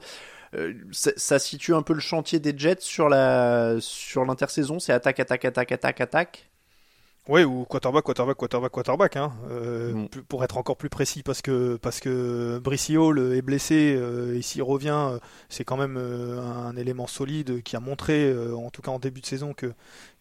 Euh, 0.55 0.75
ça, 0.93 1.11
ça, 1.17 1.39
situe 1.39 1.75
un 1.75 1.83
peu 1.83 1.95
le 1.95 2.01
chantier 2.01 2.39
des 2.39 2.57
Jets 2.57 2.81
sur 2.81 3.09
la 3.09 3.77
sur 3.81 4.25
l'intersaison, 4.25 4.79
c'est 4.79 4.93
attaque, 4.93 5.21
attaque, 5.21 5.45
attaque, 5.45 5.73
attaque, 5.73 6.01
attaque. 6.01 6.51
Oui, 7.29 7.43
ou 7.43 7.65
quarterback, 7.65 8.05
quarterback, 8.05 8.37
quarterback, 8.37 8.71
quarterback, 8.71 9.17
hein, 9.17 9.33
euh, 9.51 9.95
mm. 9.95 10.09
pour 10.29 10.45
être 10.45 10.59
encore 10.59 10.77
plus 10.77 10.89
précis, 10.89 11.25
parce 11.25 11.43
que 11.43 11.77
parce 11.77 11.99
que 11.99 12.61
Hall 12.97 13.19
est 13.35 13.43
blessé 13.43 13.97
euh, 13.97 14.37
et 14.37 14.43
s'il 14.43 14.63
revient, 14.63 15.09
euh, 15.11 15.19
c'est 15.49 15.65
quand 15.65 15.77
même 15.77 15.97
un 15.97 16.77
élément 16.77 17.09
solide 17.09 17.65
qui 17.65 17.75
a 17.75 17.81
montré, 17.81 18.33
en 18.55 18.71
tout 18.71 18.81
cas 18.81 18.93
en 18.93 19.01
début 19.01 19.21
de 19.21 19.27
saison, 19.27 19.55
que 19.55 19.73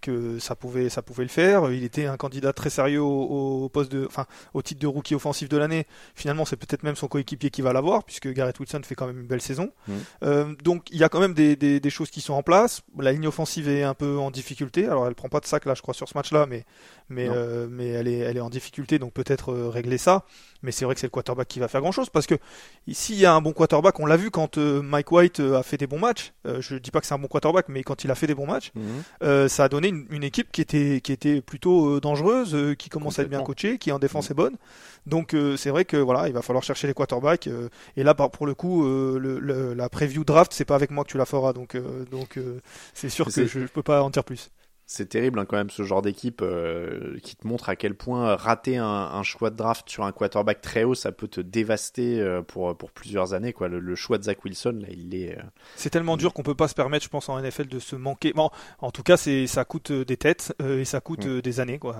que 0.06 0.40
ça 0.40 0.56
pouvait, 0.56 0.90
ça 0.90 1.02
pouvait 1.02 1.24
le 1.24 1.30
faire. 1.30 1.72
Il 1.72 1.84
était 1.84 2.06
un 2.06 2.18
candidat 2.18 2.54
très 2.54 2.70
sérieux 2.70 3.02
au, 3.02 3.68
poste 3.70 3.92
de, 3.92 4.06
enfin, 4.06 4.26
au 4.54 4.62
titre 4.62 4.80
de 4.80 4.88
rookie 4.88 5.16
offensif 5.16 5.50
de 5.50 5.58
l'année. 5.58 5.88
Finalement, 6.14 6.46
c'est 6.46 6.58
peut-être 6.58 6.84
même 6.84 6.96
son 6.96 7.08
coéquipier 7.08 7.50
qui 7.50 7.62
va 7.62 7.74
l'avoir, 7.74 8.04
puisque 8.04 8.32
Garrett 8.32 8.60
Wilson 8.60 8.82
fait 8.84 8.96
quand 8.96 9.08
même 9.08 9.20
une 9.20 9.28
belle 9.28 9.42
saison. 9.42 9.72
Mmh. 9.88 9.94
Euh, 10.24 10.56
donc, 10.64 10.90
il 10.92 10.98
y 10.98 11.04
a 11.04 11.10
quand 11.10 11.20
même 11.20 11.34
des, 11.34 11.56
des, 11.56 11.80
des, 11.80 11.90
choses 11.90 12.12
qui 12.12 12.22
sont 12.22 12.34
en 12.34 12.44
place. 12.44 12.82
La 13.00 13.12
ligne 13.12 13.28
offensive 13.28 13.68
est 13.68 13.84
un 13.84 13.96
peu 13.96 14.18
en 14.18 14.30
difficulté. 14.30 14.86
Alors, 14.86 15.08
elle 15.08 15.16
prend 15.16 15.30
pas 15.30 15.40
de 15.40 15.46
sac 15.46 15.66
là, 15.66 15.74
je 15.74 15.82
crois, 15.82 15.94
sur 15.94 16.08
ce 16.08 16.16
match-là, 16.16 16.46
mais, 16.46 16.66
mais, 17.10 17.28
euh, 17.30 17.68
mais 17.70 17.88
elle 17.88 18.08
est, 18.08 18.20
elle 18.20 18.38
est 18.38 18.42
en 18.42 18.50
difficulté, 18.50 19.00
donc 19.00 19.14
peut-être 19.14 19.52
euh, 19.52 19.70
régler 19.70 19.98
ça. 19.98 20.26
Mais 20.62 20.72
c'est 20.72 20.86
vrai 20.86 20.94
que 20.94 21.02
c'est 21.02 21.08
le 21.08 21.12
quarterback 21.12 21.48
qui 21.48 21.60
va 21.60 21.68
faire 21.68 21.82
grand-chose, 21.82 22.10
parce 22.10 22.28
que 22.28 22.36
s'il 22.92 23.18
y 23.18 23.26
a 23.26 23.34
un 23.34 23.42
bon 23.42 23.54
quarterback, 23.54 24.00
on 24.00 24.06
l'a 24.06 24.18
vu 24.18 24.32
quand 24.32 24.58
Mike 24.58 25.12
White 25.12 25.40
a 25.40 25.64
fait 25.64 25.78
des 25.78 25.88
bons 25.88 26.00
matchs. 26.00 26.34
je 26.60 26.76
dis 26.76 26.92
pas 26.92 27.02
que 27.02 27.08
c'est 27.08 27.14
un 27.14 27.20
bon 27.20 27.28
quarterback, 27.28 27.70
mais 27.70 27.84
quand 27.84 28.04
il 28.04 28.12
a 28.12 28.16
fait 28.16 28.28
des 28.28 28.34
bons 28.34 28.48
matchs, 28.48 28.72
mmh. 28.74 29.48
ça 29.48 29.66
a 29.66 29.70
donné 29.70 29.90
une, 29.90 29.95
équipe 30.22 30.52
qui 30.52 30.62
était, 30.62 31.02
qui 31.02 31.12
était 31.12 31.42
plutôt 31.42 31.96
euh, 31.96 32.02
dangereuse, 32.02 32.56
euh, 32.56 32.76
qui 32.76 32.90
commence 32.90 33.20
à 33.20 33.24
être 33.24 33.30
bien 33.30 33.44
coachée, 33.44 33.78
qui 33.78 33.92
en 33.92 34.00
défense 34.00 34.30
mm. 34.30 34.32
est 34.32 34.36
bonne. 34.36 34.56
Donc 35.06 35.34
euh, 35.34 35.56
c'est 35.58 35.70
vrai 35.70 35.86
que 35.86 35.98
voilà, 35.98 36.28
il 36.28 36.34
va 36.34 36.42
falloir 36.42 36.64
chercher 36.64 36.88
les 36.88 36.94
quarterbacks. 36.94 37.50
et 37.98 38.04
là, 38.04 38.14
pour 38.14 38.48
le 38.48 38.54
coup, 38.56 38.84
le, 38.84 39.74
la 39.74 39.90
preview 39.90 40.24
draft, 40.24 40.52
c'est 40.54 40.66
pas 40.66 40.76
avec 40.76 40.92
moi 40.92 41.04
que 41.04 41.10
tu 41.10 41.18
la 41.18 41.26
feras, 41.26 41.54
donc 41.54 41.78
donc 42.12 42.40
c'est 42.94 43.10
sûr 43.10 43.26
que 43.26 43.46
je, 43.46 43.60
je 43.60 43.68
peux 43.68 43.84
pas 43.84 44.02
en 44.02 44.10
dire 44.10 44.24
plus 44.24 44.50
c'est 44.88 45.10
terrible 45.10 45.40
hein, 45.40 45.46
quand 45.46 45.58
même 45.58 45.72
ce 45.72 45.84
genre 45.84 46.02
d'équipe 46.02 46.42
euh, 46.42 47.18
qui 47.24 47.36
te 47.36 47.48
montre 47.48 47.70
à 47.70 47.76
quel 47.76 47.96
point 47.96 48.36
rater 48.36 48.78
un, 48.78 49.24
choix 49.24 49.50
de 49.50 49.56
draft 49.56 49.90
sur 49.90 50.06
un 50.06 50.12
quarterback 50.12 50.62
très 50.62 50.84
haut 50.84 50.94
ça 50.94 51.12
peut 51.12 51.28
te 51.28 51.42
dévaster 51.42 52.22
euh, 52.22 52.42
pour 52.44 52.78
pour 52.78 52.92
plusieurs 52.92 53.34
années 53.34 53.54
quoi. 53.54 53.68
Le, 53.68 53.96
choix 53.96 54.18
de 54.18 54.24
Zach 54.24 54.44
Wilson 54.46 54.80
là 54.82 54.88
il 54.92 55.16
est 55.16 55.38
euh, 55.38 55.42
c'est 55.76 55.90
tellement 55.90 56.18
dur 56.18 56.34
qu'on 56.34 56.44
peut 56.44 56.56
pas 56.56 56.68
se 56.68 56.76
permettre 56.76 57.04
je 57.04 57.10
pense 57.10 57.30
en 57.30 57.42
NFL 57.42 57.68
de 57.68 57.80
se 57.80 57.96
manquer. 57.96 58.34
Bon 58.34 58.50
en 58.80 58.92
tout 58.92 59.04
cas 59.04 59.18
c'est 59.18 59.48
ça 59.48 59.66
coûte 59.66 59.92
des 59.92 60.18
têtes 60.18 60.54
et 60.64 60.86
ça 60.86 61.02
coûte 61.02 61.26
mm. 61.26 61.42
des 61.42 61.60
années 61.60 61.80
quoi. 61.80 61.98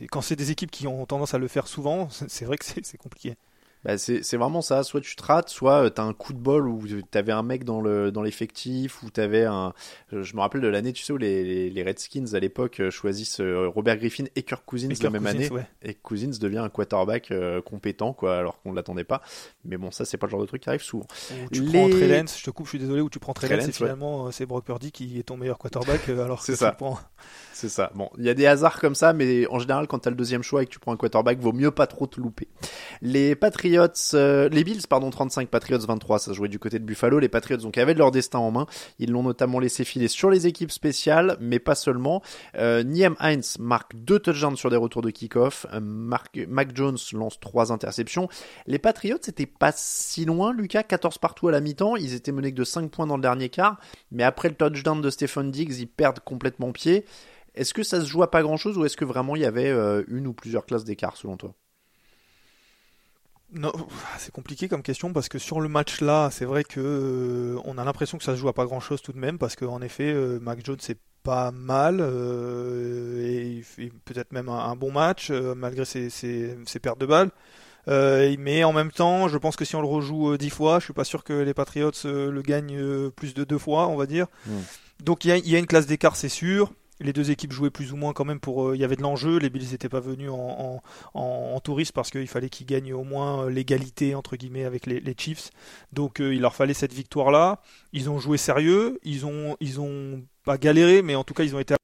Et 0.00 0.06
quand 0.08 0.22
c'est 0.22 0.36
des 0.36 0.50
équipes 0.50 0.70
qui 0.70 0.86
ont 0.86 1.06
tendance 1.06 1.34
à 1.34 1.38
le 1.38 1.48
faire 1.48 1.68
souvent 1.68 2.08
c'est 2.10 2.44
vrai 2.44 2.56
que 2.56 2.64
c'est 2.64 2.98
compliqué 2.98 3.36
bah 3.84 3.98
c'est 3.98 4.36
vraiment 4.36 4.62
ça. 4.62 4.84
Soit 4.84 5.00
tu 5.00 5.16
te 5.16 5.22
rates, 5.22 5.48
soit 5.48 5.84
euh, 5.84 5.90
t'as 5.90 6.04
un 6.04 6.12
coup 6.12 6.32
de 6.32 6.38
bol 6.38 6.68
où 6.68 6.82
t'avais 7.10 7.32
un 7.32 7.42
mec 7.42 7.64
dans 7.64 7.80
le 7.80 8.12
dans 8.12 8.22
l'effectif, 8.22 9.02
ou 9.02 9.10
t'avais 9.10 9.44
un. 9.44 9.72
Je 10.12 10.34
me 10.36 10.40
rappelle 10.40 10.60
de 10.60 10.68
l'année, 10.68 10.92
tu 10.92 11.02
sais, 11.02 11.12
où 11.12 11.16
les, 11.16 11.68
les, 11.70 11.82
Redskins 11.82 12.34
à 12.34 12.38
l'époque 12.38 12.80
euh, 12.80 12.90
choisissent 12.90 13.40
euh, 13.40 13.66
Robert 13.66 13.96
Griffin 13.96 14.24
et 14.36 14.42
Kirk 14.44 14.62
Cousins 14.64 14.88
la 15.02 15.10
même 15.10 15.26
année, 15.26 15.48
et 15.82 15.94
Cousins 15.94 16.30
devient 16.40 16.58
un 16.58 16.68
quarterback 16.68 17.32
compétent, 17.64 18.12
quoi, 18.12 18.36
alors 18.36 18.60
qu'on 18.62 18.70
ne 18.70 18.76
l'attendait 18.76 19.04
pas. 19.04 19.22
Mais 19.64 19.76
bon, 19.76 19.90
ça 19.90 20.04
c'est 20.04 20.16
pas 20.16 20.26
le 20.26 20.30
genre 20.30 20.40
de 20.40 20.46
truc 20.46 20.62
qui 20.62 20.68
arrive 20.68 20.82
souvent. 20.82 21.06
tu 21.50 21.62
prends 21.64 21.88
Trellens, 21.88 22.26
je 22.38 22.44
te 22.44 22.50
coupe, 22.50 22.66
je 22.66 22.70
suis 22.70 22.78
désolé, 22.78 23.00
ou 23.00 23.10
tu 23.10 23.18
prends 23.18 23.32
Trellens, 23.32 23.66
et 23.66 23.72
finalement 23.72 24.30
c'est 24.30 24.46
Brock 24.46 24.64
Purdy 24.64 24.92
qui 24.92 25.18
est 25.18 25.24
ton 25.24 25.36
meilleur 25.36 25.58
quarterback, 25.58 26.08
alors 26.08 26.42
que 26.46 26.54
ça. 26.54 26.70
tu 26.70 26.76
prends. 26.76 26.98
C'est 27.52 27.68
ça. 27.68 27.90
Bon, 27.94 28.10
il 28.18 28.24
y 28.24 28.28
a 28.28 28.34
des 28.34 28.46
hasards 28.46 28.80
comme 28.80 28.94
ça, 28.94 29.12
mais 29.12 29.46
en 29.48 29.58
général, 29.58 29.86
quand 29.86 30.00
t'as 30.00 30.10
le 30.10 30.16
deuxième 30.16 30.42
choix 30.42 30.62
et 30.62 30.66
que 30.66 30.70
tu 30.70 30.78
prends 30.78 30.92
un 30.92 30.96
quarterback, 30.96 31.38
vaut 31.38 31.52
mieux 31.52 31.70
pas 31.70 31.86
trop 31.86 32.06
te 32.06 32.20
louper. 32.20 32.48
Les 33.02 33.36
Patriots, 33.36 33.71
euh, 33.78 34.48
les 34.48 34.64
Bills, 34.64 34.82
pardon, 34.88 35.10
35, 35.10 35.48
Patriots 35.48 35.78
23, 35.78 36.18
ça 36.18 36.32
jouait 36.32 36.48
du 36.48 36.58
côté 36.58 36.78
de 36.78 36.84
Buffalo. 36.84 37.18
Les 37.18 37.28
Patriots 37.28 37.58
donc 37.58 37.78
avaient 37.78 37.94
leur 37.94 38.10
destin 38.10 38.38
en 38.38 38.50
main. 38.50 38.66
Ils 38.98 39.10
l'ont 39.10 39.22
notamment 39.22 39.58
laissé 39.58 39.84
filer 39.84 40.08
sur 40.08 40.30
les 40.30 40.46
équipes 40.46 40.72
spéciales, 40.72 41.36
mais 41.40 41.58
pas 41.58 41.74
seulement. 41.74 42.22
Euh, 42.56 42.82
Niem 42.82 43.16
Heinz 43.20 43.58
marque 43.58 43.94
deux 43.94 44.18
touchdowns 44.18 44.56
sur 44.56 44.70
des 44.70 44.76
retours 44.76 45.02
de 45.02 45.10
kick-off. 45.10 45.66
Euh, 45.72 45.80
Mac 45.80 46.76
Jones 46.76 46.98
lance 47.12 47.40
trois 47.40 47.72
interceptions. 47.72 48.28
Les 48.66 48.78
Patriots, 48.78 49.18
c'était 49.20 49.46
pas 49.46 49.72
si 49.74 50.24
loin, 50.24 50.52
Lucas, 50.52 50.82
14 50.82 51.18
partout 51.18 51.48
à 51.48 51.52
la 51.52 51.60
mi-temps. 51.60 51.96
Ils 51.96 52.14
étaient 52.14 52.32
menés 52.32 52.52
que 52.52 52.58
de 52.58 52.64
5 52.64 52.90
points 52.90 53.06
dans 53.06 53.16
le 53.16 53.22
dernier 53.22 53.48
quart, 53.48 53.78
mais 54.10 54.22
après 54.22 54.48
le 54.48 54.54
touchdown 54.54 55.00
de 55.00 55.10
Stephen 55.10 55.50
Diggs, 55.50 55.78
ils 55.78 55.88
perdent 55.88 56.20
complètement 56.20 56.72
pied. 56.72 57.04
Est-ce 57.54 57.74
que 57.74 57.82
ça 57.82 58.00
se 58.00 58.06
joue 58.06 58.22
à 58.22 58.30
pas 58.30 58.42
grand 58.42 58.56
chose 58.56 58.78
ou 58.78 58.84
est-ce 58.84 58.96
que 58.96 59.04
vraiment 59.04 59.36
il 59.36 59.42
y 59.42 59.46
avait 59.46 59.68
euh, 59.68 60.04
une 60.08 60.26
ou 60.26 60.32
plusieurs 60.32 60.64
classes 60.64 60.84
d'écart 60.84 61.16
selon 61.16 61.36
toi? 61.36 61.54
Non, 63.54 63.72
c'est 64.18 64.32
compliqué 64.32 64.68
comme 64.68 64.82
question 64.82 65.12
parce 65.12 65.28
que 65.28 65.38
sur 65.38 65.60
le 65.60 65.68
match 65.68 66.00
là, 66.00 66.30
c'est 66.30 66.44
vrai 66.44 66.64
que 66.64 66.80
euh, 66.80 67.60
on 67.64 67.78
a 67.78 67.84
l'impression 67.84 68.18
que 68.18 68.24
ça 68.24 68.32
se 68.32 68.38
joue 68.38 68.48
à 68.48 68.54
pas 68.54 68.64
grand 68.64 68.80
chose 68.80 69.02
tout 69.02 69.12
de 69.12 69.18
même 69.18 69.38
parce 69.38 69.56
qu'en 69.56 69.82
effet, 69.82 70.12
euh, 70.12 70.38
Mac 70.40 70.64
Jones 70.64 70.78
c'est 70.80 70.98
pas 71.22 71.50
mal 71.52 72.00
et 72.00 73.42
il 73.42 73.62
fait 73.62 73.92
peut-être 74.04 74.32
même 74.32 74.48
un, 74.48 74.74
bon 74.74 74.90
match 74.90 75.30
malgré 75.30 75.84
ses, 75.84 76.56
pertes 76.82 76.98
de 76.98 77.06
balles. 77.06 77.30
mais 77.86 78.64
en 78.64 78.72
même 78.72 78.90
temps, 78.90 79.28
je 79.28 79.38
pense 79.38 79.54
que 79.54 79.64
si 79.64 79.76
on 79.76 79.82
le 79.82 79.86
rejoue 79.86 80.36
dix 80.36 80.50
fois, 80.50 80.80
je 80.80 80.84
suis 80.86 80.92
pas 80.92 81.04
sûr 81.04 81.22
que 81.22 81.32
les 81.32 81.54
Patriots 81.54 81.92
le 82.04 82.42
gagnent 82.42 83.10
plus 83.10 83.34
de 83.34 83.44
deux 83.44 83.58
fois, 83.58 83.86
on 83.86 83.94
va 83.94 84.06
dire. 84.06 84.26
Donc 84.98 85.24
il 85.24 85.36
y, 85.36 85.50
y 85.50 85.54
a, 85.54 85.60
une 85.60 85.66
classe 85.66 85.86
d'écart, 85.86 86.16
c'est 86.16 86.28
sûr 86.28 86.72
les 87.00 87.12
deux 87.12 87.30
équipes 87.30 87.52
jouaient 87.52 87.70
plus 87.70 87.92
ou 87.92 87.96
moins 87.96 88.12
quand 88.12 88.24
même 88.24 88.40
pour. 88.40 88.68
Euh, 88.68 88.76
il 88.76 88.80
y 88.80 88.84
avait 88.84 88.96
de 88.96 89.02
l'enjeu. 89.02 89.38
Les 89.38 89.50
Bills 89.50 89.70
n'étaient 89.70 89.88
pas 89.88 90.00
venus 90.00 90.30
en, 90.30 90.82
en, 91.14 91.60
parce 91.94 92.10
qu'il 92.10 92.28
fallait 92.28 92.48
qu'ils 92.48 92.66
gagnent 92.66 92.94
au 92.94 93.04
moins 93.04 93.44
euh, 93.44 93.50
l'égalité 93.50 94.14
entre 94.14 94.36
guillemets 94.36 94.64
avec 94.64 94.86
les, 94.86 95.14
Chiefs. 95.16 95.50
Donc 95.92 96.20
euh, 96.20 96.34
il 96.34 96.40
leur 96.40 96.54
fallait 96.54 96.74
cette 96.74 96.92
victoire 96.92 97.30
là. 97.30 97.60
Ils 97.92 98.10
ont 98.10 98.18
joué 98.18 98.38
sérieux. 98.38 98.98
Ils 99.02 99.26
ont 99.26 99.56
ils 99.60 99.80
ont 99.80 100.22
pas 100.44 100.58
galéré, 100.58 101.02
mais 101.02 101.14
en 101.14 101.24
tout 101.24 101.34
cas 101.34 101.44
ils 101.44 101.54
ont 101.54 101.60
été 101.60 101.74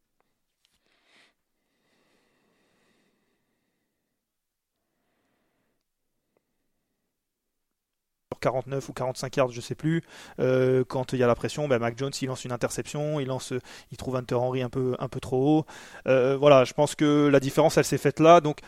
49 8.40 8.88
ou 8.88 8.92
45 8.92 9.36
yards, 9.36 9.50
je 9.50 9.60
sais 9.60 9.74
plus. 9.74 10.02
Euh, 10.40 10.84
quand 10.86 11.12
il 11.12 11.18
y 11.18 11.22
a 11.22 11.26
la 11.26 11.34
pression, 11.34 11.68
ben 11.68 11.78
Mac 11.78 11.98
Jones 11.98 12.12
il 12.20 12.28
lance 12.28 12.44
une 12.44 12.52
interception, 12.52 13.20
il 13.20 13.28
lance, 13.28 13.52
il 13.90 13.96
trouve 13.96 14.16
Hunter 14.16 14.34
Henry 14.36 14.62
un 14.62 14.70
peu 14.70 14.94
un 14.98 15.08
peu 15.08 15.20
trop 15.20 15.58
haut. 15.60 15.66
Euh, 16.06 16.36
voilà, 16.36 16.64
je 16.64 16.72
pense 16.72 16.94
que 16.94 17.28
la 17.28 17.40
différence 17.40 17.76
elle 17.78 17.84
s'est 17.84 17.98
faite 17.98 18.20
là, 18.20 18.40
donc 18.40 18.60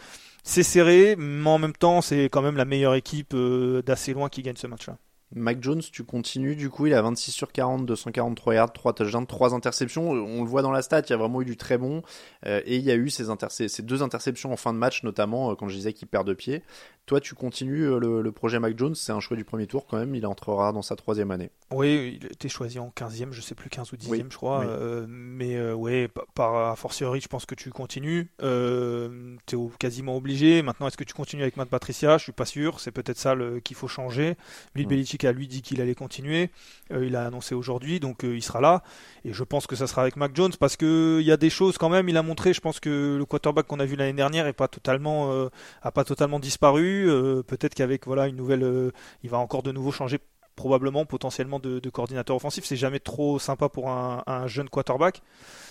c'est 0.44 0.62
serré, 0.62 1.16
mais 1.16 1.48
en 1.48 1.58
même 1.58 1.74
temps 1.74 2.00
c'est 2.00 2.24
quand 2.24 2.42
même 2.42 2.56
la 2.56 2.64
meilleure 2.64 2.94
équipe 2.94 3.34
euh, 3.34 3.82
d'assez 3.82 4.12
loin 4.12 4.28
qui 4.28 4.42
gagne 4.42 4.56
ce 4.56 4.66
match-là. 4.66 4.96
Mac 5.34 5.62
Jones, 5.62 5.80
tu 5.80 6.04
continues, 6.04 6.56
du 6.56 6.70
coup, 6.70 6.86
il 6.86 6.94
a 6.94 7.02
26 7.02 7.30
sur 7.32 7.52
40, 7.52 7.86
243 7.86 8.54
yards, 8.54 8.72
3 8.72 8.94
touchdowns, 8.94 9.26
3 9.26 9.54
interceptions. 9.54 10.10
On 10.10 10.42
le 10.42 10.48
voit 10.48 10.62
dans 10.62 10.72
la 10.72 10.82
stat, 10.82 11.02
il 11.06 11.10
y 11.10 11.12
a 11.12 11.16
vraiment 11.16 11.40
eu 11.42 11.44
du 11.44 11.56
très 11.56 11.78
bon. 11.78 12.02
et 12.44 12.76
il 12.76 12.82
y 12.82 12.90
a 12.90 12.96
eu 12.96 13.10
ces, 13.10 13.24
ces, 13.68 13.82
deux 13.82 14.02
interceptions 14.02 14.52
en 14.52 14.56
fin 14.56 14.72
de 14.72 14.78
match, 14.78 15.02
notamment 15.02 15.54
quand 15.54 15.68
je 15.68 15.74
disais 15.76 15.92
qu'il 15.92 16.08
perd 16.08 16.26
de 16.26 16.34
pied. 16.34 16.62
Toi, 17.10 17.20
tu 17.20 17.34
continues 17.34 17.88
euh, 17.88 18.22
le, 18.22 18.30
projet 18.30 18.60
Mac 18.60 18.78
Jones, 18.78 18.94
c'est 18.94 19.10
un 19.10 19.18
choix 19.18 19.36
du 19.36 19.44
premier 19.44 19.66
tour 19.66 19.84
quand 19.84 19.98
même, 19.98 20.14
il 20.14 20.24
entrera 20.24 20.70
dans 20.70 20.80
sa 20.80 20.94
troisième 20.94 21.32
année. 21.32 21.50
Oui, 21.72 22.20
il 22.20 22.26
était 22.26 22.48
choisi 22.48 22.78
en 22.78 22.92
15e, 22.96 23.32
je 23.32 23.40
sais 23.40 23.56
plus, 23.56 23.68
15 23.68 23.92
ou 23.92 23.96
10e, 23.96 24.30
je 24.30 24.36
crois. 24.36 24.64
Euh, 24.64 25.06
mais 25.08 25.56
euh, 25.56 25.74
oui, 25.74 26.06
par 26.36 26.70
a 26.70 26.76
fortiori, 26.76 27.20
je 27.20 27.26
pense 27.26 27.46
que 27.46 27.56
tu 27.56 27.70
continues. 27.70 28.30
Euh, 28.42 29.36
tu 29.46 29.56
es 29.56 29.58
quasiment 29.80 30.16
obligé. 30.16 30.62
Maintenant, 30.62 30.86
est-ce 30.86 30.96
que 30.96 31.02
tu 31.02 31.14
continues 31.14 31.42
avec 31.42 31.56
Matt 31.56 31.68
Patricia? 31.68 32.16
Je 32.16 32.22
suis 32.22 32.32
pas 32.32 32.44
sûr. 32.44 32.78
C'est 32.78 32.92
peut-être 32.92 33.18
ça 33.18 33.34
qu'il 33.64 33.76
faut 33.76 33.88
changer. 33.88 34.36
Bill 34.76 34.86
mm. 34.86 34.88
Belichick 34.88 35.19
a 35.26 35.32
lui 35.32 35.46
dit 35.46 35.62
qu'il 35.62 35.80
allait 35.80 35.94
continuer. 35.94 36.50
il 36.90 37.16
a 37.16 37.26
annoncé 37.26 37.54
aujourd'hui, 37.54 38.00
donc 38.00 38.22
il 38.22 38.42
sera 38.42 38.60
là. 38.60 38.82
Et 39.24 39.32
je 39.32 39.44
pense 39.44 39.66
que 39.66 39.76
ça 39.76 39.86
sera 39.86 40.02
avec 40.02 40.16
Mac 40.16 40.34
Jones 40.34 40.52
parce 40.58 40.76
qu'il 40.76 41.22
y 41.22 41.32
a 41.32 41.36
des 41.36 41.50
choses 41.50 41.78
quand 41.78 41.88
même. 41.88 42.08
Il 42.08 42.16
a 42.16 42.22
montré, 42.22 42.52
je 42.52 42.60
pense 42.60 42.80
que 42.80 43.16
le 43.18 43.24
quarterback 43.24 43.66
qu'on 43.66 43.80
a 43.80 43.84
vu 43.84 43.96
l'année 43.96 44.12
dernière 44.12 44.46
est 44.46 44.52
pas 44.52 44.68
totalement, 44.68 45.48
a 45.82 45.90
pas 45.90 46.04
totalement 46.04 46.40
disparu. 46.40 47.08
Euh, 47.08 47.42
peut-être 47.42 47.74
qu'avec 47.74 48.06
voilà 48.06 48.26
une 48.26 48.36
nouvelle, 48.36 48.62
euh, 48.62 48.90
il 49.22 49.30
va 49.30 49.38
encore 49.38 49.62
de 49.62 49.72
nouveau 49.72 49.92
changer 49.92 50.18
probablement 50.56 51.06
potentiellement 51.06 51.58
de, 51.58 51.80
coordinateur 51.90 52.36
offensif. 52.36 52.64
C'est 52.64 52.76
jamais 52.76 53.00
trop 53.00 53.38
sympa 53.38 53.68
pour 53.68 53.88
un, 53.88 54.46
jeune 54.46 54.68
quarterback. 54.68 55.22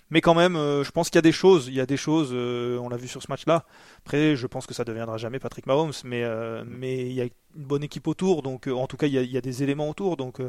Mais 0.09 0.21
quand 0.21 0.33
même, 0.33 0.55
euh, 0.55 0.83
je 0.83 0.89
pense 0.91 1.09
qu'il 1.09 1.17
y 1.17 1.19
a 1.19 1.23
des 1.23 1.31
choses. 1.31 1.67
Il 1.67 1.75
y 1.75 1.81
a 1.81 1.85
des 1.85 1.97
choses. 1.97 2.33
on 2.33 2.89
l'a 2.89 2.97
vu 2.97 3.07
sur 3.07 3.21
ce 3.21 3.27
match-là. 3.29 3.65
Après, 3.99 4.35
je 4.35 4.47
pense 4.47 4.65
que 4.65 4.73
ça 4.73 4.83
deviendra 4.83 5.17
jamais 5.17 5.39
Patrick 5.39 5.67
Mahomes, 5.67 5.93
mais 6.03 6.23
mais 6.65 7.01
il 7.01 7.13
y 7.13 7.31
une 7.55 7.63
bonne 7.63 7.83
équipe 7.83 8.07
autour. 8.07 8.41
Donc, 8.41 8.67
en 8.67 8.87
tout 8.87 8.97
cas, 8.97 9.07
il 9.07 9.13
y, 9.13 9.37
a, 9.37 9.41
des 9.41 9.63
éléments 9.63 9.89
autour. 9.89 10.17
Donc, 10.17 10.41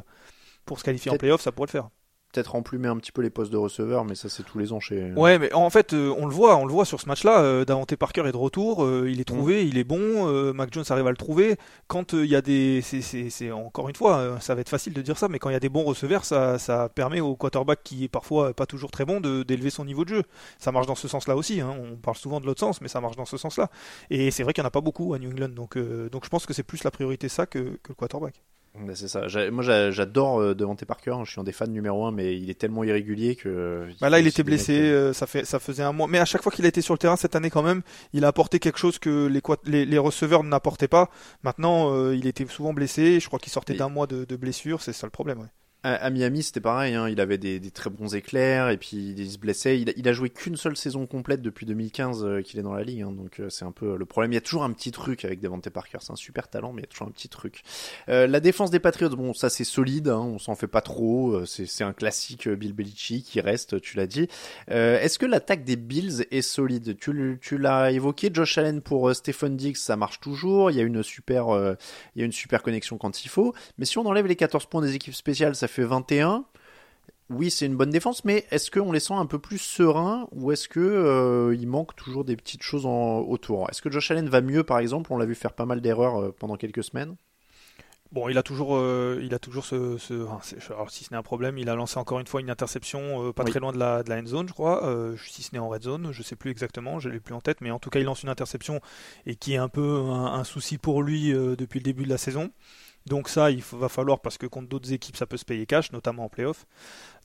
pour 0.65 0.79
se 0.79 0.85
qualifier 0.85 1.11
en 1.11 1.17
playoff, 1.17 1.41
ça 1.41 1.53
pourrait 1.53 1.67
le 1.67 1.73
faire. 1.73 1.89
Peut-être 2.33 2.55
emplumer 2.55 2.88
un 2.88 2.97
petit 2.97 3.12
peu 3.12 3.23
les 3.23 3.31
postes 3.31 3.51
de 3.53 3.57
receveur, 3.57 4.05
mais 4.05 4.14
ça 4.14 4.29
c'est 4.29 4.43
tous 4.43 4.59
les 4.59 4.73
ans 4.73 4.81
chez. 4.81 5.12
Ouais, 5.16 5.38
mais 5.38 5.53
en 5.53 5.69
fait, 5.71 5.93
euh, 5.93 6.14
on 6.19 6.27
le 6.27 6.33
voit, 6.33 6.57
on 6.57 6.64
le 6.64 6.73
voit 6.73 6.85
sur 6.85 7.01
ce 7.01 7.07
match-là. 7.09 7.40
Euh, 7.40 7.64
Davante 7.64 7.95
Parker 7.97 8.23
est 8.27 8.33
de 8.33 8.37
retour, 8.37 8.85
euh, 8.85 9.09
il 9.11 9.19
est 9.21 9.29
Mm. 9.29 9.35
trouvé, 9.35 9.66
il 9.66 9.79
est 9.79 9.85
bon. 9.85 9.99
euh, 10.29 10.53
Mac 10.53 10.73
Jones 10.73 10.85
arrive 10.90 11.07
à 11.07 11.11
le 11.11 11.16
trouver. 11.16 11.57
Quand 11.88 12.12
il 12.12 12.27
y 12.27 12.37
a 12.37 12.43
des, 12.43 12.81
c'est, 12.83 13.51
encore 13.51 13.88
une 13.88 13.97
fois, 13.97 14.38
ça 14.40 14.55
va 14.55 14.61
être 14.61 14.69
facile 14.69 14.93
de 14.93 15.03
dire 15.03 15.19
ça, 15.19 15.29
mais 15.29 15.38
quand 15.38 15.51
il 15.51 15.55
y 15.55 15.57
a 15.57 15.61
des 15.61 15.69
bons 15.69 15.85
receveurs, 15.85 16.25
ça, 16.25 16.59
ça 16.59 16.88
permet 16.88 17.21
au 17.21 17.37
quarterback 17.37 17.81
qui 17.83 18.05
est 18.05 18.09
parfois 18.09 18.53
pas 18.55 18.66
toujours 18.66 18.90
très 18.90 19.05
bon 19.05 19.21
de 19.21 19.43
d'élever 19.43 19.71
son 19.71 19.85
niveau 19.85 20.05
de 20.05 20.11
jeu. 20.11 20.23
Ça 20.59 20.73
marche 20.73 20.87
dans 20.87 20.95
ce 20.95 21.09
sens-là 21.09 21.37
aussi. 21.37 21.61
Hein. 21.61 21.75
On 21.93 21.97
parle 21.97 22.16
souvent 22.16 22.40
de 22.40 22.47
l'autre 22.47 22.61
sens, 22.61 22.81
mais 22.81 22.88
ça 22.88 23.01
marche 23.01 23.16
dans 23.16 23.25
ce 23.25 23.37
sens-là. 23.37 23.71
Et 24.11 24.31
c'est 24.31 24.43
vrai 24.43 24.53
qu'il 24.53 24.62
n'y 24.62 24.66
en 24.66 24.69
a 24.69 24.71
pas 24.71 24.81
beaucoup 24.81 25.14
à 25.14 25.19
New 25.19 25.31
England, 25.31 25.49
donc 25.51 25.77
donc 25.79 26.25
je 26.25 26.29
pense 26.31 26.47
que 26.47 26.53
c'est 26.55 26.62
plus 26.62 26.85
la 26.85 26.90
priorité 26.90 27.29
ça 27.29 27.47
que, 27.47 27.59
que 27.83 27.88
le 27.90 27.95
quarterback. 27.95 28.43
Ouais, 28.74 28.94
c'est 28.94 29.09
ça. 29.09 29.22
Moi 29.50 29.64
j'a- 29.64 29.90
j'adore 29.90 30.40
euh, 30.40 30.54
Devante 30.54 30.85
Parker, 30.85 31.16
je 31.24 31.33
suis 31.33 31.40
un 31.40 31.44
des 31.44 31.50
fans 31.52 31.66
numéro 31.66 32.06
un, 32.06 32.12
mais 32.12 32.37
il 32.38 32.50
est 32.50 32.54
tellement 32.54 32.85
irrégulier 32.85 33.35
que. 33.35 33.88
Bah 34.00 34.11
là, 34.11 34.20
il 34.20 34.26
était 34.28 34.44
blessé, 34.44 34.78
euh, 34.78 35.09
euh, 35.11 35.12
ça, 35.12 35.26
fait, 35.26 35.44
ça 35.44 35.59
faisait 35.59 35.83
un 35.83 35.92
mois. 35.92 36.06
Mais 36.06 36.18
à 36.20 36.24
chaque 36.24 36.42
fois 36.42 36.52
qu'il 36.52 36.64
a 36.64 36.68
été 36.68 36.80
sur 36.80 36.94
le 36.94 36.98
terrain 36.98 37.16
cette 37.16 37.35
année, 37.35 37.50
quand 37.50 37.62
même, 37.64 37.83
il 38.12 38.24
a 38.24 38.28
apporté 38.28 38.61
quelque 38.61 38.78
chose 38.78 38.98
que 39.00 39.26
les, 39.26 39.42
les, 39.64 39.85
les 39.87 39.98
receveurs 39.98 40.44
n'apportaient 40.44 40.87
pas. 40.88 41.11
Maintenant, 41.42 41.92
euh, 41.92 42.14
il 42.14 42.28
était 42.28 42.46
souvent 42.46 42.72
blessé. 42.72 43.18
Je 43.18 43.26
crois 43.26 43.40
qu'il 43.40 43.52
sortait 43.52 43.74
d'un 43.74 43.88
mois 43.88 44.06
de, 44.06 44.24
de 44.24 44.37
blessure. 44.37 44.83
C'est 44.83 44.92
ça 44.92 45.06
le 45.06 45.11
problème. 45.11 45.40
ouais. 45.40 45.46
À, 45.83 45.95
à 45.95 46.11
Miami, 46.11 46.43
c'était 46.43 46.61
pareil, 46.61 46.95
hein, 46.95 47.09
il 47.09 47.21
avait 47.21 47.38
des, 47.38 47.59
des 47.59 47.71
très 47.71 47.88
bons 47.88 48.14
éclairs 48.14 48.69
et 48.69 48.77
puis 48.77 49.14
il 49.16 49.31
se 49.31 49.38
blessait. 49.38 49.81
Il 49.81 49.88
a, 49.90 49.93
il 49.97 50.07
a 50.09 50.12
joué 50.12 50.29
qu'une 50.29 50.57
seule 50.57 50.77
saison 50.77 51.07
complète 51.07 51.40
depuis 51.40 51.64
2015 51.64 52.23
euh, 52.23 52.43
qu'il 52.43 52.61
est 52.61 52.62
dans 52.62 52.75
la 52.75 52.83
ligue, 52.83 53.03
hein, 53.03 53.12
donc 53.12 53.40
euh, 53.40 53.49
c'est 53.49 53.64
un 53.64 53.73
peu 53.73 53.97
le 53.97 54.05
problème. 54.05 54.33
Il 54.33 54.35
y 54.35 54.38
a 54.38 54.43
toujours 54.43 54.62
un 54.62 54.73
petit 54.73 54.90
truc 54.90 55.25
avec 55.25 55.40
Devante 55.40 55.71
Parker, 55.71 55.99
c'est 56.01 56.12
un 56.12 56.16
super 56.16 56.49
talent, 56.49 56.73
mais 56.73 56.83
il 56.83 56.85
y 56.85 56.88
a 56.88 56.90
toujours 56.90 57.09
un 57.09 57.11
petit 57.11 57.31
truc. 57.31 57.62
Euh, 58.11 58.27
la 58.27 58.40
défense 58.40 58.71
des 58.71 58.79
Patriots, 58.79 59.09
bon, 59.11 59.33
ça 59.33 59.49
c'est 59.49 59.64
solide, 59.64 60.09
hein, 60.09 60.21
on 60.21 60.38
s'en 60.38 60.55
fait 60.55 60.66
pas 60.66 60.83
trop, 60.83 61.33
euh, 61.33 61.47
c'est 61.47 61.85
un 61.85 61.95
classique 61.95 62.47
euh, 62.47 62.57
Bill 62.57 62.75
Belichick 62.75 63.25
qui 63.25 63.40
reste, 63.40 63.81
tu 63.81 63.97
l'as 63.97 64.07
dit. 64.07 64.29
Euh, 64.71 65.01
Est-ce 65.01 65.19
que 65.19 65.27
l'attaque 65.27 65.64
des 65.64 65.77
Bills 65.77 66.27
est 66.31 66.43
solide? 66.43 66.97
Tu, 66.99 67.38
tu 67.40 67.57
l'as 67.57 67.90
évoqué, 67.90 68.31
Josh 68.33 68.59
Allen 68.59 68.83
pour 68.83 69.14
Stephen 69.14 69.57
Diggs, 69.57 69.77
ça 69.77 69.97
marche 69.97 70.21
toujours. 70.21 70.71
Il 70.71 70.77
y 70.77 70.81
a 70.81 70.83
une 70.83 71.03
super, 71.03 71.77
il 72.14 72.21
y 72.21 72.23
a 72.23 72.27
une 72.27 72.33
super 72.33 72.62
connexion 72.62 72.99
quand 72.99 73.25
il 73.25 73.29
faut. 73.29 73.55
Mais 73.79 73.87
si 73.87 73.97
on 73.99 74.05
enlève 74.07 74.27
les 74.27 74.37
14 74.37 74.66
points 74.66 74.83
des 74.83 74.95
équipes 74.95 75.14
spéciales, 75.14 75.55
ça 75.57 75.69
fait 75.70 75.85
21 75.85 76.44
oui, 77.30 77.48
c'est 77.48 77.66
une 77.66 77.76
bonne 77.76 77.90
défense, 77.90 78.24
mais 78.24 78.44
est-ce 78.50 78.72
qu'on 78.72 78.90
les 78.90 78.98
sent 78.98 79.14
un 79.14 79.24
peu 79.24 79.38
plus 79.38 79.59
sereins 79.59 80.26
ou 80.33 80.50
est-ce 80.50 80.68
que 80.68 80.80
euh, 80.80 81.54
il 81.54 81.68
manque 81.68 81.94
toujours 81.94 82.24
des 82.24 82.35
petites 82.35 82.64
choses 82.64 82.87
en, 82.87 83.20
autour? 83.20 83.70
Est-ce 83.70 83.83
que 83.83 83.90
Josh 83.90 84.11
Allen 84.11 84.28
va 84.28 84.40
mieux, 84.40 84.64
par 84.64 84.80
exemple? 84.80 85.12
On 85.12 85.16
l'a 85.16 85.26
vu 85.26 85.37
faire 85.37 85.52
pas 85.52 85.64
mal 85.64 85.80
d'erreurs 85.80 86.20
euh, 86.20 86.35
pendant 86.37 86.56
quelques 86.56 86.83
semaines. 86.83 87.14
Bon, 88.11 88.28
il 88.28 88.37
a 88.37 88.42
toujours, 88.42 88.74
euh, 88.74 89.20
il 89.22 89.33
a 89.33 89.38
toujours 89.38 89.64
ce, 89.64 89.96
ce 89.96 90.24
enfin, 90.24 90.40
c'est- 90.42 90.72
alors 90.72 90.90
si 90.90 91.04
ce 91.04 91.12
n'est 91.12 91.16
un 91.16 91.22
problème, 91.22 91.56
il 91.56 91.68
a 91.70 91.76
lancé 91.76 91.96
encore 91.98 92.18
une 92.18 92.26
fois 92.26 92.40
une 92.40 92.50
interception 92.50 93.28
euh, 93.28 93.33
pas 93.33 93.44
Oui. 93.44 93.50
très 93.52 93.61
loin 93.61 93.70
de 93.70 93.78
la, 93.78 94.02
de 94.02 94.11
la 94.11 94.16
end 94.18 94.26
zone, 94.26 94.48
je 94.48 94.52
crois. 94.52 94.85
Euh, 94.85 95.16
si 95.16 95.44
ce 95.44 95.50
n'est 95.52 95.61
en 95.61 95.68
red 95.68 95.85
zone, 95.85 96.11
je 96.11 96.24
sais 96.24 96.35
plus 96.35 96.50
exactement, 96.50 96.98
je 96.98 97.09
l'ai 97.09 97.20
plus 97.20 97.35
en 97.35 97.40
tête, 97.40 97.61
mais 97.61 97.70
en 97.70 97.78
tout 97.78 97.90
cas, 97.90 98.00
il 98.00 98.04
lance 98.06 98.24
une 98.24 98.28
interception 98.28 98.80
et 99.26 99.37
qui 99.37 99.52
est 99.52 99.59
un 99.59 99.68
peu 99.68 100.00
un, 100.00 100.35
un 100.35 100.42
souci 100.42 100.76
pour 100.78 101.04
lui 101.04 101.30
depuis 101.33 101.78
le 101.78 101.85
début 101.85 102.02
de 102.02 102.09
la 102.09 102.18
saison. 102.18 102.50
Donc 103.07 103.29
ça, 103.29 103.51
il 103.51 103.63
va 103.73 103.89
falloir 103.89 104.21
parce 104.21 104.39
que 104.39 104.47
contre 104.47 104.69
d'autres 104.69 104.93
équipes, 104.93 105.17
ça 105.17 105.27
peut 105.27 105.37
se 105.39 105.45
payer 105.45 105.67
cash, 105.67 105.91
notamment 105.93 106.25
en 106.27 106.29
playoff. 106.29 106.67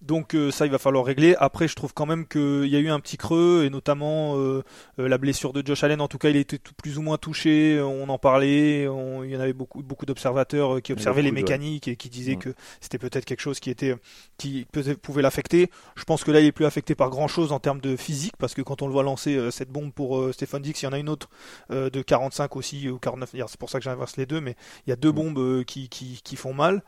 Donc 0.02 0.36
euh, 0.36 0.52
ça, 0.52 0.66
il 0.66 0.72
va 0.72 0.78
falloir 0.78 1.06
régler. 1.06 1.36
Après, 1.40 1.68
je 1.68 1.76
trouve 1.76 1.94
quand 1.94 2.06
même 2.06 2.28
qu'il 2.28 2.66
y 2.68 2.76
a 2.76 2.80
eu 2.80 2.90
un 2.90 3.00
petit 3.00 3.18
creux 3.18 3.64
et 3.66 3.70
notamment 3.70 4.36
euh, 4.38 4.62
euh, 5.00 5.08
la 5.08 5.18
blessure 5.18 5.54
de 5.54 5.66
Josh 5.66 5.84
Allen. 5.84 6.02
En 6.02 6.08
tout 6.08 6.18
cas, 6.18 6.30
il 6.30 6.36
était 6.36 6.58
tout- 6.58 6.74
plus 6.82 6.98
ou 6.98 7.02
moins 7.02 7.18
touché. 7.18 7.80
On 7.82 8.08
en 8.10 8.18
parlait. 8.18 8.88
on- 8.88 9.24
il 9.24 9.32
y 9.32 9.38
en 9.38 9.40
avait 9.40 9.54
beaucoup, 9.54 9.82
beaucoup 9.84 10.06
d'observateurs 10.06 10.82
qui 10.82 10.92
observaient 10.94 11.22
les 11.22 11.32
mécaniques 11.32 11.88
et 11.88 11.96
qui 11.96 12.10
disaient 12.10 12.36
que 12.36 12.54
c'était 12.82 12.98
peut-être 12.98 13.26
quelque 13.26 13.40
chose 13.42 13.60
qui 13.60 13.70
était 13.70 13.96
qui 14.38 14.66
pouvait 15.02 15.22
l'affecter. 15.22 15.70
Je 15.96 16.04
pense 16.04 16.24
que 16.24 16.32
là, 16.32 16.40
il 16.42 16.46
est 16.48 16.52
plus 16.52 16.66
affecté 16.66 16.94
par 16.96 17.10
grand 17.10 17.28
chose 17.28 17.52
en 17.52 17.60
termes 17.60 17.80
de 17.82 17.96
physique 17.96 18.34
parce 18.38 18.54
que 18.54 18.62
quand 18.62 18.82
on 18.82 18.88
le 18.88 18.94
voit 18.94 19.04
lancer 19.04 19.50
cette 19.52 19.70
bombe 19.70 19.92
pour 19.94 20.34
Stéphane 20.34 20.62
Dix, 20.62 20.82
il 20.82 20.86
y 20.86 20.88
en 20.88 20.94
a 20.94 21.00
une 21.00 21.10
autre 21.10 21.30
de 21.70 22.02
45 22.02 22.56
aussi 22.58 22.90
ou 22.90 23.00
49. 23.00 23.32
D'ailleurs, 23.32 23.50
C'est 23.50 23.60
pour 23.60 23.70
ça 23.70 23.80
que 23.80 23.84
j'inverse 23.86 24.18
les 24.18 24.26
deux, 24.26 24.42
mais 24.42 24.56
il 24.86 24.90
y 24.90 24.94
a 24.94 24.98
deux 24.98 25.12
Mm. 25.12 25.16
bombes 25.16 25.64
qui, 25.65 25.89
qui, 25.89 26.21
qui 26.23 26.36
font 26.36 26.54
mal. 26.54 26.84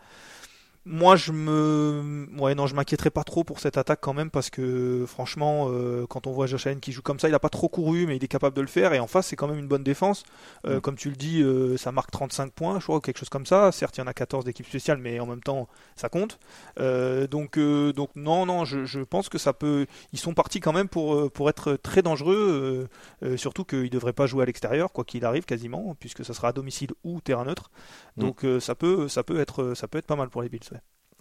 Moi, 0.90 1.18
je 1.18 1.34
me, 1.34 2.28
ouais, 2.40 2.56
non, 2.56 2.66
je 2.66 2.74
m'inquiéterais 2.74 3.10
pas 3.10 3.26
trop 3.26 3.44
pour 3.44 3.60
cette 3.60 3.78
attaque 3.78 4.00
quand 4.02 4.14
même 4.14 4.30
parce 4.32 4.50
que 4.50 5.04
franchement, 5.06 5.68
euh, 5.70 6.06
quand 6.08 6.28
on 6.28 6.32
voit 6.32 6.48
Josh 6.48 6.66
Allen 6.66 6.80
qui 6.80 6.94
joue 6.94 7.02
comme 7.02 7.20
ça, 7.20 7.28
il 7.28 7.36
a 7.36 7.40
pas 7.40 7.50
trop 7.50 7.68
couru, 7.68 8.08
mais 8.08 8.16
il 8.16 8.24
est 8.24 8.30
capable 8.30 8.56
de 8.56 8.62
le 8.62 8.68
faire. 8.68 8.94
Et 8.94 9.00
en 9.00 9.08
face, 9.08 9.28
c'est 9.28 9.36
quand 9.36 9.50
même 9.50 9.60
une 9.60 9.68
bonne 9.68 9.84
défense. 9.84 10.24
Euh, 10.66 10.78
Mm. 10.78 10.82
Comme 10.82 10.96
tu 10.96 11.10
le 11.10 11.18
dis, 11.18 11.42
euh, 11.42 11.76
ça 11.76 11.92
marque 11.92 12.12
35 12.12 12.54
points, 12.54 12.80
je 12.80 12.86
crois, 12.86 12.98
ou 12.98 13.00
quelque 13.02 13.18
chose 13.18 13.28
comme 13.30 13.46
ça. 13.46 13.72
Certes, 13.74 13.98
il 13.98 14.02
y 14.02 14.04
en 14.04 14.08
a 14.08 14.14
14 14.14 14.46
d'équipes 14.46 14.68
spéciales, 14.68 15.00
mais 15.00 15.20
en 15.20 15.26
même 15.26 15.42
temps, 15.42 15.68
ça 15.98 16.08
compte. 16.08 16.40
Donc, 16.78 17.60
donc 17.60 18.10
non, 18.16 18.46
non, 18.46 18.64
je, 18.64 18.86
je 18.86 19.02
pense 19.02 19.28
que 19.28 19.38
ça 19.38 19.52
peut. 19.52 19.88
Ils 20.14 20.20
sont 20.20 20.34
partis 20.34 20.62
quand 20.62 20.74
même 20.74 20.88
pour 20.88 21.30
pour 21.32 21.50
être 21.50 21.74
très 21.74 22.02
dangereux. 22.02 22.88
surtout 23.36 23.66
qu'ils 23.66 23.90
devraient 23.90 24.14
pas 24.14 24.26
jouer 24.26 24.44
à 24.44 24.46
l'extérieur, 24.46 24.94
quoi 24.94 25.04
qu'il 25.04 25.26
arrive, 25.26 25.44
quasiment, 25.46 25.96
puisque 26.00 26.24
ça 26.24 26.34
sera 26.34 26.50
à 26.50 26.52
domicile 26.54 26.92
ou 27.04 27.20
terrain 27.20 27.44
neutre. 27.44 27.70
Mm. 28.16 28.22
Donc, 28.22 28.46
ça 28.62 28.76
peut, 28.76 29.08
ça 29.10 29.24
peut 29.24 29.40
être, 29.40 29.74
ça 29.74 29.88
peut 29.88 29.98
être 29.98 30.08
pas 30.08 30.16
mal 30.16 30.30
pour 30.30 30.42
les 30.42 30.50
Bills. 30.50 30.62
ouais. 30.72 30.77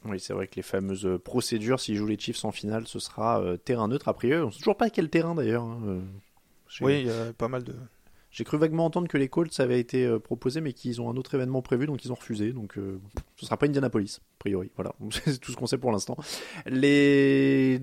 Oui, 0.09 0.21
c'est 0.21 0.33
vrai 0.33 0.47
que 0.47 0.57
les 0.57 0.63
fameuses 0.63 1.07
euh, 1.07 1.19
procédures, 1.19 1.81
s'ils 1.81 1.97
jouent 1.97 2.07
les 2.07 2.19
Chiefs 2.19 2.45
en 2.45 2.53
finale, 2.53 2.87
ce 2.87 2.99
sera 2.99 3.41
euh, 3.41 3.57
terrain 3.57 3.89
neutre. 3.89 4.09
A 4.09 4.15
priori, 4.15 4.43
on 4.43 4.51
sait 4.51 4.59
toujours 4.59 4.77
pas 4.77 4.91
quel 4.91 5.11
terrain 5.11 5.35
d'ailleurs. 5.35 5.63
hein, 5.65 5.81
euh, 5.87 6.01
Oui, 6.81 7.01
il 7.01 7.07
y 7.07 7.11
a 7.11 7.33
pas 7.33 7.49
mal 7.49 7.65
de. 7.65 7.75
J'ai 8.37 8.45
cru 8.45 8.59
vaguement 8.59 8.85
entendre 8.85 9.09
que 9.09 9.17
les 9.17 9.29
Colts 9.29 9.59
avaient 9.61 9.81
été 9.81 10.05
euh, 10.05 10.19
proposés, 10.19 10.61
mais 10.61 10.75
qu'ils 10.75 11.01
ont 11.01 11.09
un 11.09 11.17
autre 11.17 11.35
événement 11.35 11.63
prévu, 11.63 11.87
donc 11.87 12.05
ils 12.05 12.13
ont 12.13 12.17
refusé. 12.17 12.53
Donc 12.53 12.77
euh, 12.77 13.01
ce 13.37 13.47
sera 13.47 13.57
pas 13.57 13.65
Indianapolis, 13.65 14.19
a 14.21 14.39
priori. 14.41 14.71
Voilà, 14.77 14.93
c'est 15.11 15.39
tout 15.41 15.53
ce 15.53 15.57
qu'on 15.57 15.67
sait 15.67 15.79
pour 15.79 15.91
l'instant. 15.91 16.19
Les 16.67 17.81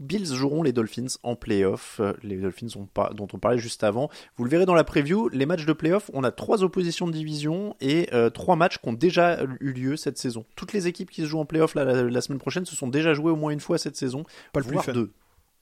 Bills 0.00 0.24
joueront 0.34 0.62
les 0.62 0.72
Dolphins 0.72 1.18
en 1.22 1.36
playoff. 1.36 2.00
Les 2.22 2.38
Dolphins 2.38 2.68
ont 2.76 2.86
pas, 2.86 3.12
dont 3.14 3.28
on 3.34 3.38
parlait 3.38 3.58
juste 3.58 3.84
avant. 3.84 4.08
Vous 4.38 4.44
le 4.44 4.50
verrez 4.50 4.64
dans 4.64 4.74
la 4.74 4.82
preview. 4.82 5.28
Les 5.28 5.44
matchs 5.44 5.66
de 5.66 5.74
playoff, 5.74 6.10
on 6.14 6.24
a 6.24 6.30
trois 6.32 6.62
oppositions 6.64 7.06
de 7.06 7.12
division 7.12 7.76
et 7.82 8.08
euh, 8.14 8.30
trois 8.30 8.56
matchs 8.56 8.78
qui 8.78 8.88
ont 8.88 8.94
déjà 8.94 9.44
eu 9.60 9.72
lieu 9.72 9.96
cette 9.96 10.16
saison. 10.16 10.46
Toutes 10.56 10.72
les 10.72 10.86
équipes 10.86 11.10
qui 11.10 11.20
se 11.20 11.26
jouent 11.26 11.40
en 11.40 11.44
playoff 11.44 11.74
la, 11.74 11.84
la, 11.84 12.02
la 12.02 12.20
semaine 12.22 12.38
prochaine 12.38 12.64
se 12.64 12.74
sont 12.74 12.88
déjà 12.88 13.12
jouées 13.12 13.30
au 13.30 13.36
moins 13.36 13.52
une 13.52 13.60
fois 13.60 13.76
cette 13.76 13.96
saison, 13.96 14.24
Pas 14.54 14.60
le 14.60 14.64
plus 14.64 14.72
voire 14.72 14.86
fun. 14.86 14.92
deux. 14.94 15.12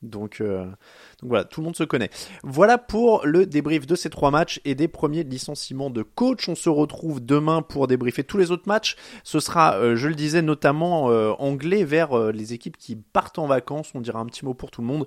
Donc, 0.03 0.41
euh, 0.41 0.65
donc 0.65 1.29
voilà, 1.29 1.45
tout 1.45 1.61
le 1.61 1.67
monde 1.67 1.77
se 1.77 1.85
connaît. 1.85 2.09
Voilà 2.43 2.79
pour 2.79 3.27
le 3.27 3.45
débrief 3.45 3.87
de 3.87 3.95
ces 3.95 4.09
trois 4.09 4.31
matchs 4.31 4.61
et 4.65 4.75
des 4.75 4.89
premiers 4.89 5.25
licenciements 5.25 5.91
de 5.91 6.03
coach. 6.03 6.49
On 6.49 6.55
se 6.55 6.71
retrouve 6.71 7.25
demain 7.25 7.61
pour 7.61 7.87
débriefer 7.87 8.25
tous 8.25 8.39
les 8.39 8.51
autres 8.51 8.67
matchs. 8.67 8.97
Ce 9.25 9.41
sera, 9.41 9.75
euh, 9.77 9.97
je 9.97 10.09
le 10.09 10.15
disais, 10.15 10.41
notamment 10.41 11.11
euh, 11.11 11.33
anglais 11.39 11.85
vers 11.85 12.33
les 12.33 12.55
équipes 12.55 12.79
qui 12.79 12.97
partent 12.97 13.39
en 13.39 13.47
vacances. 13.47 13.91
On 13.95 14.01
dira 14.01 14.21
un 14.21 14.27
petit 14.27 14.45
mot 14.45 14.55
pour 14.55 14.71
tout 14.71 14.81
le 14.81 14.87
monde. 14.87 15.07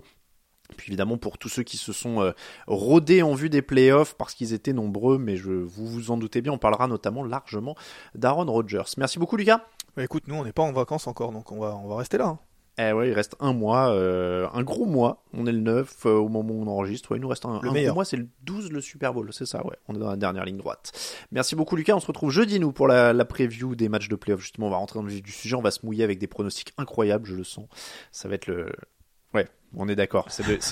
Puis 0.78 0.92
évidemment 0.92 1.18
pour 1.18 1.38
tous 1.38 1.50
ceux 1.50 1.64
qui 1.64 1.78
se 1.78 1.92
sont 1.92 2.34
rodés 2.68 3.22
en 3.22 3.34
vue 3.36 3.50
des 3.50 3.62
playoffs 3.62 4.16
parce 4.16 4.34
qu'ils 4.34 4.54
étaient 4.54 4.74
nombreux, 4.74 5.18
mais 5.20 5.36
je 5.38 5.52
vous 5.52 5.86
vous 5.86 6.10
en 6.10 6.18
doutez 6.18 6.42
bien, 6.42 6.52
on 6.54 6.58
parlera 6.58 6.88
notamment 6.88 7.24
largement 7.24 7.76
d'Aaron 8.16 8.46
Rodgers. 8.46 8.84
Merci 8.98 9.20
beaucoup 9.20 9.36
Lucas. 9.38 9.66
Mais 9.98 10.06
écoute, 10.06 10.24
nous, 10.28 10.36
on 10.36 10.46
n'est 10.46 10.54
pas 10.54 10.64
en 10.64 10.72
vacances 10.72 11.06
encore, 11.06 11.32
donc 11.32 11.52
on 11.52 11.60
va, 11.60 11.76
on 11.76 11.88
va 11.88 11.98
rester 11.98 12.18
là. 12.18 12.28
hein. 12.28 12.40
Eh 12.80 12.92
ouais, 12.92 13.10
il 13.10 13.14
reste 13.14 13.36
un 13.40 13.54
mois, 13.54 13.90
euh, 13.94 14.48
un 14.52 14.64
gros 14.64 14.86
mois. 14.86 15.24
On 15.34 15.46
est 15.46 15.52
le 15.52 15.60
9 15.60 16.06
euh, 16.08 16.10
au 16.16 16.28
moment 16.28 16.54
où 16.56 16.64
on 16.64 16.68
enregistre. 16.68 17.12
Ouais, 17.12 17.18
il 17.18 17.22
nous 17.22 17.28
reste 17.28 17.46
un, 17.46 17.60
Le 17.62 17.70
un 17.70 17.84
gros 17.86 17.94
mois, 17.94 18.06
c'est 18.06 18.18
le 18.18 18.28
12 18.44 18.72
le 18.72 18.82
Super 18.82 19.14
Bowl, 19.14 19.30
c'est 19.32 19.46
ça, 19.46 19.64
ouais. 19.66 19.76
On 19.88 19.96
est 19.96 20.00
dans 20.00 20.10
la 20.10 20.16
dernière 20.16 20.44
ligne 20.44 20.58
droite. 20.58 20.92
Merci 21.32 21.56
beaucoup 21.56 21.76
Lucas, 21.76 21.94
on 21.96 22.00
se 22.00 22.08
retrouve 22.08 22.32
jeudi 22.32 22.60
nous 22.60 22.72
pour 22.72 22.88
la, 22.88 23.14
la 23.14 23.26
preview 23.26 23.76
des 23.76 23.90
matchs 23.90 24.08
de 24.10 24.16
playoff. 24.16 24.42
Justement, 24.42 24.68
on 24.68 24.72
va 24.72 24.78
rentrer 24.78 24.98
dans 25.00 25.04
le 25.06 25.12
vif 25.12 25.22
du 25.22 25.32
sujet, 25.32 25.56
on 25.56 25.62
va 25.62 25.70
se 25.72 25.86
mouiller 25.86 26.04
avec 26.04 26.18
des 26.18 26.26
pronostics 26.28 26.74
incroyables, 26.80 27.26
je 27.28 27.36
le 27.36 27.44
sens. 27.44 27.68
Ça 28.12 28.28
va 28.28 28.36
être 28.36 28.48
le... 28.48 28.72
Ouais, 29.36 29.48
on 29.76 29.88
est 29.88 29.96
d'accord. 29.96 30.28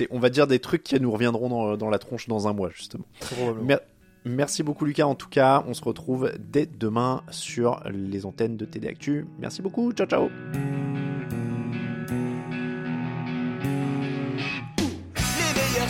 On 0.09 0.19
va 0.19 0.29
dire 0.31 0.47
des 0.47 0.59
trucs 0.59 0.83
qui 0.83 0.99
nous 0.99 1.11
reviendront 1.11 1.49
dans, 1.49 1.77
dans 1.77 1.89
la 1.91 1.99
tronche 1.99 2.27
dans 2.27 2.47
un 2.47 2.53
mois, 2.53 2.69
justement. 2.71 3.05
Probablement. 3.19 3.63
Mer- 3.65 3.79
Merci 4.23 4.61
beaucoup 4.61 4.85
Lucas, 4.85 5.05
en 5.07 5.15
tout 5.15 5.29
cas, 5.29 5.63
on 5.67 5.73
se 5.73 5.83
retrouve 5.83 6.31
dès 6.39 6.67
demain 6.67 7.23
sur 7.31 7.81
les 7.89 8.27
antennes 8.27 8.55
de 8.55 8.65
TD 8.65 8.87
Actu. 8.87 9.25
Merci 9.39 9.63
beaucoup, 9.63 9.91
ciao 9.93 10.05
ciao 10.07 10.29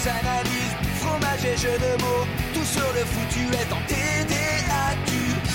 Analyses, 0.08 0.74
fromage 1.00 1.46
et 1.46 1.56
jeux 1.58 1.78
de 1.78 2.02
mots, 2.02 2.26
tout 2.56 2.66
sur 2.66 2.90
le 2.98 3.06
foutu 3.06 3.46
est 3.54 3.72
en 3.72 3.82
TDAQ. 3.86 5.12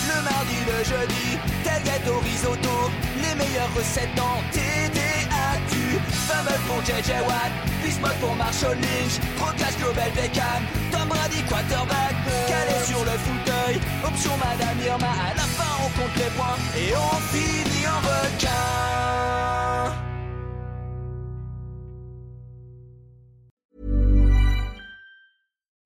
Le 0.06 0.22
mardi, 0.22 0.58
le 0.70 0.84
jeudi, 0.84 1.38
tel 1.64 1.82
gâteau 1.82 2.20
risotto, 2.20 2.90
les 3.16 3.34
meilleures 3.34 3.74
recettes 3.74 4.14
en 4.20 4.38
TDAQ. 4.52 5.98
Fumble 6.28 6.60
pour 6.68 6.80
JJ 6.84 7.26
Watt, 7.26 7.50
Bismuth 7.82 8.14
pour 8.20 8.36
Marshall 8.36 8.76
Lynch, 8.76 9.18
Procast 9.36 9.80
Global 9.80 10.12
Beckham, 10.14 10.62
Tom 10.92 11.08
Brady 11.08 11.42
quarterback, 11.48 12.14
calé 12.46 12.78
sur 12.86 13.02
le 13.02 13.18
fauteuil, 13.18 13.80
option 14.04 14.30
Madame 14.38 14.78
Irma, 14.86 15.10
à 15.10 15.34
la 15.34 15.42
fin 15.42 15.74
on 15.82 15.90
compte 15.98 16.16
les 16.16 16.30
points 16.38 16.58
et 16.78 16.94
on 16.94 17.16
finit 17.34 17.86
en 17.88 17.98
requin. 17.98 19.05